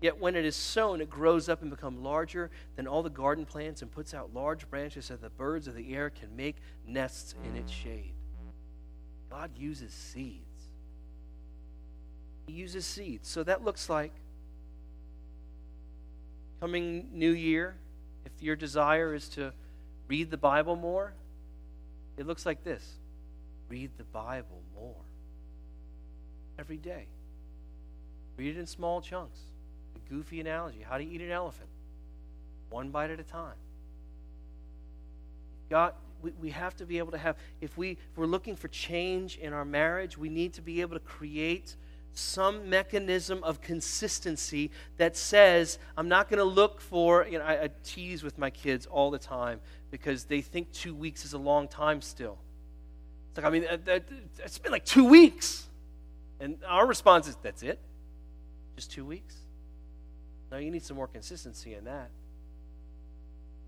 Yet 0.00 0.18
when 0.18 0.34
it 0.34 0.44
is 0.44 0.56
sown, 0.56 1.00
it 1.00 1.08
grows 1.08 1.48
up 1.48 1.62
and 1.62 1.70
becomes 1.70 2.00
larger 2.00 2.50
than 2.74 2.88
all 2.88 3.04
the 3.04 3.10
garden 3.10 3.46
plants 3.46 3.80
and 3.80 3.92
puts 3.92 4.12
out 4.12 4.34
large 4.34 4.68
branches 4.68 5.04
so 5.04 5.14
that 5.14 5.22
the 5.22 5.30
birds 5.30 5.68
of 5.68 5.76
the 5.76 5.94
air 5.94 6.10
can 6.10 6.34
make 6.34 6.56
nests 6.84 7.36
in 7.44 7.54
its 7.54 7.70
shade. 7.70 8.14
God 9.30 9.52
uses 9.56 9.92
seeds 9.92 10.51
he 12.46 12.52
uses 12.52 12.84
seeds. 12.84 13.28
So 13.28 13.42
that 13.44 13.64
looks 13.64 13.88
like 13.88 14.12
coming 16.60 17.08
new 17.12 17.32
year, 17.32 17.74
if 18.24 18.32
your 18.40 18.56
desire 18.56 19.14
is 19.14 19.28
to 19.30 19.52
read 20.08 20.30
the 20.30 20.36
Bible 20.36 20.76
more, 20.76 21.12
it 22.16 22.26
looks 22.26 22.46
like 22.46 22.62
this 22.62 22.96
read 23.68 23.90
the 23.96 24.04
Bible 24.04 24.60
more 24.74 24.94
every 26.58 26.76
day. 26.76 27.06
Read 28.36 28.56
it 28.56 28.60
in 28.60 28.66
small 28.66 29.00
chunks. 29.00 29.40
A 29.96 30.10
goofy 30.10 30.40
analogy. 30.40 30.84
How 30.88 30.98
do 30.98 31.04
you 31.04 31.10
eat 31.10 31.20
an 31.22 31.30
elephant? 31.30 31.68
One 32.70 32.90
bite 32.90 33.10
at 33.10 33.18
a 33.18 33.24
time. 33.24 33.54
God, 35.68 35.94
we, 36.22 36.32
we 36.40 36.50
have 36.50 36.76
to 36.76 36.86
be 36.86 36.98
able 36.98 37.12
to 37.12 37.18
have, 37.18 37.36
if, 37.60 37.76
we, 37.76 37.92
if 37.92 38.16
we're 38.16 38.26
looking 38.26 38.56
for 38.56 38.68
change 38.68 39.38
in 39.38 39.52
our 39.52 39.64
marriage, 39.64 40.16
we 40.16 40.28
need 40.28 40.52
to 40.54 40.62
be 40.62 40.80
able 40.80 40.94
to 40.94 41.04
create 41.04 41.76
some 42.14 42.68
mechanism 42.68 43.42
of 43.42 43.60
consistency 43.60 44.70
that 44.98 45.16
says, 45.16 45.78
I'm 45.96 46.08
not 46.08 46.28
going 46.28 46.38
to 46.38 46.44
look 46.44 46.80
for, 46.80 47.26
you 47.28 47.38
know, 47.38 47.44
I, 47.44 47.64
I, 47.64 47.70
tease 47.84 48.22
with 48.22 48.38
my 48.38 48.50
kids 48.50 48.86
all 48.86 49.10
the 49.10 49.18
time 49.18 49.60
because 49.90 50.24
they 50.24 50.42
think 50.42 50.72
two 50.72 50.94
weeks 50.94 51.24
is 51.24 51.32
a 51.32 51.38
long 51.38 51.68
time 51.68 52.02
still. 52.02 52.38
It's 53.30 53.38
like, 53.38 53.46
I 53.46 53.50
mean, 53.50 53.64
uh, 53.64 54.00
it's 54.44 54.58
been 54.58 54.72
like 54.72 54.84
two 54.84 55.04
weeks. 55.04 55.66
And 56.38 56.58
our 56.66 56.86
response 56.86 57.28
is, 57.28 57.36
that's 57.42 57.62
it? 57.62 57.78
Just 58.76 58.90
two 58.90 59.04
weeks? 59.04 59.36
No, 60.50 60.58
you 60.58 60.70
need 60.70 60.82
some 60.82 60.96
more 60.96 61.06
consistency 61.06 61.74
in 61.74 61.84
that. 61.84 62.10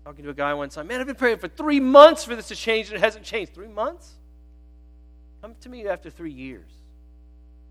Talking 0.03 0.23
to 0.25 0.29
a 0.29 0.35
guy 0.35 0.53
one 0.53 0.69
time, 0.69 0.85
man, 0.85 1.01
I've 1.01 1.07
been 1.07 1.15
praying 1.15 1.39
for 1.39 1.47
three 1.47 1.79
months 1.79 2.23
for 2.23 2.35
this 2.35 2.49
to 2.49 2.55
change 2.55 2.89
and 2.89 2.97
it 2.97 3.01
hasn't 3.01 3.25
changed. 3.25 3.55
Three 3.55 3.67
months? 3.67 4.13
Come 5.41 5.55
to 5.61 5.69
me 5.69 5.87
after 5.87 6.11
three 6.11 6.31
years. 6.31 6.69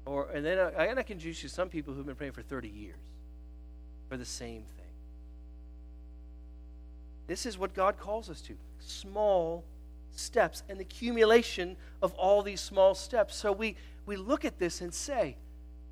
Or, 0.07 0.31
and 0.31 0.45
then 0.45 0.59
I, 0.59 0.87
and 0.87 0.99
I 0.99 1.03
can 1.03 1.15
introduce 1.15 1.43
you 1.43 1.49
some 1.49 1.69
people 1.69 1.95
who've 1.95 2.07
been 2.07 2.17
praying 2.17 2.33
for 2.33 2.43
30 2.43 2.69
years 2.69 2.97
for 4.09 4.17
the 4.17 4.25
same 4.25 4.63
thing. 4.77 4.85
This 7.27 7.47
is 7.47 7.57
what 7.57 7.75
God 7.75 7.99
calls 7.99 8.29
us 8.29 8.41
to 8.43 8.55
small 8.81 9.65
steps 10.15 10.63
and 10.69 10.79
the 10.79 10.83
accumulation 10.83 11.77
of 12.03 12.13
all 12.15 12.43
these 12.43 12.61
small 12.61 12.95
steps. 12.95 13.35
So 13.35 13.51
we, 13.51 13.77
we 14.05 14.17
look 14.17 14.45
at 14.45 14.59
this 14.59 14.81
and 14.81 14.93
say, 14.93 15.37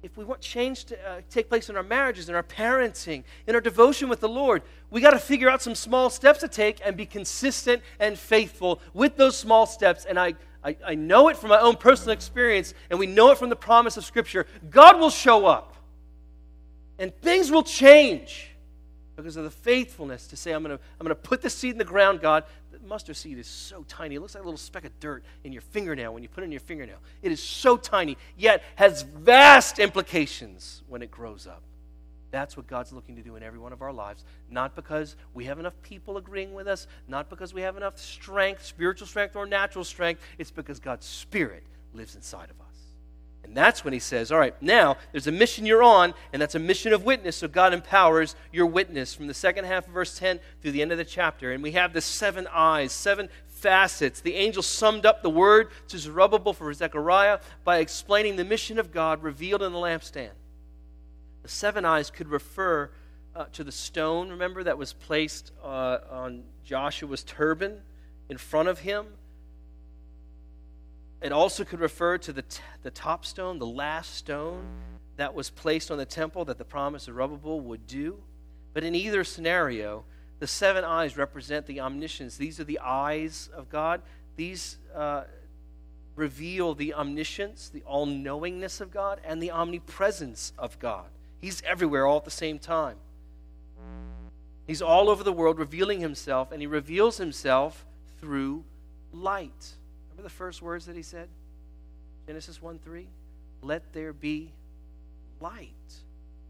if 0.03 0.17
we 0.17 0.25
want 0.25 0.41
change 0.41 0.85
to 0.87 1.09
uh, 1.09 1.21
take 1.31 1.49
place 1.49 1.71
in 1.71 1.77
our 1.77 1.83
marriages, 1.83 2.29
in 2.29 2.35
our 2.35 2.43
parenting, 2.43 3.23
in 3.47 3.55
our 3.55 3.61
devotion 3.61 4.09
with 4.09 4.21
the 4.21 4.29
Lord, 4.29 4.63
we 4.91 5.01
got 5.01 5.13
to 5.13 5.19
figure 5.19 5.49
out 5.49 5.63
some 5.63 5.77
small 5.77 6.11
steps 6.11 6.41
to 6.41 6.49
take 6.49 6.81
and 6.85 6.97
be 6.97 7.07
consistent 7.07 7.83
and 8.01 8.19
faithful 8.19 8.81
with 8.93 9.17
those 9.17 9.37
small 9.37 9.65
steps. 9.65 10.05
And 10.05 10.19
I, 10.19 10.35
I, 10.65 10.77
I 10.87 10.95
know 10.95 11.29
it 11.29 11.37
from 11.37 11.51
my 11.51 11.61
own 11.61 11.77
personal 11.77 12.13
experience, 12.13 12.75
and 12.91 12.99
we 12.99 13.07
know 13.07 13.31
it 13.31 13.39
from 13.39 13.49
the 13.49 13.57
promise 13.57 13.97
of 13.97 14.05
Scripture. 14.05 14.47
God 14.71 15.01
will 15.01 15.11
show 15.11 15.47
up, 15.47 15.75
and 16.99 17.15
things 17.17 17.51
will 17.51 17.65
change 17.65 18.49
because 19.17 19.37
of 19.37 19.45
the 19.45 19.51
faithfulness 19.51 20.27
to 20.29 20.37
say, 20.37 20.53
I'm 20.53 20.63
going 20.63 20.77
to 20.77 20.83
I'm 21.01 21.07
going 21.07 21.17
to 21.17 21.23
put 21.23 21.43
the 21.43 21.51
seed 21.51 21.73
in 21.73 21.79
the 21.79 21.85
ground, 21.85 22.21
God. 22.21 22.45
The 22.71 22.79
mustard 22.87 23.17
seed 23.17 23.39
is 23.39 23.47
so 23.47 23.85
tiny. 23.89 24.15
It 24.15 24.21
looks 24.21 24.35
like 24.35 24.43
a 24.43 24.47
little 24.47 24.59
speck 24.59 24.85
of 24.85 24.99
dirt 25.01 25.25
in 25.45 25.53
your 25.53 25.63
fingernail 25.63 26.15
when 26.15 26.23
you 26.23 26.29
put 26.29 26.43
it 26.43 26.47
in 26.47 26.53
your 26.53 26.61
fingernail. 26.61 26.99
It 27.23 27.33
is 27.33 27.43
so 27.43 27.77
tiny, 27.77 28.17
yet 28.37 28.63
has 28.77 29.03
vast 29.03 29.79
implications 29.79 30.83
when 30.89 31.03
it 31.03 31.11
grows 31.11 31.47
up. 31.47 31.63
That's 32.33 32.57
what 32.57 32.67
God's 32.67 32.93
looking 32.93 33.15
to 33.17 33.23
do 33.23 33.37
in 33.37 33.43
every 33.43 33.59
one 33.59 33.75
of 33.75 33.83
our 33.83 33.93
lives. 33.93 34.25
Not 34.51 34.75
because 34.75 35.17
we 35.35 35.45
have 35.45 35.59
enough 35.59 35.75
people 35.83 36.17
agreeing 36.17 36.55
with 36.55 36.67
us, 36.67 36.89
not 37.07 37.29
because 37.29 37.53
we 37.53 37.61
have 37.61 37.77
enough 37.77 37.99
strength, 37.99 38.65
spiritual 38.65 39.07
strength 39.07 39.37
or 39.37 39.47
natural 39.47 39.85
strength. 39.85 40.23
It's 40.39 40.51
because 40.51 40.81
God's 40.81 41.07
Spirit 41.07 41.63
lives 41.93 42.17
inside 42.17 42.49
of 42.51 42.59
us. 42.61 42.73
And 43.45 43.55
that's 43.55 43.85
when 43.85 43.93
he 43.93 43.99
says, 43.99 44.33
All 44.33 44.39
right, 44.39 44.61
now 44.63 44.97
there's 45.11 45.27
a 45.27 45.33
mission 45.33 45.67
you're 45.67 45.83
on, 45.83 46.15
and 46.33 46.41
that's 46.41 46.55
a 46.55 46.59
mission 46.59 46.95
of 46.95 47.05
witness. 47.05 47.37
So 47.37 47.49
God 47.49 47.75
empowers 47.75 48.35
your 48.51 48.67
witness 48.67 49.15
from 49.15 49.27
the 49.27 49.35
second 49.35 49.67
half 49.67 49.87
of 49.87 49.93
verse 49.93 50.19
10 50.19 50.41
through 50.63 50.73
the 50.73 50.81
end 50.81 50.91
of 50.91 50.99
the 50.99 51.05
chapter. 51.05 51.53
And 51.53 51.63
we 51.63 51.73
have 51.73 51.93
the 51.93 52.01
seven 52.01 52.49
eyes, 52.51 52.93
seven 52.93 53.29
facets. 53.47 54.23
The 54.23 54.37
angel 54.37 54.63
summed 54.63 55.05
up 55.05 55.23
the 55.23 55.29
word 55.29 55.69
to 55.89 55.99
Zerubbabel 55.99 56.55
for 56.55 56.73
Zechariah 56.73 57.41
by 57.63 57.79
explaining 57.79 58.37
the 58.37 58.45
mission 58.45 58.79
of 58.79 58.91
God 58.91 59.23
revealed 59.23 59.63
in 59.63 59.73
the 59.73 59.79
lampstand. 59.79 60.31
The 61.43 61.49
seven 61.49 61.85
eyes 61.85 62.11
could 62.11 62.29
refer 62.29 62.91
uh, 63.35 63.47
to 63.53 63.65
the 63.65 63.73
stone, 63.73 64.31
remember, 64.31 64.63
that 64.65 64.79
was 64.79 64.93
placed 64.93 65.53
uh, 65.63 65.99
on 66.11 66.45
Joshua's 66.65 67.25
turban 67.25 67.81
in 68.29 68.39
front 68.39 68.69
of 68.69 68.81
him. 68.81 69.07
It 71.21 71.33
also 71.33 71.65
could 71.65 71.81
refer 71.81 72.19
to 72.19 72.33
the, 72.33 72.43
t- 72.43 72.63
the 72.83 72.91
top 72.91 73.25
stone, 73.25 73.59
the 73.59 73.67
last 73.67 74.15
stone 74.15 74.65
that 75.17 75.35
was 75.35 75.51
placed 75.51 75.91
on 75.91 75.99
the 75.99 76.05
temple 76.05 76.45
that 76.47 76.59
the 76.59 76.65
promise 76.65 77.03
of 77.03 77.15
Zerubbabel 77.15 77.61
would 77.61 77.87
do. 77.87 78.19
But 78.75 78.85
in 78.85 78.95
either 78.95 79.23
scenario, 79.25 80.05
the 80.41 80.47
seven 80.47 80.85
eyes 80.85 81.17
represent 81.17 81.67
the 81.67 81.81
omniscience. 81.81 82.37
These 82.37 82.59
are 82.59 82.65
the 82.65 82.81
eyes 82.81 83.49
of 83.55 83.69
God. 83.69 84.03
These 84.37 84.79
uh, 84.95 85.25
reveal 86.17 86.75
the 86.75 86.95
omniscience, 86.95 87.69
the 87.69 87.83
all 87.83 88.07
knowingness 88.07 88.81
of 88.81 88.91
God, 88.91 89.21
and 89.25 89.41
the 89.43 89.51
omnipresence 89.51 90.53
of 90.59 90.79
God. 90.79 91.07
He's 91.43 91.61
everywhere 91.67 92.07
all 92.07 92.17
at 92.17 92.25
the 92.25 92.31
same 92.31 92.59
time. 92.59 92.97
He's 94.67 94.81
all 94.81 95.11
over 95.11 95.23
the 95.23 95.33
world 95.33 95.59
revealing 95.59 96.01
himself, 96.01 96.53
and 96.53 96.63
he 96.63 96.67
reveals 96.67 97.19
himself 97.19 97.85
through 98.21 98.65
light. 99.13 99.75
Remember 100.11 100.23
the 100.23 100.35
first 100.35 100.63
words 100.63 100.87
that 100.87 100.97
he 100.97 101.03
said? 101.03 101.29
Genesis 102.27 102.63
1 102.63 102.79
3? 102.79 103.07
Let 103.61 103.93
there 103.93 104.13
be 104.13 104.53
light. 105.41 105.69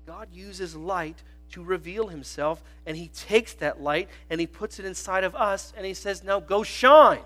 God 0.07 0.29
uses 0.33 0.77
light 0.77 1.23
to 1.53 1.63
reveal 1.63 2.09
himself, 2.09 2.63
and 2.87 2.97
he 2.97 3.09
takes 3.09 3.55
that 3.55 3.81
light 3.81 4.09
and 4.29 4.41
he 4.41 4.47
puts 4.47 4.79
it 4.79 4.85
inside 4.85 5.25
of 5.25 5.35
us, 5.35 5.73
and 5.77 5.87
he 5.87 5.95
says, 5.95 6.23
Now 6.23 6.41
go 6.41 6.63
shine. 6.63 7.21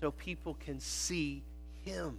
so 0.00 0.10
people 0.10 0.56
can 0.58 0.80
see 0.80 1.42
him. 1.84 2.18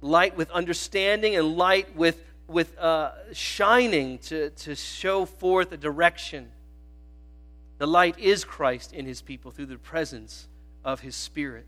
Light 0.00 0.36
with 0.36 0.50
understanding 0.50 1.36
and 1.36 1.56
light 1.56 1.94
with, 1.96 2.20
with 2.46 2.76
uh, 2.78 3.12
shining 3.32 4.18
to, 4.18 4.50
to 4.50 4.74
show 4.74 5.24
forth 5.24 5.72
a 5.72 5.76
direction. 5.76 6.50
The 7.78 7.86
light 7.86 8.18
is 8.18 8.44
Christ 8.44 8.92
in 8.92 9.06
his 9.06 9.22
people 9.22 9.50
through 9.50 9.66
the 9.66 9.78
presence 9.78 10.46
of 10.84 11.00
his 11.00 11.16
Spirit. 11.16 11.66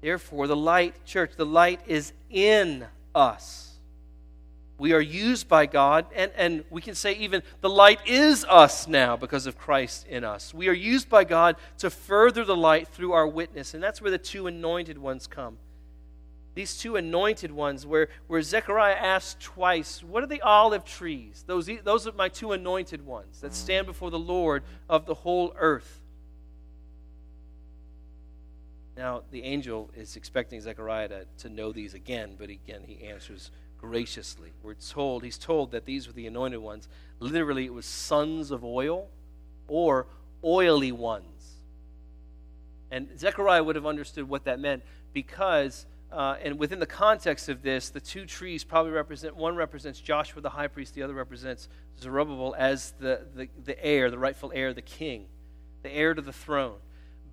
Therefore, 0.00 0.46
the 0.46 0.56
light, 0.56 1.04
church, 1.04 1.32
the 1.36 1.46
light 1.46 1.80
is 1.86 2.12
in 2.30 2.86
us. 3.14 3.72
We 4.78 4.92
are 4.92 5.00
used 5.00 5.48
by 5.48 5.64
God, 5.64 6.04
and, 6.14 6.30
and 6.36 6.64
we 6.68 6.82
can 6.82 6.94
say 6.94 7.14
even 7.14 7.42
the 7.62 7.70
light 7.70 7.98
is 8.06 8.44
us 8.44 8.86
now 8.86 9.16
because 9.16 9.46
of 9.46 9.56
Christ 9.56 10.06
in 10.06 10.22
us. 10.22 10.52
We 10.52 10.68
are 10.68 10.74
used 10.74 11.08
by 11.08 11.24
God 11.24 11.56
to 11.78 11.88
further 11.88 12.44
the 12.44 12.56
light 12.56 12.88
through 12.88 13.12
our 13.12 13.26
witness, 13.26 13.72
and 13.72 13.82
that's 13.82 14.02
where 14.02 14.10
the 14.10 14.18
two 14.18 14.46
anointed 14.46 14.98
ones 14.98 15.26
come. 15.26 15.56
These 16.56 16.78
two 16.78 16.96
anointed 16.96 17.52
ones, 17.52 17.84
where, 17.84 18.08
where 18.28 18.40
Zechariah 18.40 18.94
asked 18.94 19.40
twice, 19.40 20.02
What 20.02 20.22
are 20.22 20.26
the 20.26 20.40
olive 20.40 20.86
trees? 20.86 21.44
Those, 21.46 21.68
those 21.84 22.06
are 22.06 22.12
my 22.12 22.30
two 22.30 22.52
anointed 22.52 23.04
ones 23.04 23.42
that 23.42 23.52
stand 23.52 23.86
before 23.86 24.10
the 24.10 24.18
Lord 24.18 24.62
of 24.88 25.04
the 25.04 25.12
whole 25.12 25.54
earth. 25.58 26.00
Now, 28.96 29.24
the 29.30 29.42
angel 29.42 29.90
is 29.94 30.16
expecting 30.16 30.62
Zechariah 30.62 31.08
to, 31.08 31.26
to 31.40 31.50
know 31.50 31.72
these 31.72 31.92
again, 31.92 32.36
but 32.38 32.48
again, 32.48 32.84
he 32.86 33.06
answers 33.06 33.50
graciously. 33.78 34.54
We're 34.62 34.72
told, 34.72 35.24
he's 35.24 35.36
told 35.36 35.72
that 35.72 35.84
these 35.84 36.06
were 36.06 36.14
the 36.14 36.26
anointed 36.26 36.60
ones. 36.60 36.88
Literally, 37.20 37.66
it 37.66 37.74
was 37.74 37.84
sons 37.84 38.50
of 38.50 38.64
oil 38.64 39.08
or 39.68 40.06
oily 40.42 40.90
ones. 40.90 41.56
And 42.90 43.08
Zechariah 43.18 43.62
would 43.62 43.76
have 43.76 43.84
understood 43.84 44.26
what 44.26 44.44
that 44.44 44.58
meant 44.58 44.84
because, 45.12 45.84
uh, 46.12 46.36
and 46.42 46.58
within 46.58 46.78
the 46.78 46.86
context 46.86 47.48
of 47.48 47.62
this, 47.62 47.90
the 47.90 48.00
two 48.00 48.26
trees 48.26 48.64
probably 48.64 48.92
represent 48.92 49.36
one 49.36 49.56
represents 49.56 50.00
Joshua 50.00 50.40
the 50.40 50.50
high 50.50 50.68
priest, 50.68 50.94
the 50.94 51.02
other 51.02 51.14
represents 51.14 51.68
Zerubbabel 52.00 52.54
as 52.56 52.92
the, 52.98 53.26
the, 53.34 53.48
the 53.64 53.84
heir, 53.84 54.10
the 54.10 54.18
rightful 54.18 54.52
heir, 54.54 54.72
the 54.72 54.82
king, 54.82 55.26
the 55.82 55.90
heir 55.90 56.14
to 56.14 56.22
the 56.22 56.32
throne. 56.32 56.78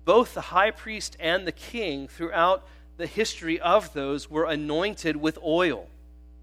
Both 0.04 0.34
the 0.34 0.40
high 0.40 0.70
priest 0.70 1.16
and 1.20 1.46
the 1.46 1.52
king, 1.52 2.08
throughout 2.08 2.66
the 2.96 3.06
history 3.06 3.60
of 3.60 3.92
those, 3.94 4.28
were 4.28 4.44
anointed 4.44 5.16
with 5.16 5.38
oil 5.42 5.88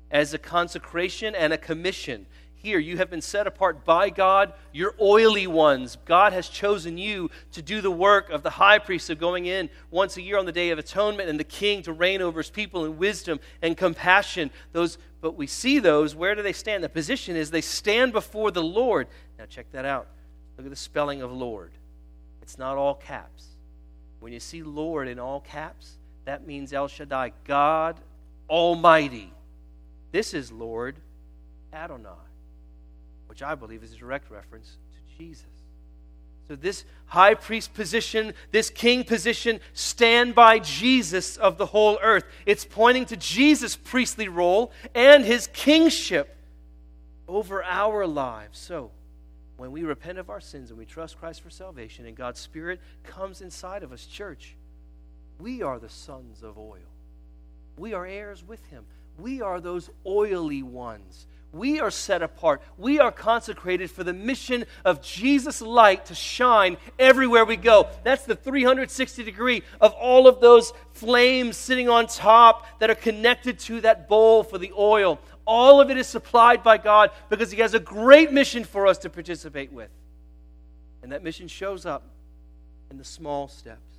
as 0.10 0.34
a 0.34 0.38
consecration 0.38 1.36
and 1.36 1.54
a 1.54 1.58
commission. 1.58 2.26
Here, 2.62 2.78
you 2.80 2.98
have 2.98 3.10
been 3.10 3.22
set 3.22 3.48
apart 3.48 3.86
by 3.86 4.10
God. 4.10 4.54
You're 4.72 4.94
oily 5.02 5.48
ones. 5.48 5.98
God 6.06 6.32
has 6.34 6.48
chosen 6.48 6.98
you 6.98 7.32
to 7.54 7.62
do 7.62 7.82
the 7.82 7.90
work 7.92 8.30
of 8.30 8.44
the 8.44 8.52
high 8.52 8.78
priest 8.78 9.10
of 9.10 9.18
going 9.18 9.48
in 9.48 9.70
once 9.90 10.16
a 10.18 10.22
year 10.22 10.38
on 10.38 10.46
the 10.46 10.52
Day 10.52 10.70
of 10.70 10.78
Atonement 10.78 11.28
and 11.28 11.40
the 11.40 11.44
king 11.44 11.82
to 11.84 11.94
reign 11.94 12.22
over 12.22 12.40
his 12.40 12.50
people 12.50 12.86
in 12.86 12.98
wisdom 12.98 13.40
and 13.62 13.76
compassion. 13.76 14.52
Those, 14.74 14.98
but 15.22 15.36
we 15.36 15.48
see 15.48 15.80
those. 15.80 16.16
Where 16.16 16.36
do 16.36 16.44
they 16.44 16.54
stand? 16.54 16.84
The 16.84 16.90
position 16.90 17.36
is 17.36 17.50
they 17.50 17.62
stand 17.62 18.14
before 18.14 18.52
the 18.52 18.64
Lord. 18.64 19.08
Now, 19.40 19.46
check 19.46 19.72
that 19.72 19.86
out. 19.86 20.08
Look 20.58 20.68
at 20.68 20.70
the 20.70 20.76
spelling 20.76 21.24
of 21.24 21.32
Lord. 21.32 21.72
It's 22.44 22.58
not 22.58 22.78
all 22.78 22.96
caps. 22.96 23.46
When 24.20 24.32
you 24.34 24.40
see 24.40 24.62
Lord 24.62 25.08
in 25.08 25.18
all 25.18 25.40
caps, 25.40 25.98
that 26.26 26.46
means 26.46 26.74
El 26.74 26.88
Shaddai, 26.88 27.34
God 27.44 28.00
Almighty. 28.48 29.34
This 30.12 30.34
is 30.34 30.52
Lord 30.52 30.98
Adonai, 31.74 32.10
which 33.32 33.42
I 33.42 33.56
believe 33.56 33.82
is 33.82 33.94
a 33.94 33.96
direct 33.96 34.30
reference 34.30 34.76
to 34.94 35.18
Jesus. 35.18 35.46
So, 36.50 36.58
this 36.58 36.84
high 37.06 37.34
priest 37.34 37.74
position, 37.74 38.34
this 38.52 38.70
king 38.70 39.06
position, 39.06 39.62
stand 39.72 40.36
by 40.36 40.60
Jesus 40.60 41.38
of 41.38 41.58
the 41.58 41.68
whole 41.68 41.98
earth. 42.02 42.26
It's 42.46 42.66
pointing 42.66 43.06
to 43.06 43.16
Jesus' 43.16 43.78
priestly 43.78 44.28
role 44.28 44.74
and 44.94 45.24
his 45.24 45.48
kingship 45.48 46.36
over 47.26 47.64
our 47.64 48.06
lives. 48.06 48.60
So, 48.60 48.92
when 49.56 49.72
we 49.72 49.84
repent 49.84 50.18
of 50.18 50.30
our 50.30 50.42
sins 50.42 50.70
and 50.70 50.78
we 50.78 50.86
trust 50.86 51.18
Christ 51.18 51.40
for 51.40 51.50
salvation 51.50 52.06
and 52.06 52.18
God's 52.18 52.42
Spirit 52.42 52.82
comes 53.06 53.40
inside 53.40 53.82
of 53.82 53.94
us, 53.94 54.06
church, 54.06 54.58
we 55.40 55.62
are 55.62 55.80
the 55.80 55.88
sons 55.88 56.44
of 56.44 56.58
oil. 56.58 56.80
We 57.78 57.94
are 57.94 58.06
heirs 58.06 58.44
with 58.46 58.66
him. 58.66 58.84
We 59.18 59.42
are 59.42 59.60
those 59.60 59.90
oily 60.06 60.64
ones. 60.64 61.28
We 61.54 61.82
are 61.82 61.92
set 61.92 62.22
apart. 62.22 62.62
We 62.78 63.00
are 63.00 63.12
consecrated 63.12 63.92
for 63.92 64.06
the 64.06 64.14
mission 64.14 64.66
of 64.86 65.02
Jesus' 65.02 65.62
light 65.62 66.06
to 66.06 66.16
shine 66.16 66.78
everywhere 66.98 67.44
we 67.44 67.58
go. 67.58 67.90
That's 68.04 68.24
the 68.24 68.36
360 68.36 69.24
degree 69.24 69.64
of 69.82 69.92
all 69.94 70.28
of 70.28 70.40
those 70.40 70.72
flames 70.94 71.58
sitting 71.58 71.90
on 71.90 72.08
top 72.08 72.80
that 72.80 72.90
are 72.90 72.96
connected 72.96 73.60
to 73.60 73.82
that 73.82 74.08
bowl 74.08 74.44
for 74.44 74.58
the 74.58 74.72
oil. 74.78 75.20
All 75.46 75.82
of 75.82 75.90
it 75.90 75.98
is 75.98 76.08
supplied 76.08 76.64
by 76.64 76.78
God 76.78 77.12
because 77.30 77.52
He 77.52 77.60
has 77.60 77.74
a 77.74 77.80
great 77.80 78.32
mission 78.32 78.64
for 78.64 78.88
us 78.88 78.98
to 79.00 79.10
participate 79.10 79.74
with. 79.74 79.90
And 81.04 81.12
that 81.12 81.24
mission 81.24 81.50
shows 81.50 81.86
up 81.86 82.04
in 82.90 82.98
the 82.98 83.04
small 83.04 83.50
steps 83.50 83.98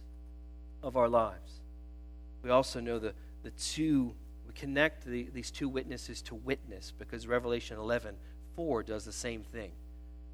of 0.83 0.97
our 0.97 1.09
lives. 1.09 1.61
We 2.43 2.51
also 2.51 2.81
know 2.81 2.99
the, 2.99 3.13
the 3.43 3.51
two 3.51 4.15
we 4.53 4.61
connect 4.61 5.05
the, 5.05 5.29
these 5.33 5.51
two 5.51 5.69
witnesses 5.69 6.23
to 6.23 6.35
witness 6.35 6.93
because 6.99 7.27
Revelation 7.27 7.79
11 7.79 8.15
4 8.55 8.83
does 8.83 9.05
the 9.05 9.13
same 9.13 9.43
thing, 9.43 9.73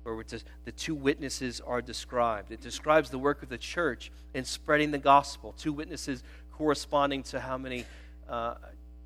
where 0.02 0.24
the 0.64 0.72
two 0.72 0.94
witnesses 0.94 1.60
are 1.60 1.80
described. 1.80 2.50
It 2.50 2.60
describes 2.60 3.10
the 3.10 3.18
work 3.18 3.44
of 3.44 3.48
the 3.48 3.58
church 3.58 4.10
in 4.34 4.44
spreading 4.44 4.90
the 4.90 4.98
gospel. 4.98 5.54
Two 5.56 5.72
witnesses 5.72 6.24
corresponding 6.52 7.22
to 7.24 7.38
how 7.38 7.58
many, 7.58 7.84
uh, 8.28 8.54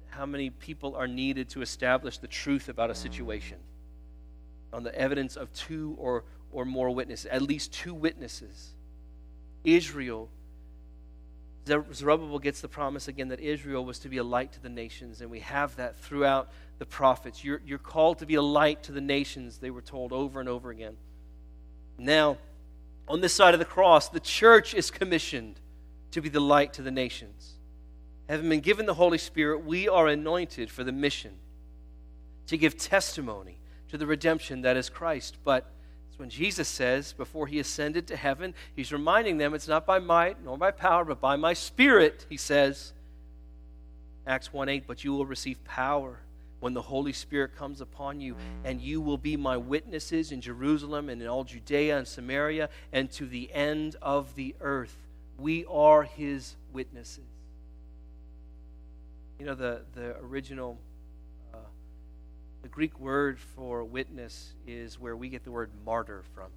how 0.08 0.24
many 0.24 0.48
people 0.48 0.94
are 0.96 1.08
needed 1.08 1.50
to 1.50 1.60
establish 1.60 2.16
the 2.16 2.28
truth 2.28 2.70
about 2.70 2.88
a 2.88 2.94
situation. 2.94 3.58
On 4.72 4.82
the 4.82 4.94
evidence 4.98 5.36
of 5.36 5.52
two 5.52 5.94
or, 5.98 6.24
or 6.50 6.64
more 6.64 6.90
witnesses, 6.90 7.26
at 7.26 7.42
least 7.42 7.70
two 7.70 7.92
witnesses. 7.92 8.70
Israel 9.62 10.30
Zerubbabel 11.66 12.40
gets 12.40 12.60
the 12.60 12.68
promise 12.68 13.06
again 13.06 13.28
that 13.28 13.40
Israel 13.40 13.84
was 13.84 14.00
to 14.00 14.08
be 14.08 14.16
a 14.16 14.24
light 14.24 14.52
to 14.52 14.62
the 14.62 14.68
nations, 14.68 15.20
and 15.20 15.30
we 15.30 15.40
have 15.40 15.76
that 15.76 15.96
throughout 15.96 16.50
the 16.78 16.86
prophets. 16.86 17.44
You're, 17.44 17.60
you're 17.64 17.78
called 17.78 18.18
to 18.18 18.26
be 18.26 18.34
a 18.34 18.42
light 18.42 18.82
to 18.84 18.92
the 18.92 19.00
nations, 19.00 19.58
they 19.58 19.70
were 19.70 19.82
told 19.82 20.12
over 20.12 20.40
and 20.40 20.48
over 20.48 20.70
again. 20.70 20.96
Now, 21.98 22.38
on 23.06 23.20
this 23.20 23.32
side 23.32 23.54
of 23.54 23.60
the 23.60 23.66
cross, 23.66 24.08
the 24.08 24.20
church 24.20 24.74
is 24.74 24.90
commissioned 24.90 25.60
to 26.10 26.20
be 26.20 26.28
the 26.28 26.40
light 26.40 26.72
to 26.74 26.82
the 26.82 26.90
nations. 26.90 27.54
Having 28.28 28.48
been 28.48 28.60
given 28.60 28.86
the 28.86 28.94
Holy 28.94 29.18
Spirit, 29.18 29.64
we 29.64 29.88
are 29.88 30.08
anointed 30.08 30.70
for 30.70 30.84
the 30.84 30.92
mission 30.92 31.32
to 32.46 32.56
give 32.56 32.76
testimony 32.76 33.58
to 33.88 33.98
the 33.98 34.06
redemption 34.06 34.62
that 34.62 34.76
is 34.76 34.88
Christ. 34.88 35.36
But 35.44 35.70
when 36.22 36.30
Jesus 36.30 36.68
says, 36.68 37.12
before 37.12 37.48
he 37.48 37.58
ascended 37.58 38.06
to 38.06 38.16
heaven, 38.16 38.54
he's 38.76 38.92
reminding 38.92 39.38
them 39.38 39.54
it's 39.54 39.66
not 39.66 39.84
by 39.84 39.98
might 39.98 40.40
nor 40.44 40.56
by 40.56 40.70
power, 40.70 41.04
but 41.04 41.20
by 41.20 41.34
my 41.34 41.52
spirit, 41.52 42.26
he 42.28 42.36
says. 42.36 42.92
Acts 44.24 44.52
1 44.52 44.68
8, 44.68 44.84
but 44.86 45.02
you 45.02 45.12
will 45.12 45.26
receive 45.26 45.64
power 45.64 46.20
when 46.60 46.74
the 46.74 46.82
Holy 46.82 47.12
Spirit 47.12 47.56
comes 47.56 47.80
upon 47.80 48.20
you, 48.20 48.36
and 48.62 48.80
you 48.80 49.00
will 49.00 49.18
be 49.18 49.36
my 49.36 49.56
witnesses 49.56 50.30
in 50.30 50.40
Jerusalem 50.40 51.08
and 51.08 51.20
in 51.20 51.26
all 51.26 51.42
Judea 51.42 51.98
and 51.98 52.06
Samaria 52.06 52.68
and 52.92 53.10
to 53.14 53.26
the 53.26 53.52
end 53.52 53.96
of 54.00 54.36
the 54.36 54.54
earth. 54.60 54.96
We 55.38 55.64
are 55.64 56.04
his 56.04 56.54
witnesses. 56.72 57.24
You 59.40 59.46
know, 59.46 59.56
the, 59.56 59.80
the 59.96 60.18
original 60.18 60.78
the 62.62 62.68
Greek 62.68 62.98
word 62.98 63.38
for 63.38 63.84
witness 63.84 64.52
is 64.66 64.98
where 64.98 65.16
we 65.16 65.28
get 65.28 65.44
the 65.44 65.50
word 65.50 65.70
martyr 65.84 66.22
from. 66.34 66.48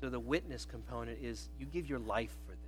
So 0.00 0.08
the 0.08 0.18
witness 0.18 0.64
component 0.64 1.18
is 1.22 1.48
you 1.60 1.66
give 1.66 1.88
your 1.88 1.98
life 1.98 2.34
for 2.46 2.52
this. 2.52 2.58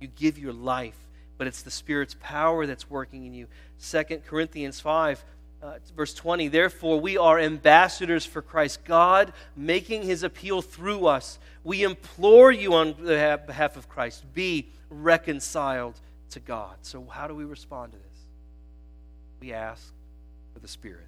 You 0.00 0.08
give 0.08 0.38
your 0.38 0.52
life, 0.52 0.96
but 1.38 1.46
it's 1.46 1.62
the 1.62 1.70
Spirit's 1.70 2.14
power 2.20 2.66
that's 2.66 2.88
working 2.88 3.26
in 3.26 3.34
you. 3.34 3.48
Second 3.78 4.24
Corinthians 4.26 4.78
5, 4.78 5.24
uh, 5.62 5.72
verse 5.96 6.14
20 6.14 6.48
Therefore, 6.48 7.00
we 7.00 7.18
are 7.18 7.38
ambassadors 7.38 8.24
for 8.24 8.42
Christ, 8.42 8.84
God 8.84 9.32
making 9.56 10.02
his 10.02 10.22
appeal 10.22 10.62
through 10.62 11.06
us. 11.06 11.38
We 11.64 11.82
implore 11.82 12.52
you 12.52 12.74
on 12.74 12.92
behalf 12.92 13.76
of 13.76 13.88
Christ, 13.88 14.24
be 14.32 14.68
reconciled 14.88 15.98
to 16.30 16.40
God. 16.40 16.76
So, 16.82 17.04
how 17.10 17.26
do 17.26 17.34
we 17.34 17.44
respond 17.44 17.92
to 17.92 17.98
this? 17.98 18.06
We 19.40 19.52
ask 19.52 19.92
the 20.62 20.68
Spirit. 20.68 21.06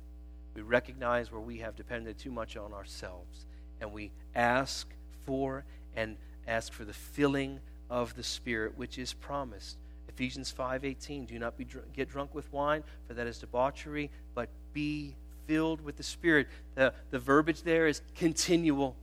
We 0.55 0.63
recognize 0.63 1.33
where 1.33 1.41
we 1.41 1.59
have 1.59 1.77
depended 1.77 2.19
too 2.19 2.31
much 2.31 2.57
on 2.57 2.73
ourselves, 2.73 3.47
and 3.81 3.93
we 3.93 4.13
ask 4.35 4.89
for 5.25 5.65
and 5.97 6.17
ask 6.47 6.73
for 6.73 6.85
the 6.85 6.93
filling 6.93 7.61
of 7.89 8.15
the 8.15 8.23
Spirit, 8.23 8.77
which 8.77 8.99
is 8.99 9.13
promised. 9.13 9.79
Ephesians 10.09 10.53
5:18 10.53 11.27
Do 11.27 11.39
not 11.39 11.57
be 11.57 11.65
dr- 11.65 11.91
get 11.93 12.09
drunk 12.09 12.35
with 12.35 12.53
wine, 12.53 12.85
for 13.07 13.15
that 13.15 13.27
is 13.27 13.39
debauchery, 13.39 14.11
but 14.35 14.49
be 14.73 15.17
filled 15.47 15.81
with 15.81 15.97
the 15.97 16.03
Spirit. 16.03 16.49
The, 16.75 16.93
the 17.11 17.19
verbiage 17.19 17.63
there 17.63 17.87
is 17.87 18.03
continual, 18.15 18.97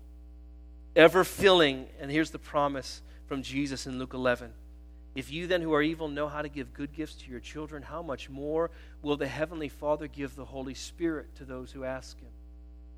ever 0.96 1.24
filling. 1.24 1.88
And 2.00 2.12
here's 2.12 2.32
the 2.32 2.40
promise 2.40 3.02
from 3.28 3.42
Jesus 3.42 3.88
in 3.88 3.98
Luke 3.98 4.14
11 4.14 4.54
If 5.20 5.34
you 5.34 5.48
then, 5.48 5.62
who 5.62 5.74
are 5.74 5.82
evil, 5.82 6.08
know 6.08 6.30
how 6.30 6.42
to 6.42 6.48
give 6.48 6.74
good 6.74 6.94
gifts 6.94 7.16
to 7.16 7.30
your 7.30 7.42
children, 7.42 7.84
how 7.84 8.02
much 8.02 8.30
more 8.30 8.72
will 9.02 9.18
the 9.18 9.28
Heavenly 9.28 9.68
Father 9.68 10.08
give 10.08 10.34
the 10.34 10.46
Holy 10.46 10.74
Spirit 10.74 11.36
to 11.36 11.44
those 11.44 11.74
who 11.74 11.84
ask 11.84 12.18
Him? 12.22 12.30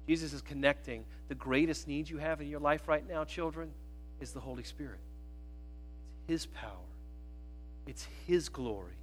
Jesus 0.08 0.32
is 0.32 0.44
connecting 0.44 1.04
the 1.30 1.34
greatest 1.34 1.88
need 1.88 2.08
you 2.08 2.20
have 2.20 2.40
in 2.40 2.48
your 2.48 2.60
life 2.60 2.88
right 2.88 3.04
now, 3.10 3.24
children, 3.24 3.72
is 4.20 4.34
the 4.34 4.40
Holy 4.40 4.62
Spirit. 4.62 5.00
It's 6.28 6.44
His 6.44 6.46
power, 6.46 6.92
it's 7.88 8.08
His 8.28 8.50
glory. 8.50 8.94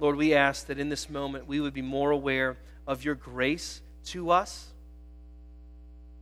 Lord, 0.00 0.16
we 0.16 0.34
ask 0.34 0.66
that 0.66 0.80
in 0.80 0.88
this 0.88 1.08
moment 1.08 1.46
we 1.46 1.60
would 1.60 1.74
be 1.74 1.80
more 1.80 2.10
aware 2.10 2.56
of 2.88 3.04
your 3.04 3.14
grace 3.14 3.82
to 4.06 4.32
us 4.32 4.72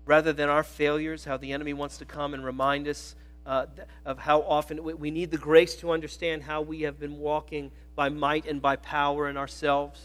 rather 0.05 0.34
than 0.34 0.51
our 0.51 0.62
failures, 0.62 1.24
how 1.24 1.38
the 1.38 1.53
enemy 1.53 1.72
wants 1.72 1.97
to 1.97 2.05
come 2.05 2.34
and 2.34 2.45
remind 2.45 2.86
us 2.86 3.14
uh, 3.47 3.66
of 4.05 4.18
how 4.18 4.43
often 4.43 4.82
we 4.99 5.11
need 5.11 5.30
the 5.30 5.38
grace 5.38 5.76
to 5.76 5.90
understand 5.90 6.43
how 6.43 6.62
we 6.62 6.82
have 6.82 6.99
been 6.99 7.18
walking 7.18 7.70
by 7.95 8.09
might 8.09 8.47
and 8.47 8.62
by 8.62 8.76
power 8.76 9.28
in 9.28 9.36
ourselves. 9.36 10.01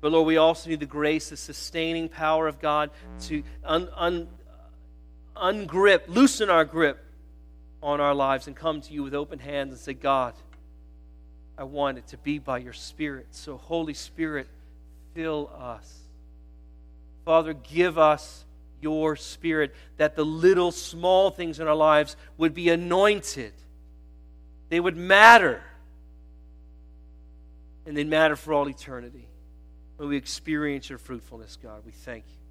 But 0.00 0.12
Lord, 0.12 0.26
we 0.26 0.36
also 0.36 0.70
need 0.70 0.80
the 0.80 0.86
grace, 0.86 1.30
the 1.30 1.36
sustaining 1.36 2.08
power 2.08 2.48
of 2.48 2.60
God 2.60 2.90
to 3.22 3.42
un, 3.62 3.88
un, 3.94 4.28
ungrip, 5.36 6.08
loosen 6.08 6.50
our 6.50 6.64
grip 6.64 6.98
on 7.82 8.00
our 8.00 8.14
lives 8.14 8.46
and 8.46 8.56
come 8.56 8.80
to 8.80 8.92
you 8.92 9.02
with 9.02 9.14
open 9.14 9.38
hands 9.38 9.72
and 9.72 9.80
say, 9.80 9.94
God, 9.94 10.34
I 11.56 11.64
want 11.64 11.98
it 11.98 12.06
to 12.08 12.16
be 12.16 12.38
by 12.38 12.58
your 12.58 12.72
Spirit. 12.72 13.28
So, 13.30 13.56
Holy 13.56 13.94
Spirit, 13.94 14.48
fill 15.14 15.50
us. 15.58 16.00
Father, 17.24 17.52
give 17.52 17.98
us 17.98 18.44
your 18.82 19.16
Spirit, 19.16 19.74
that 19.96 20.16
the 20.16 20.24
little 20.24 20.72
small 20.72 21.30
things 21.30 21.60
in 21.60 21.68
our 21.68 21.74
lives 21.74 22.16
would 22.36 22.52
be 22.52 22.68
anointed. 22.68 23.52
They 24.68 24.80
would 24.80 24.96
matter. 24.96 25.62
And 27.86 27.96
they 27.96 28.04
matter 28.04 28.36
for 28.36 28.52
all 28.52 28.68
eternity. 28.68 29.28
When 29.96 30.08
we 30.08 30.16
experience 30.16 30.88
your 30.90 30.98
fruitfulness, 30.98 31.56
God, 31.62 31.82
we 31.86 31.92
thank 31.92 32.24
you. 32.26 32.41